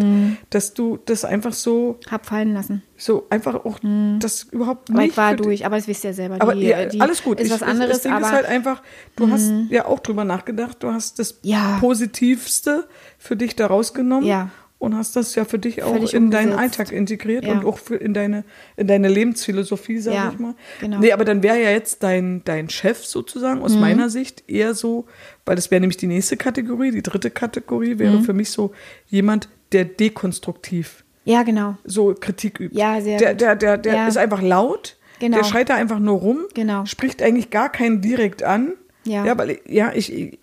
[0.49, 2.81] dass du das einfach so, hab fallen lassen.
[2.97, 3.79] so einfach auch
[4.19, 5.11] das überhaupt nicht.
[5.11, 6.35] ich war durch, aber das wisst ihr selber.
[6.39, 7.39] Aber die, ja, die alles gut.
[7.39, 8.25] Ist Ich- was anderes, das Ding aber Mhm.
[8.25, 8.81] ist halt einfach,
[9.15, 11.77] du hast ja auch drüber nachgedacht, du hast das Ja.
[11.79, 12.87] Positivste
[13.17, 14.49] für dich da rausgenommen Ja.
[14.79, 16.79] Und hast das ja für dich auch Völlig in deinen umgesetzt.
[16.79, 17.51] Alltag integriert Ja.
[17.51, 18.43] und auch in deine,
[18.77, 20.55] in deine Lebensphilosophie, sage Ja, ich mal.
[20.81, 20.99] genau.
[20.99, 23.81] Nee, aber dann wäre ja jetzt dein, dein Chef sozusagen aus Mhm.
[23.81, 25.05] meiner Sicht eher so,
[25.45, 28.23] weil das wäre nämlich die nächste Kategorie, die dritte Kategorie wäre Mhm.
[28.23, 28.71] für mich so
[29.07, 31.77] jemand, der dekonstruktiv ja, genau.
[31.83, 32.75] so Kritik übt.
[32.77, 34.07] Ja, sehr Der, der, der, der Ja.
[34.07, 34.95] ist einfach laut.
[35.19, 35.37] Genau.
[35.37, 36.45] Der schreit da einfach nur rum.
[36.53, 36.85] Genau.
[36.85, 38.73] Spricht eigentlich gar keinen direkt an.
[39.05, 39.25] Ja.
[39.25, 40.39] Ja, weil, ja, ich, ich-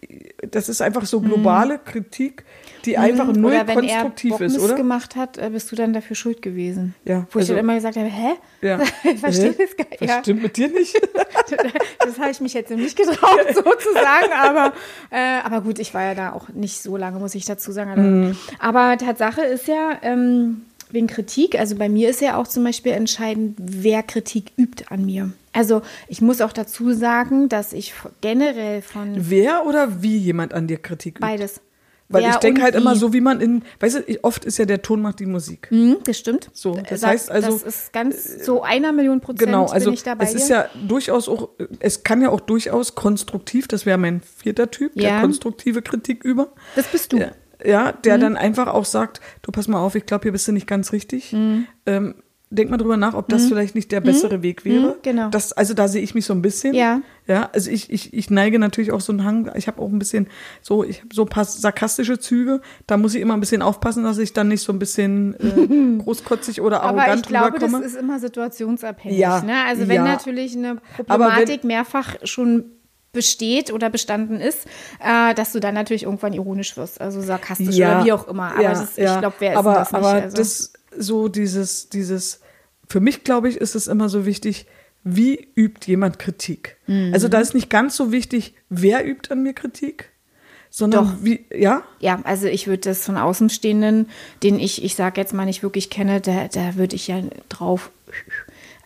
[0.51, 2.45] das ist einfach so globale Kritik,
[2.85, 3.47] die einfach null Mhm.
[3.47, 4.75] oder wenn konstruktiv er ist, oder?
[4.75, 6.95] gemacht hat, äh, bist du dann dafür schuld gewesen.
[7.05, 8.35] Ja, Wo ich also- dann immer gesagt habe, hä?
[8.63, 8.81] Ja.
[9.05, 10.01] Ich verstehe das gar nicht.
[10.01, 10.21] Was Ja.
[10.21, 10.95] stimmt mit dir nicht?
[12.01, 14.73] Das habe ich mich jetzt nicht getraut, so zu sagen, aber,
[15.11, 18.29] äh, aber gut, ich war ja da auch nicht so lange, muss ich dazu sagen.
[18.29, 18.37] Mhm.
[18.59, 22.93] Aber Tatsache ist ja, ähm, wegen Kritik, also bei mir ist ja auch zum Beispiel
[22.93, 25.31] entscheidend, wer Kritik übt an mir.
[25.57, 30.67] Also ich muss auch dazu sagen, dass ich generell von Wer oder wie jemand an
[30.67, 31.21] dir Kritik übt?
[31.27, 31.61] beides.
[32.09, 34.65] Weil Wer ich denke halt immer so, wie man in, weißt du, oft ist ja
[34.65, 35.67] der Ton macht die Musik.
[35.73, 36.51] Mhm, das stimmt.
[36.53, 39.95] So, das Sag- heißt also- Das ist ganz so einer Million Prozent Genau, also bin
[39.95, 40.23] ich dabei.
[40.25, 41.49] es ist ja durchaus auch,
[41.81, 45.21] es kann ja auch durchaus konstruktiv, das wäre mein vierter Typ, der Ja.
[45.21, 46.53] konstruktive Kritik über.
[46.77, 47.17] Das bist du.
[47.17, 47.33] Ja,
[47.65, 50.53] ja der dann einfach auch sagt, du pass mal auf, ich glaube, hier bist du
[50.53, 51.33] nicht ganz richtig.
[51.87, 52.15] Ähm,
[52.51, 54.89] denk mal drüber nach, ob das vielleicht nicht der bessere Weg wäre.
[54.89, 55.31] Mhm, genau.
[55.31, 56.75] Das, also da sehe ich mich so ein bisschen.
[56.75, 57.01] Ja.
[57.27, 59.99] Ja, also ich, ich, ich neige natürlich auch so einen Hang, ich habe auch ein
[59.99, 60.29] bisschen
[60.63, 62.61] so, ich habe so ein paar sarkastische Züge.
[62.87, 65.99] Da muss ich immer ein bisschen aufpassen, dass ich dann nicht so ein bisschen äh,
[66.03, 67.79] großkotzig oder Aber arrogant ich glaube, rüberkomme.
[67.83, 69.19] das ist immer situationsabhängig.
[69.19, 69.65] Ja, ne?
[69.67, 70.05] Also wenn ja.
[70.05, 72.67] natürlich eine Aber wenn- Problematik mehrfach schon
[73.13, 74.67] besteht oder bestanden ist,
[75.03, 78.53] äh, dass du dann natürlich irgendwann ironisch wirst, also sarkastisch oder wie auch immer.
[78.53, 79.19] Aber ja, das, ich ja.
[79.19, 79.99] glaube, wer ist aber, denn das nicht?
[79.99, 82.41] Aber also, das so dieses, dieses,
[82.89, 84.67] für mich glaube ich, ist es immer so wichtig,
[85.05, 86.77] wie übt jemand Kritik?
[86.87, 87.13] Mhm.
[87.15, 90.11] Also da ist nicht ganz so wichtig, wer übt an mir Kritik,
[90.69, 91.13] sondern Doch.
[91.25, 94.09] wie, ja, ja, also ich würde das von Außenstehenden,
[94.43, 97.91] den ich, ich sage jetzt mal nicht wirklich kenne, da, da würde ich ja drauf.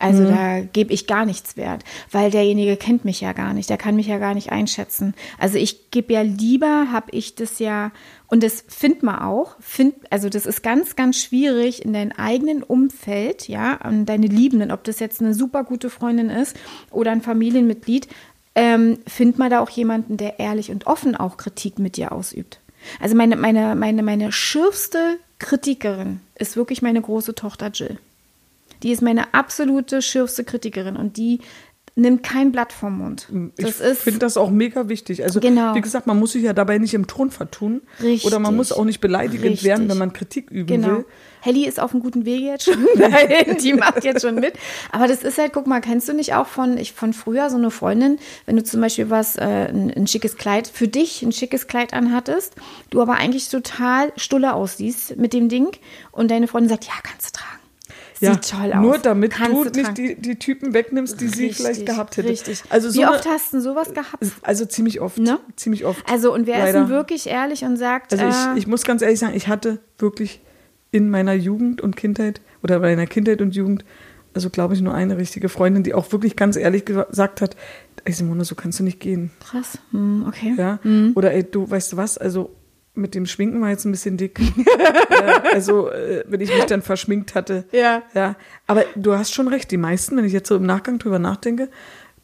[0.00, 3.76] Also da gebe ich gar nichts wert, weil derjenige kennt mich ja gar nicht, der
[3.76, 5.12] kann mich ja gar nicht einschätzen.
[5.38, 7.92] Also ich gebe ja lieber, habe ich das ja,
[8.26, 12.62] und das findet man auch, find, also das ist ganz, ganz schwierig in deinem eigenen
[12.62, 16.56] Umfeld, ja, an deine Liebenden, ob das jetzt eine super gute Freundin ist
[16.90, 18.08] oder ein Familienmitglied,
[18.54, 22.58] ähm, findet man da auch jemanden, der ehrlich und offen auch Kritik mit dir ausübt.
[23.00, 27.98] Also meine, meine, meine, meine schürfste Kritikerin ist wirklich meine große Tochter Jill.
[28.82, 31.40] Die ist meine absolute schürfste Kritikerin und die
[31.96, 33.28] nimmt kein Blatt vom Mund.
[33.58, 35.22] ich Das ist finde das auch mega wichtig.
[35.24, 35.74] Also Genau.
[35.74, 38.24] wie gesagt, man muss sich ja dabei nicht im Ton vertun Richtig.
[38.24, 39.64] oder man muss auch nicht beleidigend Richtig.
[39.64, 40.88] werden, wenn man Kritik üben Genau.
[40.98, 41.04] will.
[41.42, 43.58] Helly ist auf einem guten Wege jetzt schon dahin.
[43.58, 44.54] Die macht jetzt schon mit.
[44.92, 47.56] Aber das ist halt, guck mal, kennst du nicht auch von, ich, von früher so
[47.56, 51.32] eine Freundin, wenn du zum Beispiel was, äh, ein, ein schickes Kleid, für dich ein
[51.32, 52.54] schickes Kleid anhattest,
[52.90, 55.68] du aber eigentlich total stulle aussiehst mit dem Ding
[56.12, 57.59] und deine Freundin sagt, ja, kannst du tragen.
[58.20, 58.82] Sieht toll aus.
[58.82, 62.28] Nur damit Kannst du nicht die, die Typen wegnimmst, die sie Richtig, vielleicht gehabt hätte.
[62.28, 62.62] Richtig.
[62.68, 64.22] Also so Wie eine- oft hast du sowas gehabt?
[64.42, 65.18] Also ziemlich oft.
[65.18, 65.38] Ne?
[65.56, 66.04] Ziemlich oft.
[66.10, 69.00] Also, und wer ist denn wirklich ehrlich und sagt, Also äh, ich, ich muss ganz
[69.02, 70.40] ehrlich sagen, ich hatte wirklich
[70.90, 73.84] in meiner Jugend und Kindheit oder bei meiner Kindheit und Jugend,
[74.34, 77.56] also glaube ich, nur eine richtige Freundin, die auch wirklich ganz ehrlich gesagt hat,
[78.04, 79.30] ey Simone, so kannst du nicht gehen.
[79.40, 80.54] krass, hm, okay.
[80.56, 80.78] Ja?
[81.14, 82.54] Oder ey, du, weißt du was, also
[82.94, 84.38] mit dem Schminken war jetzt ein bisschen dick.
[84.56, 87.64] ja, also, äh, wenn ich mich dann verschminkt hatte.
[87.72, 88.02] Ja.
[88.14, 88.34] ja.
[88.66, 91.68] Aber du hast schon recht, die meisten, wenn ich jetzt so im Nachgang drüber nachdenke,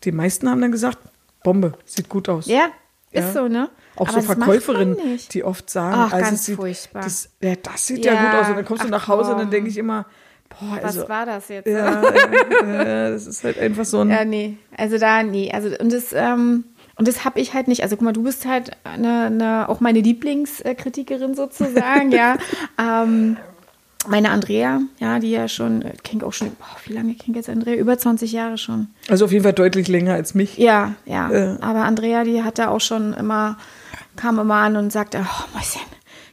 [0.04, 0.98] die meisten haben dann gesagt,
[1.42, 2.46] Bombe, sieht gut aus.
[2.46, 2.66] Ja,
[3.12, 3.32] ist Ja.
[3.32, 3.70] so, ne?
[3.94, 4.98] Auch Aber so Verkäuferinnen,
[5.30, 7.02] die oft sagen, Ach, also ganz sieht, furchtbar.
[7.02, 8.48] Das, ja, das sieht ja, Ja, gut aus.
[8.50, 10.04] Und dann kommst du ach nach Hause und dann denke ich immer,
[10.50, 11.08] boah, Was also.
[11.08, 11.66] war das jetzt?
[11.70, 14.10] Ja, ja, das ist halt einfach so ein.
[14.10, 14.58] Ja, nee.
[14.76, 15.50] Also da, nee.
[15.50, 16.64] Also, und das, ähm,
[16.96, 17.82] Und das habe ich halt nicht.
[17.82, 22.36] Also guck mal, du bist halt eine, eine, auch meine Lieblingskritikerin sozusagen, ja.
[22.78, 23.36] Ähm,
[24.08, 27.74] meine Andrea, ja, die ja schon, kenne auch schon, boah, wie lange kenne jetzt Andrea?
[27.74, 28.88] Über 20 Jahre schon.
[29.08, 30.58] Also auf jeden Fall deutlich länger als mich.
[30.58, 31.30] Ja, ja.
[31.30, 31.56] Äh.
[31.60, 33.58] Aber Andrea, die hat da auch schon immer,
[34.14, 35.80] kam immer an und sagte, oh, Mäuschen,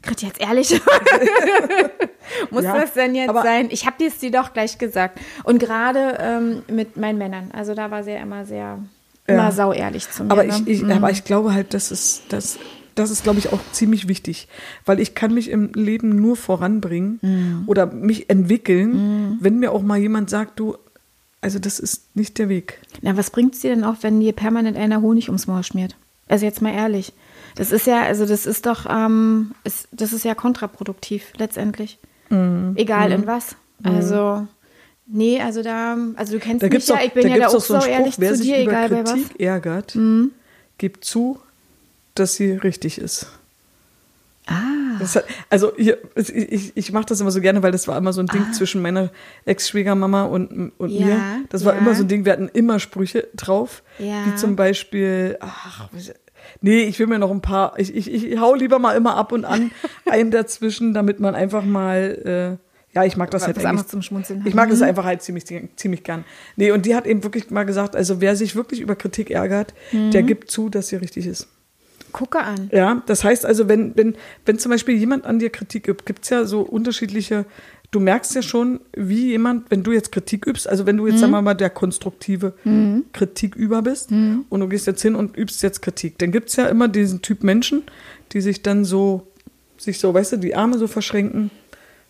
[0.03, 0.69] Grit, jetzt ehrlich?
[2.51, 3.69] Muss ja, das denn jetzt sein?
[3.71, 5.19] Ich habe dir doch gleich gesagt.
[5.43, 7.51] Und gerade ähm, mit meinen Männern.
[7.53, 8.79] Also da war sie immer sehr,
[9.27, 9.51] immer ja.
[9.51, 10.31] sau ehrlich zu mir.
[10.31, 10.49] Aber, ne?
[10.49, 10.91] ich, ich, mhm.
[10.91, 12.57] aber ich glaube halt, das ist, das,
[12.95, 14.47] das ist, glaube ich, auch ziemlich wichtig.
[14.85, 17.63] Weil ich kann mich im Leben nur voranbringen mhm.
[17.67, 19.37] oder mich entwickeln, mhm.
[19.39, 20.77] wenn mir auch mal jemand sagt, du,
[21.41, 22.79] also das ist nicht der Weg.
[23.01, 25.95] Na, was bringt es dir denn auch, wenn dir permanent einer Honig ums Maul schmiert?
[26.27, 27.13] Also jetzt mal ehrlich.
[27.55, 31.99] Das ist ja, also das ist doch, ähm, ist, das ist ja kontraproduktiv letztendlich.
[32.29, 32.73] Mhm.
[32.75, 33.15] Egal mhm.
[33.15, 33.55] in was.
[33.79, 33.91] Mhm.
[33.91, 34.47] Also,
[35.05, 37.75] nee, also da, also du kennst da mich ja, ich bin ja da auch so
[37.75, 39.39] ehrlich wer zu sich dir, über egal Kritik bei was.
[39.39, 40.31] ärgert, Mhm.
[40.77, 41.39] gibt zu,
[42.15, 43.27] dass sie richtig ist.
[44.45, 44.99] Ah.
[44.99, 48.21] Hat, also hier, ich, ich mache das immer so gerne, weil das war immer so
[48.21, 48.51] ein Ding Ah.
[48.51, 49.09] zwischen meiner
[49.45, 51.19] Ex-Schwiegermama und, und Ja, mir.
[51.49, 51.79] Das war ja.
[51.79, 54.25] immer so ein Ding, wir hatten immer Sprüche drauf, Ja.
[54.25, 55.87] wie zum Beispiel, ach,
[56.61, 59.31] nee, ich will mir noch ein paar, ich, ich, ich hau lieber mal immer ab
[59.31, 59.71] und an
[60.05, 64.43] einen dazwischen, damit man einfach mal, äh, ja, ich mag das halt anderes zum Schmunzeln.
[64.45, 64.85] ich mag es Mhm.
[64.85, 66.25] einfach halt ziemlich, ziemlich gern.
[66.55, 69.73] Nee, und die hat eben wirklich mal gesagt, also wer sich wirklich über Kritik ärgert,
[69.91, 70.27] der Mhm.
[70.27, 71.47] gibt zu, dass sie richtig ist.
[72.11, 72.69] Gucke an.
[72.71, 74.15] Ja, das heißt also, wenn, wenn,
[74.45, 77.45] wenn zum Beispiel jemand an dir Kritik übt, gibt es ja so unterschiedliche,
[77.89, 81.19] du merkst ja schon, wie jemand, wenn du jetzt Kritik übst, also wenn du jetzt,
[81.19, 82.53] sagen wir mal, der konstruktive
[83.13, 86.67] Kritiküber bist und du gehst jetzt hin und übst jetzt Kritik, dann gibt es ja
[86.67, 87.83] immer diesen Typ Menschen,
[88.31, 89.27] die sich dann so,
[89.77, 91.49] sich so, weißt du, die Arme so verschränken,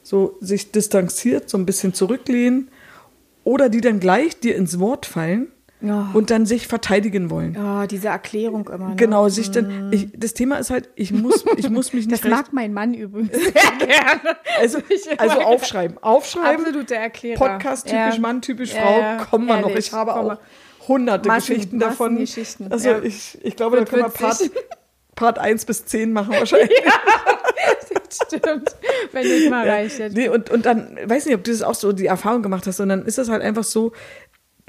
[0.03, 2.69] so sich distanziert, so ein bisschen zurücklehnen
[3.43, 5.47] oder die dann gleich dir ins Wort fallen
[5.81, 6.09] Ja.
[6.13, 7.55] und dann sich verteidigen wollen.
[7.55, 8.89] Ja, diese Erklärung immer.
[8.89, 8.95] Ne?
[8.95, 12.25] Genau, sich dann, ich, das Thema ist halt, ich muss, ich muss mich Das nicht
[12.25, 14.37] recht, mag mein Mann übrigens sehr gerne.
[14.59, 14.79] also,
[15.17, 17.37] also aufschreiben, aufschreiben, Absolute Erklärer.
[17.37, 18.19] Podcast typisch Ja.
[18.19, 19.75] Mann, typisch Ja, Frau, ja, kommen wir noch.
[19.75, 20.39] Ich habe komm auch mal.
[20.87, 22.13] hunderte Massen- Geschichten davon.
[22.13, 23.01] Massengeschichten, Also ja.
[23.01, 24.39] ich, ich glaube, da Wird können wir Part.
[25.15, 26.71] Part 1 bis 10 machen wahrscheinlich.
[28.27, 28.75] Stimmt.
[29.11, 29.99] Wenn nicht mal reicht.
[30.13, 32.77] Nee, und, und dann, weiß nicht, ob du das auch so die Erfahrung gemacht hast,
[32.77, 33.91] sondern ist das halt einfach so,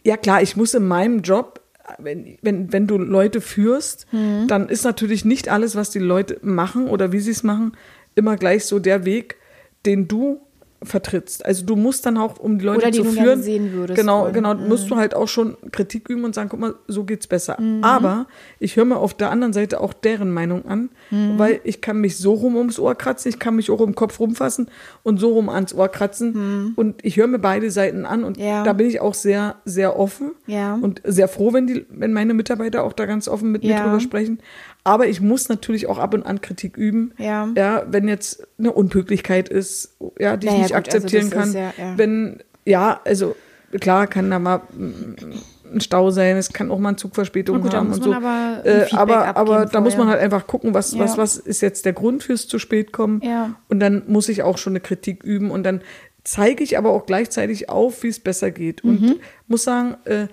[0.02, 1.60] ja klar, ich muss in meinem Job,
[1.98, 4.48] wenn, wenn, wenn du Leute führst, Mhm.
[4.48, 7.76] dann ist natürlich nicht alles, was die Leute machen oder wie sie es machen,
[8.14, 9.36] immer gleich so der Weg,
[9.84, 10.40] den du
[10.84, 11.44] vertrittst.
[11.44, 13.98] Also du musst dann auch, um die Leute Oder die zu du führen, sehen würdest
[13.98, 14.30] genau, wollen.
[14.30, 14.34] Mhm.
[14.34, 17.58] genau, musst du halt auch schon Kritik üben und sagen, guck mal, so geht's besser.
[17.82, 18.26] Aber
[18.58, 21.38] ich höre mir auf der anderen Seite auch deren Meinung an, Mhm.
[21.38, 24.18] weil ich kann mich so rum ums Ohr kratzen, ich kann mich auch im Kopf
[24.20, 24.68] rumfassen
[25.02, 28.42] und so rum ans Ohr kratzen und ich höre mir beide Seiten an und Mhm.
[28.44, 28.62] Ja.
[28.64, 30.74] da bin ich auch sehr, sehr offen Ja.
[30.80, 33.84] und sehr froh, wenn die, wenn meine Mitarbeiter auch da ganz offen mit mir Ja.
[33.84, 34.38] drüber sprechen.
[34.86, 37.12] Aber ich muss natürlich auch ab und an Kritik üben.
[37.18, 37.48] Ja.
[37.56, 41.38] Ja, wenn jetzt eine Unpünktlichkeit ist, ja, die ich Naja, nicht gut, also akzeptieren das
[41.38, 41.48] kann.
[41.48, 41.92] ist ja- ja.
[41.98, 43.34] Wenn, ja, also
[43.80, 47.92] klar kann da mal ein Stau sein, es kann auch mal eine Zugverspätung gut, haben
[47.92, 48.12] und so.
[48.12, 51.18] aber ein äh, aber aber da muss man halt einfach gucken, was, was, Ja.
[51.18, 53.20] was ist jetzt der Grund fürs zu spät kommen.
[53.24, 53.54] Ja.
[53.68, 55.80] Und dann muss ich auch schon eine Kritik üben und dann
[56.22, 58.84] zeige ich aber auch gleichzeitig auf, wie es besser geht.
[58.84, 59.14] Und Mhm.
[59.48, 60.26] muss sagen, äh,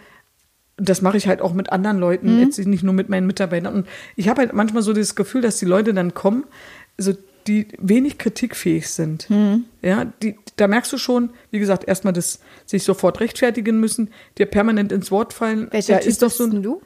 [0.83, 2.39] das mache ich halt auch mit anderen Leuten, Mhm.
[2.43, 3.73] jetzt nicht nur mit meinen Mitarbeitern.
[3.73, 6.45] Und ich habe halt manchmal so das Gefühl, dass die Leute dann kommen,
[6.97, 7.13] so
[7.47, 9.29] die wenig kritikfähig sind.
[9.29, 9.65] Mhm.
[9.81, 14.45] Ja, die, da merkst du schon, wie gesagt, erstmal das sich sofort rechtfertigen müssen, dir
[14.45, 15.67] permanent ins Wort fallen.
[15.71, 16.81] Welcher ja, Typ ist doch so ein, denn du?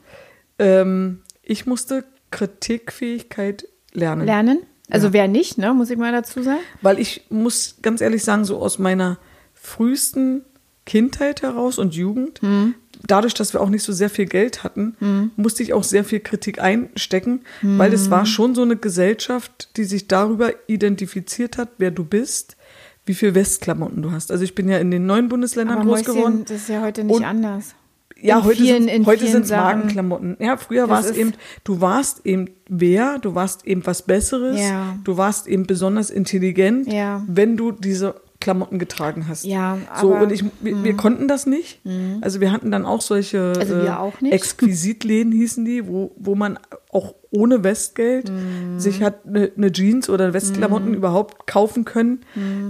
[0.60, 4.26] ähm, ich musste Kritikfähigkeit lernen.
[4.26, 4.60] Lernen?
[4.90, 5.74] Also wer nicht, ne?
[5.74, 6.60] Muss ich mal dazu sagen.
[6.82, 9.18] Weil ich muss ganz ehrlich sagen, so aus meiner
[9.54, 10.44] frühesten
[10.86, 12.76] Kindheit heraus und Jugend, Hm.
[13.08, 16.20] Dadurch, dass wir auch nicht so sehr viel Geld hatten, musste ich auch sehr viel
[16.20, 17.78] Kritik einstecken, Hm.
[17.78, 22.56] weil es war schon so eine Gesellschaft, die sich darüber identifiziert hat, wer du bist,
[23.06, 24.32] wie viel Westklamotten du hast.
[24.32, 26.46] Also ich bin ja in den neuen Bundesländern Aber groß Mäuschen, geworden.
[26.48, 27.76] das ist ja heute nicht Und- anders.
[28.18, 29.50] Ja, in heute vielen- sind heute Sachen.
[29.80, 30.38] Markenklamotten.
[30.40, 31.34] Ja, früher war es eben,
[31.66, 34.98] du warst eben wer, du warst eben was Besseres, Ja.
[35.04, 37.24] du warst eben besonders intelligent, Ja.
[37.28, 38.16] wenn du diese
[38.46, 39.44] Klamotten getragen hast.
[39.44, 40.22] Ja, so aber- Mhm.
[40.24, 41.80] und ich, wir, wir konnten das nicht.
[42.22, 44.14] Also wir hatten dann auch solche Also äh, auch.
[44.22, 46.60] Exquisitläden hießen die, wo, wo man
[46.92, 48.80] auch ohne Westgeld Mhm.
[48.80, 52.20] sich hat eine ne Jeans oder Westklamotten überhaupt kaufen können.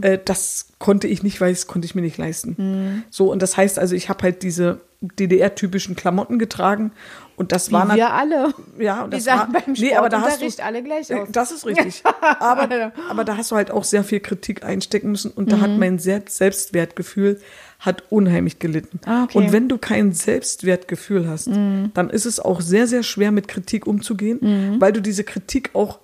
[0.01, 3.03] Äh, das konnte ich nicht, weil das konnte ich mir nicht leisten.
[3.09, 4.79] So und das heißt also, ich habe halt diese
[5.09, 6.91] DDR-typischen Klamotten getragen
[7.35, 8.53] und das Wie war nat- wir alle.
[8.79, 11.27] ja, und Die das war, beim nee, aber da hast du, alle gleich äh, aus.
[11.31, 12.03] Das ist richtig.
[12.39, 15.69] Aber, aber da hast du halt auch sehr viel Kritik einstecken müssen und da hat
[15.71, 15.79] Mhm.
[15.79, 17.39] mein Selbst Selbstwertgefühl
[17.79, 18.99] hat unheimlich gelitten.
[19.05, 19.37] Ah, okay.
[19.37, 23.85] Und wenn du kein Selbstwertgefühl hast, dann ist es auch sehr, sehr schwer, mit Kritik
[23.87, 25.99] umzugehen, weil du diese Kritik auch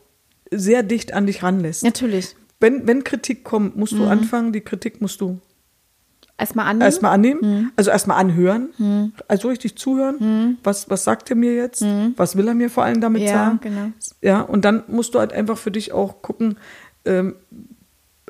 [0.51, 1.83] sehr dicht an dich ranlässt.
[1.83, 2.35] Natürlich.
[2.59, 5.39] Wenn, wenn Kritik kommt, musst du anfangen, die Kritik musst du
[6.41, 6.81] Erstmal annehmen.
[6.81, 7.71] erstmal annehmen, Mhm.
[7.77, 10.57] also erstmal anhören, also richtig zuhören.
[10.63, 11.85] Was, was sagt er mir jetzt?
[12.17, 13.21] Was will er mir vor allem damit.
[13.21, 13.59] Ja, sagen?
[13.61, 13.91] genau.
[14.21, 16.57] Ja, und dann musst du halt einfach für dich auch gucken,
[17.05, 17.35] ähm,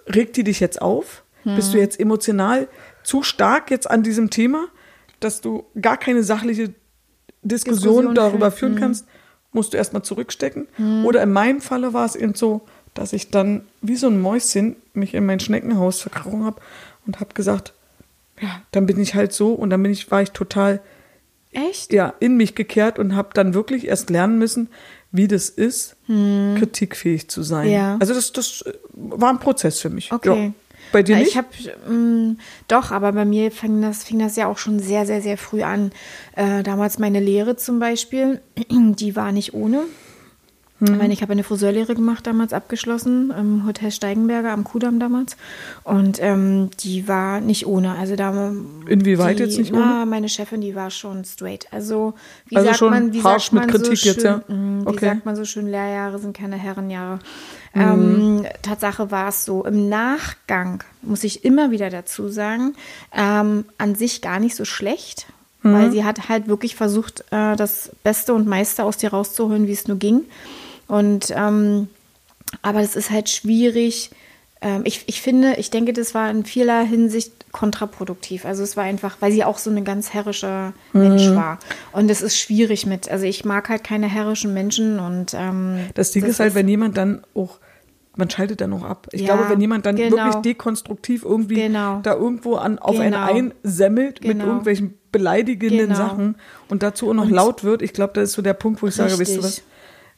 [0.08, 1.24] regt die dich jetzt auf?
[1.44, 2.68] Bist du jetzt emotional
[3.04, 4.66] zu stark jetzt an diesem Thema,
[5.20, 6.74] dass du gar keine sachliche
[7.42, 8.74] Diskussion, Diskussion darüber führen.
[8.74, 9.08] führen kannst?
[9.52, 10.68] Musst du erstmal zurückstecken?
[11.04, 12.62] Oder in meinem Falle war es eben so,
[12.94, 16.62] dass ich dann wie so ein Mäuschen mich in mein Schneckenhaus verkrochen habe
[17.08, 17.74] und habe gesagt,
[18.42, 20.82] ja, dann bin ich halt so und dann bin ich, war ich total
[21.52, 21.94] Echt?
[21.94, 24.70] ja, in mich gekehrt und habe dann wirklich erst lernen müssen,
[25.12, 27.66] wie das ist, kritikfähig zu sein.
[27.68, 27.74] Hm.
[27.74, 27.98] Ja.
[28.00, 30.12] Also das, das äh, war ein Prozess für mich.
[30.12, 30.46] Okay.
[30.46, 30.54] Ja.
[30.92, 31.30] Bei dir nicht?
[31.30, 31.48] Ich habe
[32.68, 35.62] doch, aber bei mir fing das, fing das ja auch schon sehr, sehr, sehr früh
[35.62, 35.92] an.
[36.36, 39.84] Äh, damals meine Lehre zum Beispiel, die war nicht ohne.
[40.84, 45.38] Ich meine, ich habe eine Friseurlehre gemacht, damals abgeschlossen, im Hotel Steigenberger am Kudamm damals.
[45.84, 47.92] Und ähm, die war nicht ohne.
[48.00, 48.52] Also da
[48.88, 50.06] Inwieweit die, jetzt nicht na, ohne?
[50.08, 51.68] Meine Chefin, die war schon straight.
[51.72, 52.16] Also
[52.48, 54.38] wie Also sagt man, wie harsch sagt mit man Kritik so jetzt, schön, ja?
[54.56, 55.06] Mm, Wie Okay.
[55.06, 57.20] sagt man so schön, Lehrjahre sind keine Herrenjahre.
[57.76, 57.82] Mhm.
[57.82, 62.74] Ähm, Tatsache war es so, im Nachgang, muss ich immer wieder dazu sagen,
[63.16, 65.28] ähm, an sich gar nicht so schlecht,
[65.64, 65.74] Mhm.
[65.74, 69.74] weil sie hat halt wirklich versucht, äh, das Beste und meiste aus dir rauszuholen, wie
[69.74, 70.22] es nur ging.
[70.92, 71.88] Und ähm,
[72.62, 74.12] aber es ist halt schwierig.
[74.62, 78.44] Ähm, ich, ich finde, ich denke, das war in vieler Hinsicht kontraproduktiv.
[78.46, 81.36] Also es war einfach, weil sie auch so ein ganz herrischer Mensch Mhm.
[81.38, 81.60] war.
[81.94, 86.12] Und es ist schwierig mit, also ich mag halt keine herrischen Menschen und ähm, das
[86.12, 87.60] Ding ist halt, wenn jemand dann auch,
[88.18, 89.08] man schaltet dann auch ab.
[89.14, 90.18] Ich Ja, glaube, wenn jemand dann genau.
[90.18, 92.02] wirklich dekonstruktiv irgendwie Genau.
[92.04, 93.26] da irgendwo an, auf einen Genau.
[93.26, 94.46] einsemmelt mit Genau.
[94.48, 95.96] irgendwelchen beleidigenden Genau.
[95.96, 96.36] Sachen
[96.70, 98.96] und dazu auch noch laut wird, ich glaube, das ist so der Punkt, wo ich
[98.96, 99.62] sage, weißt du was?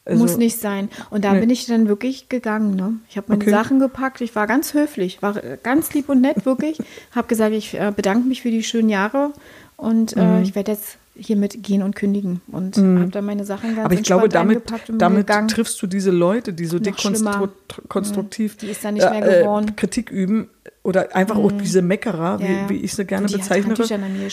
[0.06, 0.90] Also, Muss nicht sein.
[1.12, 1.40] Und da Nee.
[1.40, 2.76] bin ich dann wirklich gegangen.
[2.76, 2.96] Ne?
[3.10, 3.52] Ich habe meine Okay.
[3.52, 4.20] Sachen gepackt.
[4.20, 6.78] Ich war ganz höflich, war äh, ganz lieb und nett, wirklich.
[7.16, 9.32] habe gesagt, ich äh, bedanke mich für die schönen Jahre
[9.78, 10.44] und äh, Mhm.
[10.44, 12.42] ich werde jetzt hiermit gehen und kündigen.
[12.52, 16.52] Und habe dann meine Sachen ganz Aber ich glaube, damit, damit triffst du diese Leute,
[16.54, 19.76] die so dekonstruktiv nicht mehr geworden.
[19.76, 20.50] Kritik üben
[20.84, 23.90] oder einfach auch diese Meckerer, Ja, wie, wie ich sie gerne die bezeichne, dass,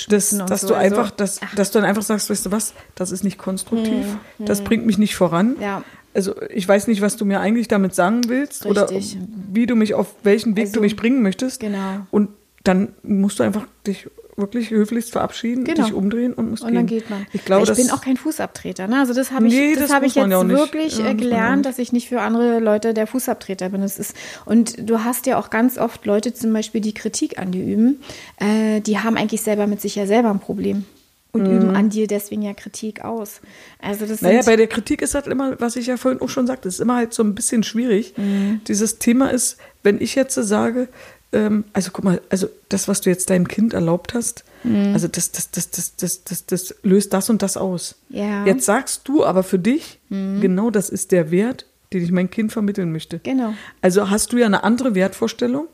[0.09, 3.12] dass so, du also- einfach, dass, dass du dann einfach sagst, weißt du was, das
[3.12, 4.05] ist nicht konstruktiv,
[4.38, 5.57] das bringt mich nicht voran.
[5.61, 5.82] Ja.
[6.12, 9.16] Also ich weiß nicht, was du mir eigentlich damit sagen willst oder Richtig.
[9.53, 11.61] wie du mich auf welchen Weg du Also, mich bringen möchtest.
[11.61, 12.07] genau.
[12.11, 12.30] Und
[12.64, 14.09] dann musst du einfach dich
[14.41, 15.84] wirklich höflichst verabschieden, Genau.
[15.84, 16.76] dich umdrehen und musst Und gehen.
[16.76, 17.26] dann geht man.
[17.32, 18.86] Ich glaube, ich das bin auch kein Fußabtreter.
[18.86, 18.99] Ne?
[18.99, 21.66] Also das habe ich, Nee, das das muss ich jetzt ja wirklich Ja, äh, gelernt,
[21.66, 23.80] dass ich nicht für andere Leute der Fußabtreter bin.
[23.82, 24.14] Das ist,
[24.45, 28.01] und du hast ja auch ganz oft Leute zum Beispiel, die Kritik an dir üben,
[28.38, 30.84] äh, die haben eigentlich selber mit sich ja selber ein Problem
[31.32, 33.41] und üben an dir deswegen ja Kritik aus.
[33.80, 34.26] Also das Mhm.
[34.28, 36.80] Naja, bei der Kritik ist halt immer, was ich ja vorhin auch schon sagte, ist
[36.80, 38.14] immer halt so ein bisschen schwierig.
[38.16, 38.61] Mhm.
[38.66, 40.88] Dieses Thema ist, wenn ich jetzt sage,
[41.33, 44.93] ähm, also guck mal, also das, was du jetzt deinem Kind erlaubt hast, Mhm.
[44.93, 47.95] also das, das, das, das, das, das, das löst das und das aus.
[48.11, 48.45] Ja.
[48.45, 51.64] Jetzt sagst du aber für dich, genau das ist der Wert,
[51.95, 53.20] den ich meinem Kind vermitteln möchte.
[53.20, 53.55] Genau.
[53.81, 55.66] Also hast du ja eine andere Wertvorstellung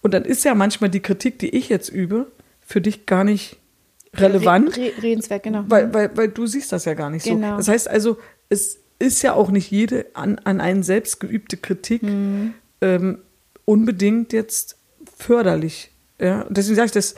[0.00, 2.32] und dann ist ja manchmal die Kritik, die ich jetzt übe,
[2.66, 3.58] für dich gar nicht
[4.16, 4.76] relevant.
[4.76, 5.64] Re re redenswert, genau.
[5.68, 7.52] Weil, weil, weil du siehst das ja gar nicht Genau.
[7.52, 7.56] so.
[7.58, 12.02] Das heißt also, es ist ja auch nicht jede an, an einen selbst geübte Kritik
[12.02, 12.54] Mhm.
[12.80, 13.18] ähm,
[13.64, 14.76] unbedingt jetzt
[15.22, 15.90] förderlich.
[16.20, 16.42] Ja?
[16.42, 17.14] Und deswegen sage ich das,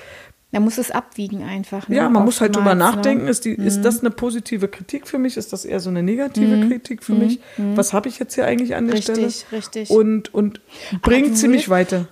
[0.53, 1.89] Man muss es abwiegen einfach.
[1.89, 1.97] Ne?
[1.97, 3.31] ja, man muss halt drüber Oftmals, nachdenken, Ne?
[3.31, 5.37] ist, die, ist das eine positive Kritik für mich?
[5.37, 7.41] Ist das eher so eine negative Kritik für mich?
[7.57, 9.15] Was habe ich jetzt hier eigentlich an der Richtig,
[9.47, 9.59] Stelle?
[9.61, 9.91] richtig.
[9.91, 10.61] Und, und
[10.93, 12.07] du bringt sie mich weiter.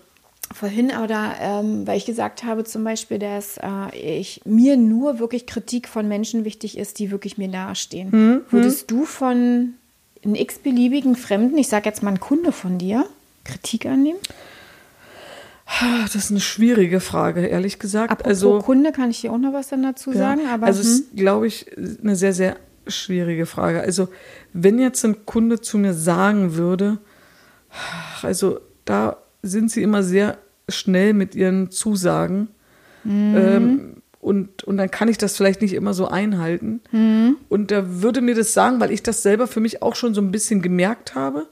[0.55, 5.47] Vorhin, oder ähm, weil ich gesagt habe zum Beispiel, dass äh, ich mir nur wirklich
[5.47, 8.11] Kritik von Menschen wichtig ist, die wirklich mir nahestehen.
[8.11, 9.74] Mhm, Würdest du von
[10.22, 13.07] einem x-beliebigen Fremden, ich sage jetzt mal einen Kunde von dir,
[13.45, 14.18] Kritik annehmen?
[15.81, 18.11] Ah, Das ist eine schwierige Frage, ehrlich gesagt.
[18.11, 20.43] Apropos also, Kunde, kann ich dir auch noch was dann dazu Ja, sagen.
[20.53, 21.66] Aber also es hm, ist, glaube ich,
[22.03, 22.57] eine sehr, sehr
[22.87, 23.81] schwierige Frage.
[23.81, 24.09] Also
[24.53, 26.99] wenn jetzt ein Kunde zu mir sagen würde,
[28.23, 32.49] also da sind sie immer sehr schnell mit ihren Zusagen
[33.05, 33.35] Mhm.
[33.37, 36.81] ähm, und, und dann kann ich das vielleicht nicht immer so einhalten.
[36.93, 37.37] Mhm.
[37.49, 40.20] Und er würde mir das sagen, weil ich das selber für mich auch schon so
[40.20, 41.49] ein bisschen gemerkt habe.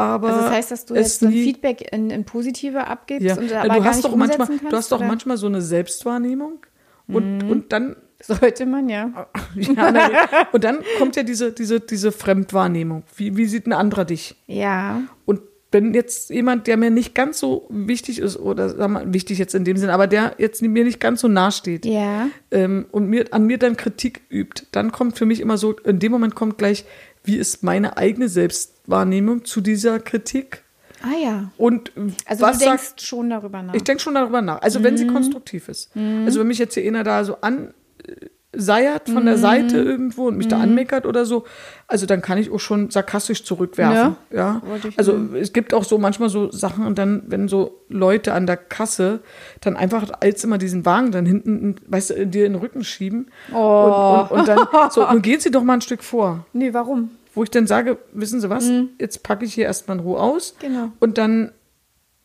[0.00, 3.26] Aber also das heißt, dass du jetzt so ein nie- Feedback in, in positive abgibst
[3.26, 3.36] ja.
[3.36, 4.64] und aber du hast doch manchmal, kannst?
[4.64, 5.00] du hast doch?
[5.00, 5.06] Mhm.
[5.08, 6.58] manchmal so eine Selbstwahrnehmung
[7.06, 9.28] und, und dann Sollte man, ja.
[9.54, 13.02] ja, und dann kommt ja diese, diese, diese Fremdwahrnehmung.
[13.16, 14.36] Wie, wie sieht ein anderer dich?
[14.46, 15.00] Ja.
[15.24, 15.40] Und
[15.72, 19.54] wenn jetzt jemand, der mir nicht ganz so wichtig ist, oder sag mal, wichtig jetzt
[19.54, 22.26] in dem Sinn, aber der jetzt mir nicht ganz so nahe steht Ja.
[22.50, 25.98] ähm, und mir, an mir dann Kritik übt, dann kommt für mich immer so, in
[25.98, 26.84] dem Moment kommt gleich,
[27.30, 30.64] wie ist meine eigene Selbstwahrnehmung zu dieser Kritik?
[31.02, 31.50] Ah ja.
[31.56, 31.92] Und
[32.26, 33.72] Also was du denkst sagt, schon darüber nach.
[33.74, 34.60] ich denke schon darüber nach.
[34.62, 35.14] Also wenn sie Mhm.
[35.14, 35.90] konstruktiv ist.
[36.26, 39.26] Also wenn mich jetzt hier einer da so anseiert von Mhm.
[39.26, 41.44] der Seite irgendwo und mich da anmeckert oder so,
[41.86, 44.16] also dann kann ich auch schon sarkastisch zurückwerfen.
[44.30, 44.60] Ja.
[44.88, 48.46] Ich- Also es gibt auch so manchmal so Sachen und dann, wenn so Leute an
[48.46, 49.20] der Kasse
[49.62, 53.30] dann einfach als immer diesen Wagen dann hinten, weißt du, dir in den Rücken schieben
[53.54, 54.26] Oh.
[54.28, 57.10] und, und, und dann so, nun gehen Sie doch mal ein Stück vor nee, warum?
[57.34, 60.54] Wo ich dann sage, wissen Sie was, jetzt packe ich hier erstmal in Ruhe aus.
[60.60, 60.66] Mhm.
[60.66, 60.92] Genau.
[60.98, 61.52] Und dann,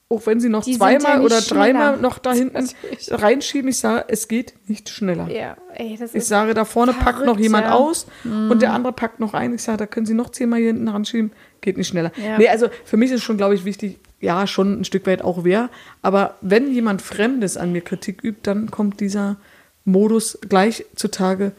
[0.10, 2.02] auch wenn Sie noch Die zweimal ja oder dreimal schneller.
[2.02, 2.70] noch da hinten
[3.10, 5.28] reinschieben, ich sage, es geht nicht schneller.
[5.30, 7.72] Ja, ey, Ich sage, da vorne packt noch verrückt, jemand ja.
[7.72, 7.76] Mhm.
[7.76, 9.54] aus und der andere packt noch ein.
[9.54, 11.32] Ich sage, da können Sie noch zehnmal hier hinten ranschieben,
[11.62, 12.12] geht nicht schneller.
[12.24, 12.38] Ja.
[12.38, 15.44] Nee, also für mich ist schon, glaube ich, wichtig, ja, schon ein Stück weit auch
[15.44, 15.70] wer.
[16.02, 19.38] Aber wenn jemand Fremdes an mir Kritik übt, dann kommt dieser
[19.84, 21.52] Modus gleich zutage.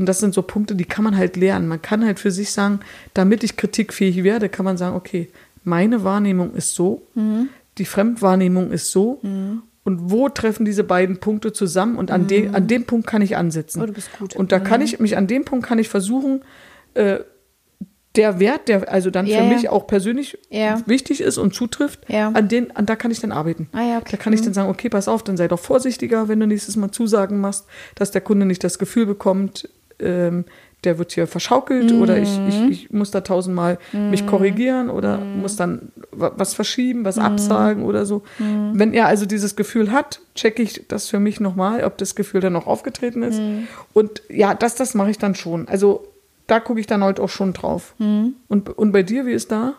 [0.00, 1.68] Und das sind so Punkte, die kann man halt lernen.
[1.68, 2.80] Man kann halt für sich sagen,
[3.14, 5.28] damit ich kritikfähig werde, kann man sagen, okay,
[5.62, 7.50] meine Wahrnehmung ist so, Mhm.
[7.78, 9.20] die Fremdwahrnehmung ist so.
[9.84, 11.96] Und wo treffen diese beiden Punkte zusammen?
[11.96, 13.78] Und an, de, an dem Punkt kann ich ansetzen.
[13.80, 13.82] Mhm.
[13.84, 14.36] Oh, du bist gut.
[14.36, 16.42] Und da kann ich mich, an dem Punkt kann ich versuchen,
[16.94, 17.18] äh,
[18.16, 20.82] der Wert, der also dann Ja, für mich auch persönlich Ja.
[20.86, 23.68] wichtig ist und zutrifft, an den, an da kann ich dann arbeiten.
[23.72, 24.08] Ah ja, okay.
[24.12, 26.74] Da kann ich dann sagen, okay, pass auf, dann sei doch vorsichtiger, wenn du nächstes
[26.76, 29.68] Mal Zusagen machst, dass der Kunde nicht das Gefühl bekommt,
[30.02, 30.44] ähm,
[30.84, 32.48] der wird hier verschaukelt oder ich, Mhm.
[32.48, 37.04] ich, ich muss da tausendmal mich korrigieren oder muss dann wa- was verschieben, Mhm.
[37.04, 38.22] was absagen oder so.
[38.38, 42.40] Wenn er also dieses Gefühl hat, checke ich das für mich nochmal, ob das Gefühl
[42.40, 43.38] dann noch aufgetreten ist.
[43.40, 43.68] Mhm.
[43.92, 45.68] Und ja, das, das mache ich dann schon.
[45.68, 46.06] Also
[46.46, 47.94] da gucke ich dann heute auch schon drauf.
[47.98, 48.36] Mhm.
[48.48, 49.74] Und, und bei dir, wie ist da?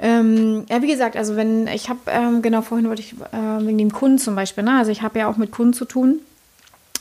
[0.00, 3.78] Ähm, ja, wie gesagt, also wenn ich habe, ähm, genau vorhin wollte ich äh, wegen
[3.78, 4.78] dem Kunden zum Beispiel, ne?
[4.78, 6.20] also ich habe ja auch mit Kunden zu tun.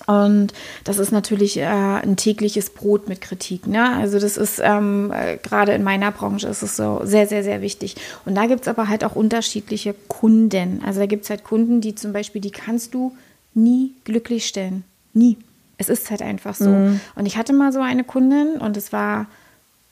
[0.05, 3.67] Und das ist natürlich äh, ein tägliches Brot mit Kritik.
[3.67, 3.95] Ne?
[3.95, 7.61] Also das ist ähm, äh, gerade in meiner Branche ist es so sehr, sehr, sehr
[7.61, 7.95] wichtig.
[8.25, 10.81] Und da gibt es aber halt auch unterschiedliche Kunden.
[10.85, 13.15] Also da gibt es halt Kunden, die zum Beispiel, die kannst du
[13.53, 14.83] nie glücklich stellen.
[15.13, 15.37] Nie.
[15.77, 16.69] Es ist halt einfach so.
[16.69, 19.25] Und ich hatte mal so eine Kundin und es war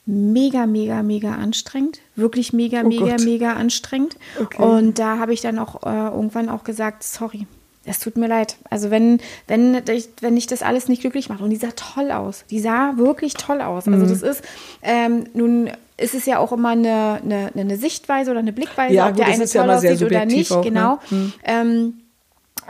[0.06, 2.00] mega, mega, mega anstrengend.
[2.16, 3.24] Wirklich mega, Oh mega, Gott.
[3.24, 4.16] mega anstrengend.
[4.40, 4.62] Okay.
[4.62, 7.46] Und da habe ich dann auch äh, irgendwann auch gesagt, sorry,
[7.84, 8.56] es tut mir leid.
[8.70, 11.42] Also wenn, wenn, ich, wenn ich das alles nicht glücklich mache.
[11.42, 12.44] Und die sah toll aus.
[12.50, 13.86] Die sah wirklich toll aus.
[13.86, 13.94] Mhm.
[13.94, 14.44] Also das ist,
[14.82, 19.06] ähm, nun ist es ja auch immer eine, eine, eine Sichtweise oder eine Blickweise, Ja,
[19.06, 20.52] ob gut, der eine ja toll sehr aussieht oder nicht.
[20.52, 20.70] auch, ne?
[20.70, 20.98] genau.
[21.08, 21.32] Hm.
[21.44, 21.94] Ähm,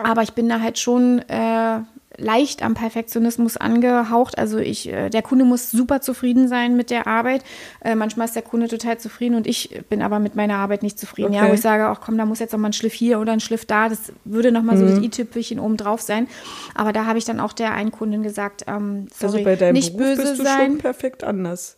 [0.03, 1.81] aber ich bin da halt schon äh,
[2.19, 4.39] leicht am Perfektionismus angehaucht.
[4.39, 7.43] Also ich, äh, der Kunde muss super zufrieden sein mit der Arbeit.
[7.81, 10.99] Äh, manchmal ist der Kunde total zufrieden und ich bin aber mit meiner Arbeit nicht
[10.99, 11.33] zufrieden.
[11.33, 11.51] Ja, Okay.
[11.51, 13.41] wo ich sage, ach komm, da muss jetzt noch mal ein Schliff hier oder ein
[13.41, 13.89] Schliff da.
[13.89, 14.91] Das würde noch mal so Mhm.
[14.91, 16.29] das i-Tüpfelchen oben drauf sein.
[16.75, 19.73] Aber da habe ich dann auch der einen Kundin gesagt, ähm, sorry, also bei deinem
[19.75, 20.67] nicht Beruf böse bist du sein.
[20.67, 21.77] schon perfekt anders.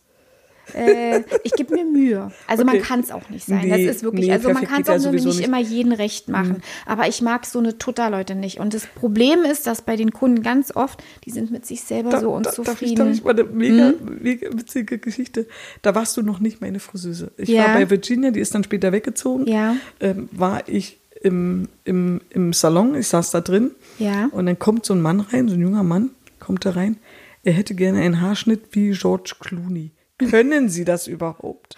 [0.73, 2.31] Äh, ich gebe mir Mühe.
[2.47, 2.73] Also Okay.
[2.77, 3.67] man kann es auch nicht sein.
[3.67, 5.39] Nee, das ist wirklich, nee, also man kann es ja auch nicht nicht.
[5.41, 6.61] immer jeden recht machen.
[6.85, 8.59] Aber ich mag so eine Tutter-Leute nicht.
[8.59, 12.09] Und das Problem ist, dass bei den Kunden ganz oft, die sind mit sich selber
[12.09, 12.95] Da, so da, darf ich, unzufrieden.
[12.95, 14.19] darf ich mal eine mega, Mhm.
[14.21, 15.45] mega witzige Geschichte.
[15.81, 17.31] Da warst du noch nicht meine Friseuse.
[17.37, 17.65] Ich Ja.
[17.65, 19.47] war bei Virginia, die ist dann später weggezogen.
[19.47, 19.75] Ja.
[19.99, 23.71] Ähm, war ich im, im, im Salon, ich saß da drin.
[23.99, 24.27] Ja.
[24.31, 26.97] Und dann kommt so ein Mann rein, so ein junger Mann, kommt da rein.
[27.43, 29.91] Er hätte gerne einen Haarschnitt wie George Clooney.
[30.17, 31.75] Können Sie das überhaupt?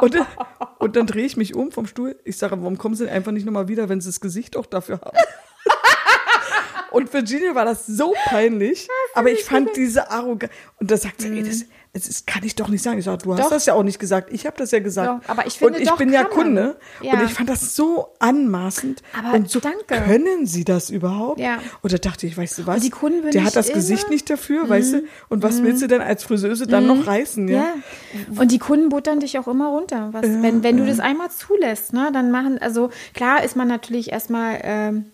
[0.00, 0.26] Und, dann-
[0.78, 2.18] und dann drehe ich mich um vom Stuhl.
[2.24, 4.66] Ich sage, warum kommen Sie denn einfach nicht nochmal wieder, wenn Sie das Gesicht auch
[4.66, 5.16] dafür haben?
[6.90, 10.52] Und Virginia war das so peinlich, aber ich fand diese Arroganz.
[10.78, 11.64] Und da sagt sie, ey, das,
[11.94, 12.98] das, kann ich doch nicht sagen.
[12.98, 13.42] Ich sage, du hast Mhm.
[13.44, 13.50] Doch.
[13.50, 14.32] das ja auch nicht gesagt.
[14.32, 15.24] Ich habe das ja gesagt.
[15.24, 16.24] Doch, aber ich finde, und ich doch bin ja.
[16.24, 16.76] Kunde.
[17.00, 17.12] Ja.
[17.14, 19.02] Und ich fand das so anmaßend.
[19.18, 19.84] Aber und so, danke.
[20.04, 21.38] können Sie das überhaupt?
[21.40, 21.58] Ja.
[21.82, 22.76] Und da dachte ich, weißt du was?
[22.76, 23.74] Und die Kunden Der hat das Mhm.
[23.74, 25.02] Gesicht nicht dafür, weißt du?
[25.28, 27.46] Und was willst du denn als Friseuse dann noch reißen?
[27.48, 27.54] Ja.
[27.54, 28.40] Ja.
[28.40, 30.08] Und die Kunden buttern dich auch immer runter.
[30.12, 34.10] Was, wenn, wenn du das einmal zulässt, ne, dann machen, also klar ist man natürlich
[34.12, 35.04] erstmal, ähm,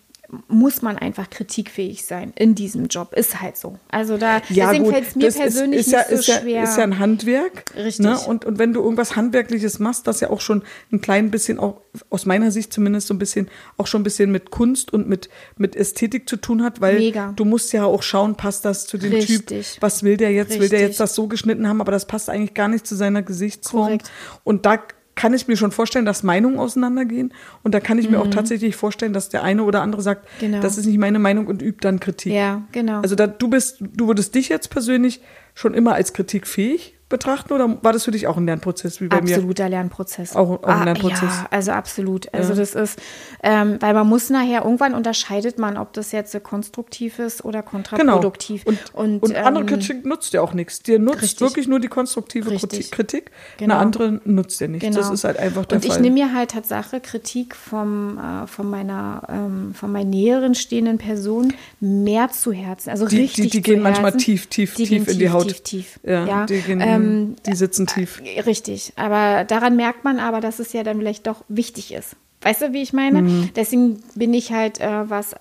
[0.47, 3.13] muss man einfach kritikfähig sein in diesem Job.
[3.13, 3.77] Ist halt so.
[3.89, 6.27] Also da, Ja, deswegen fällt es mir das persönlich ist, ist ja, nicht so ist
[6.27, 6.63] ja, schwer.
[6.63, 7.65] Ist ja ein Handwerk.
[7.75, 8.05] Richtig.
[8.05, 8.17] Ne?
[8.19, 11.81] Und, und wenn du irgendwas Handwerkliches machst, das ja auch schon ein klein bisschen, auch
[12.09, 15.29] aus meiner Sicht zumindest so ein bisschen, auch schon ein bisschen mit Kunst und mit,
[15.57, 17.33] mit Ästhetik zu tun hat, weil Mega.
[17.35, 19.45] du musst ja auch schauen, passt das zu dem Richtig.
[19.45, 20.51] Typ, was will der jetzt?
[20.51, 20.81] Will der Richtig.
[20.81, 23.85] jetzt das so geschnitten haben, aber das passt eigentlich gar nicht zu seiner Gesichtsform.
[23.85, 24.11] Korrekt.
[24.43, 24.79] Und da
[25.15, 27.33] kann ich mir schon vorstellen, dass Meinungen auseinandergehen.
[27.63, 30.45] Und da kann ich mir auch tatsächlich vorstellen, dass der eine oder andere sagt, Mhm.
[30.45, 30.61] Genau.
[30.61, 32.33] das ist nicht meine Meinung und übt dann Kritik.
[32.33, 33.01] Ja, genau.
[33.01, 35.21] Also da, du bist, du würdest dich jetzt persönlich
[35.53, 39.21] schon immer als kritikfähig betrachten oder war das für dich auch ein Lernprozess wie bei
[39.21, 39.35] mir?
[39.35, 40.35] Absoluter Lernprozess.
[40.35, 41.21] Auch- auch ein Lernprozess.
[41.21, 42.33] Ja, also absolut.
[42.33, 42.99] Also das ist,
[43.43, 47.61] ähm, weil man muss nachher, irgendwann unterscheidet man, ob das jetzt so konstruktiv ist oder
[47.61, 47.69] Genau.
[47.71, 48.65] kontraproduktiv.
[48.65, 50.81] Und, und, andere ähm, Kritik nutzt ja auch nichts.
[50.81, 51.41] Dir nutzt richtig.
[51.41, 52.89] wirklich nur die konstruktive Richtig.
[52.91, 53.29] Kritik.
[53.57, 53.75] Genau.
[53.75, 54.95] Eine andere nutzt dir nichts.
[54.95, 58.69] Das ist halt einfach der Und ich nehme mir halt Tatsache Kritik vom, äh, von
[58.69, 62.89] meiner, ähm, von meinen näheren stehenden Person mehr zu Herzen.
[62.89, 64.19] Also die, richtig die, die gehen manchmal Herzen.
[64.25, 65.47] tief, tief, Die tief in die Haut.
[65.47, 65.99] Tief, tief.
[66.03, 66.45] Ja, ja.
[66.45, 68.21] Die, gehen, ähm, die sitzen tief.
[68.45, 72.15] Richtig, aber daran merkt man aber, dass es ja dann vielleicht doch wichtig ist.
[72.41, 73.21] Weißt du, wie ich meine?
[73.21, 73.49] Mhm.
[73.55, 75.35] Deswegen bin ich halt, äh, was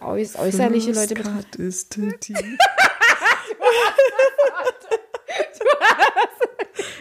[0.00, 1.56] äuß äußerliche Leute betrifft.
[1.56, 1.90] Ist
[2.20, 2.36] tief.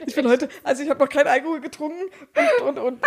[0.05, 2.01] Ich bin heute, also ich habe noch keinen Alkohol getrunken
[2.61, 2.99] und, und, und,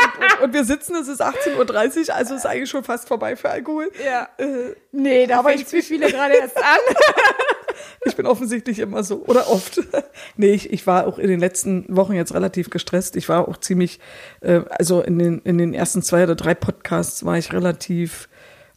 [0.43, 3.91] und, wir sitzen, es ist 18.30 Uhr, also ist eigentlich schon fast vorbei für Alkohol.
[4.05, 4.29] Ja.
[4.39, 6.65] Äh, Nee, da Aber ich- wie viele gerade erst an.
[8.05, 9.25] Ich bin offensichtlich immer so.
[9.27, 9.81] Oder oft.
[10.37, 13.17] nee, ich, ich war auch in den letzten Wochen jetzt relativ gestresst.
[13.17, 14.01] Ich war auch ziemlich,
[14.41, 18.29] äh, also in den, in den ersten zwei oder drei Podcasts war ich relativ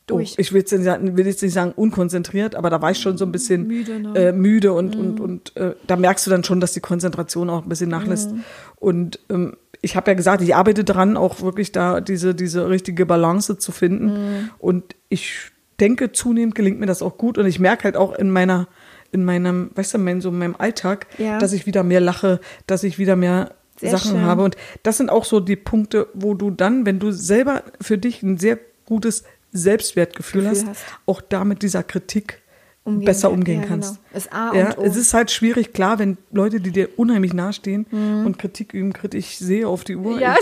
[0.07, 0.31] Durch.
[0.33, 2.97] Oh, ich will jetzt, nicht sagen- will jetzt nicht sagen unkonzentriert, aber da war ich
[2.99, 4.17] schon so ein bisschen Müde, ne?
[4.17, 7.61] äh, müde und, und, und äh, da merkst du dann schon, dass die Konzentration auch
[7.63, 8.31] ein bisschen nachlässt.
[8.77, 13.05] Und ähm, ich habe ja gesagt, ich arbeite dran, auch wirklich da diese, diese richtige
[13.05, 14.49] Balance zu finden.
[14.57, 17.37] Und ich denke, zunehmend gelingt mir das auch gut.
[17.37, 18.67] Und ich merke halt auch in meiner,
[19.11, 21.37] in meinem, weißt du, mein, so in meinem Alltag, Ja.
[21.39, 24.21] dass ich wieder mehr lache, dass ich wieder mehr Sehr Sachen schön.
[24.21, 24.43] habe.
[24.43, 28.21] Und das sind auch so die Punkte, wo du dann, wenn du selber für dich
[28.23, 30.85] ein sehr gutes Selbstwertgefühl Gefühl hast, hast.
[31.05, 32.41] auch damit dieser Kritik
[32.85, 33.95] Umgehen besser umgehen Ja, kannst.
[33.95, 34.17] genau.
[34.17, 34.83] Ist A ja, und O.
[34.83, 37.85] es ist halt schwierig, klar, wenn Leute, die dir unheimlich nahestehen
[38.25, 40.13] und Kritik üben, kritisch, ich sehe auf die Uhr.
[40.15, 40.19] Mhm.
[40.19, 40.35] Ja,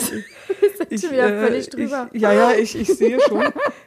[0.90, 2.10] ich, sind wir völlig drüber.
[2.14, 3.44] Ich, ja, ja, ich, ich sehe schon.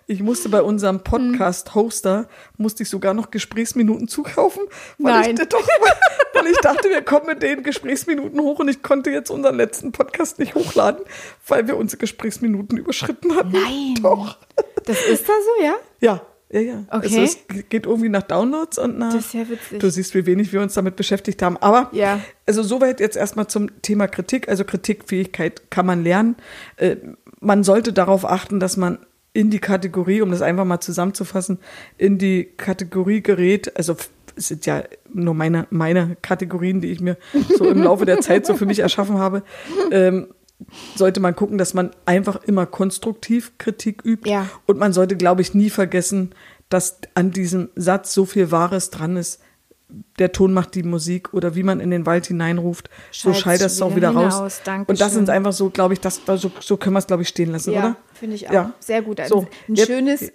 [0.06, 2.28] Ich musste bei unserem Podcast-Hoster,
[2.58, 4.64] musste ich sogar noch Gesprächsminuten zukaufen,
[4.98, 5.36] weil Nein.
[5.40, 5.66] ich doch,
[6.34, 9.92] weil ich dachte, wir kommen mit den Gesprächsminuten hoch und ich konnte jetzt unseren letzten
[9.92, 11.04] Podcast nicht hochladen,
[11.46, 13.52] weil wir unsere Gesprächsminuten überschritten hatten.
[13.52, 13.94] Nein.
[14.02, 14.36] Doch.
[14.84, 15.74] Das ist da so, ja?
[16.00, 16.22] Ja,
[16.52, 16.84] ja, ja.
[16.88, 17.00] Okay.
[17.02, 17.38] Also es
[17.68, 19.14] geht irgendwie nach Downloads und nach.
[19.14, 19.78] Das ist ja witzig.
[19.78, 21.56] Du siehst, wie wenig wir uns damit beschäftigt haben.
[21.58, 22.20] Aber Ja.
[22.46, 24.48] also soweit jetzt erstmal zum Thema Kritik.
[24.48, 26.36] Also Kritikfähigkeit kann man lernen.
[26.76, 26.96] Äh,
[27.40, 28.98] man sollte darauf achten, dass man
[29.32, 31.58] in die Kategorie, um das einfach mal zusammenzufassen,
[31.98, 33.76] in die Kategorie gerät.
[33.76, 33.96] Also
[34.36, 34.82] es sind ja
[35.12, 37.16] nur meine, meine Kategorien, die ich mir
[37.56, 39.42] so im Laufe der Zeit so für mich erschaffen habe.
[39.92, 40.28] Ähm,
[40.96, 44.28] sollte man gucken, dass man einfach immer konstruktiv Kritik übt.
[44.28, 44.48] Ja.
[44.66, 46.32] Und man sollte, glaube ich, nie vergessen,
[46.68, 49.40] dass an diesem Satz so viel Wahres dran ist.
[50.20, 53.60] Der Ton macht die Musik oder wie man in den Wald hineinruft, so Schalt's schallt
[53.62, 54.34] das auch wieder raus.
[54.36, 54.60] hinaus.
[54.62, 54.86] Dankeschön.
[54.94, 57.28] Und das sind einfach so, glaube ich, das, so, so können wir es, glaube ich,
[57.28, 57.96] stehen lassen, Ja, oder?
[58.14, 58.52] finde ich auch.
[58.52, 58.72] Ja.
[58.78, 59.18] Sehr gut.
[59.18, 60.32] Ein, So, ein jetzt- schönes.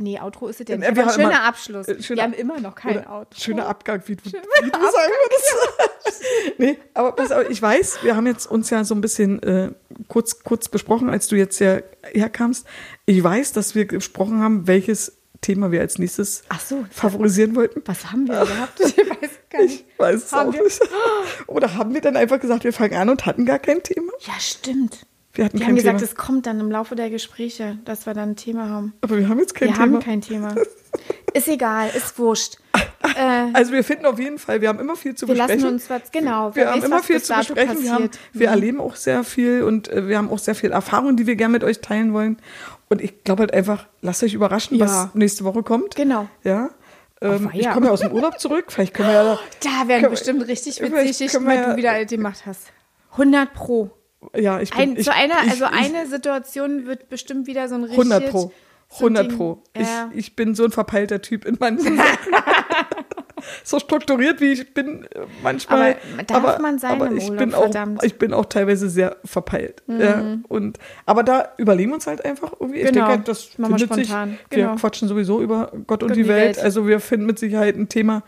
[0.00, 0.86] Nee, Outro ist es ja nicht.
[0.88, 1.88] ein schöner immer- Abschluss.
[1.88, 3.36] äh, schöner- Wir haben immer noch kein Outro.
[3.36, 4.38] Schöner Abgang, wie du, wie du
[4.70, 6.22] sagen würdest.
[6.58, 9.72] nee, aber pass auf, ich weiß, wir haben jetzt uns ja so ein bisschen äh,
[10.06, 11.80] kurz, kurz besprochen, als du jetzt ja
[12.12, 12.64] herkamst.
[13.06, 16.84] Ich weiß, dass wir gesprochen haben, welches Thema wir als nächstes so.
[16.90, 17.82] favorisieren wollten.
[17.84, 18.78] Was haben wir gehabt?
[18.80, 19.84] Ich weiß gar nicht.
[19.88, 20.62] Ich weiß es Haben auch wir?
[20.62, 20.80] nicht.
[21.48, 24.12] Oder haben wir dann einfach gesagt, wir fangen an und hatten gar kein Thema?
[24.20, 25.06] Ja, stimmt.
[25.38, 26.10] Wir hatten Die kein haben gesagt, Thema.
[26.10, 28.94] es kommt dann im Laufe der Gespräche, dass wir dann ein Thema haben.
[29.02, 29.86] Aber wir haben jetzt kein wir Thema.
[29.96, 30.52] haben kein Thema.
[31.32, 32.56] Ist egal, ist wurscht.
[33.16, 35.62] Äh, also wir finden auf jeden Fall, wir haben immer viel zu wir besprechen.
[35.62, 36.54] lassen uns was, genau.
[36.56, 37.80] wir haben immer viel zu besprechen.
[37.82, 38.52] Wir, haben, wir Mhm.
[38.52, 41.52] erleben auch sehr viel und äh, wir haben auch sehr viel Erfahrung, die wir gerne
[41.52, 42.38] mit euch teilen wollen.
[42.88, 44.86] Und ich glaube halt einfach, lasst euch überraschen, Ja.
[44.86, 45.94] was nächste Woche kommt.
[45.94, 46.28] Genau.
[46.42, 46.70] Ja.
[47.20, 48.66] Ähm, ich komme ja aus dem Urlaub zurück.
[48.68, 49.38] Vielleicht können wir ja.
[49.62, 52.62] Da werden wir- bestimmt richtig witzige Geschichten, wir weil ja- du wieder eine gemacht hast.
[53.12, 53.90] 100 pro.
[54.34, 54.80] Ja, ich bin.
[54.80, 57.98] Ein, ich, zu einer, ich, also ich, eine Situation wird bestimmt wieder so ein richtig.
[57.98, 58.52] 100 pro.
[58.88, 59.36] so ein 100 Ding.
[59.36, 59.62] pro.
[59.76, 60.10] Ja.
[60.12, 62.00] Ich, ich bin so ein verpeilter Typ in manchen
[63.64, 65.96] so strukturiert wie ich bin äh, manchmal.
[66.32, 68.02] Aber darf man sein aber ich Urlaub, bin auch, verdammt.
[68.02, 68.06] Mhm.
[68.06, 69.82] Ich bin auch teilweise sehr verpeilt.
[69.86, 72.80] Ja, und, aber da überlegen wir uns halt einfach irgendwie.
[72.80, 73.06] Ich Genau.
[73.06, 74.08] denke, halt, das Machen wir findet sich.
[74.50, 74.72] Genau.
[74.72, 76.58] Wir quatschen sowieso über Gott und die, Welt.
[76.58, 78.22] Also wir finden mit Sicherheit ein Thema,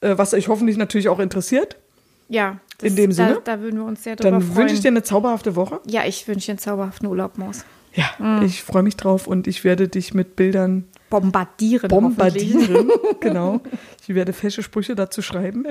[0.00, 1.76] äh, was euch hoffentlich natürlich auch interessiert.
[2.28, 2.58] Ja.
[2.82, 3.40] In dem da, Sinne?
[3.44, 4.56] Da würden wir uns sehr drüber Dann freuen.
[4.58, 5.80] wünsche ich dir eine zauberhafte Woche.
[5.86, 7.64] ja, ich wünsche dir einen zauberhaften Urlaub, Maus.
[7.94, 8.42] Ja, Mhm.
[8.44, 11.88] ich freue mich drauf und ich werde dich mit Bildern Bombardieren.
[11.88, 12.90] bombardieren.
[13.20, 13.60] genau.
[14.06, 15.64] Ich werde fesche Sprüche dazu schreiben.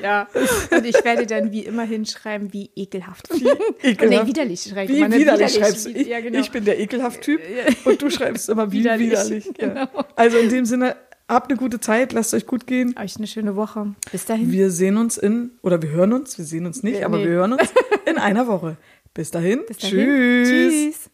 [0.00, 0.28] Ja.
[0.70, 3.30] Und ich werde dann wie immer hinschreiben, wie ekelhaft.
[3.82, 4.22] Ekelhaft.
[4.24, 5.18] Nee, widerlich schreibe Wie ich immer, ne?
[5.18, 5.90] widerlich schreibst du.
[5.94, 6.38] Wie- Ich, ja, genau.
[6.38, 7.40] ich bin der Ekelhaft-Typ
[7.84, 9.10] und du schreibst immer wie widerlich.
[9.10, 9.68] Widerlich, Ja.
[9.68, 9.86] genau.
[10.14, 10.94] Also in dem Sinne,
[11.32, 12.94] habt eine gute Zeit, lasst euch gut gehen.
[12.98, 13.94] Euch eine schöne Woche.
[14.10, 14.50] Bis dahin.
[14.52, 17.24] Wir sehen uns in, oder wir hören uns, wir sehen uns nicht, Ja, aber nee.
[17.24, 17.62] wir hören uns
[18.06, 18.76] in einer Woche.
[19.14, 19.60] Bis dahin.
[19.66, 19.98] Bis dahin.
[19.98, 20.48] Tschüss.
[20.48, 21.10] Tschüss.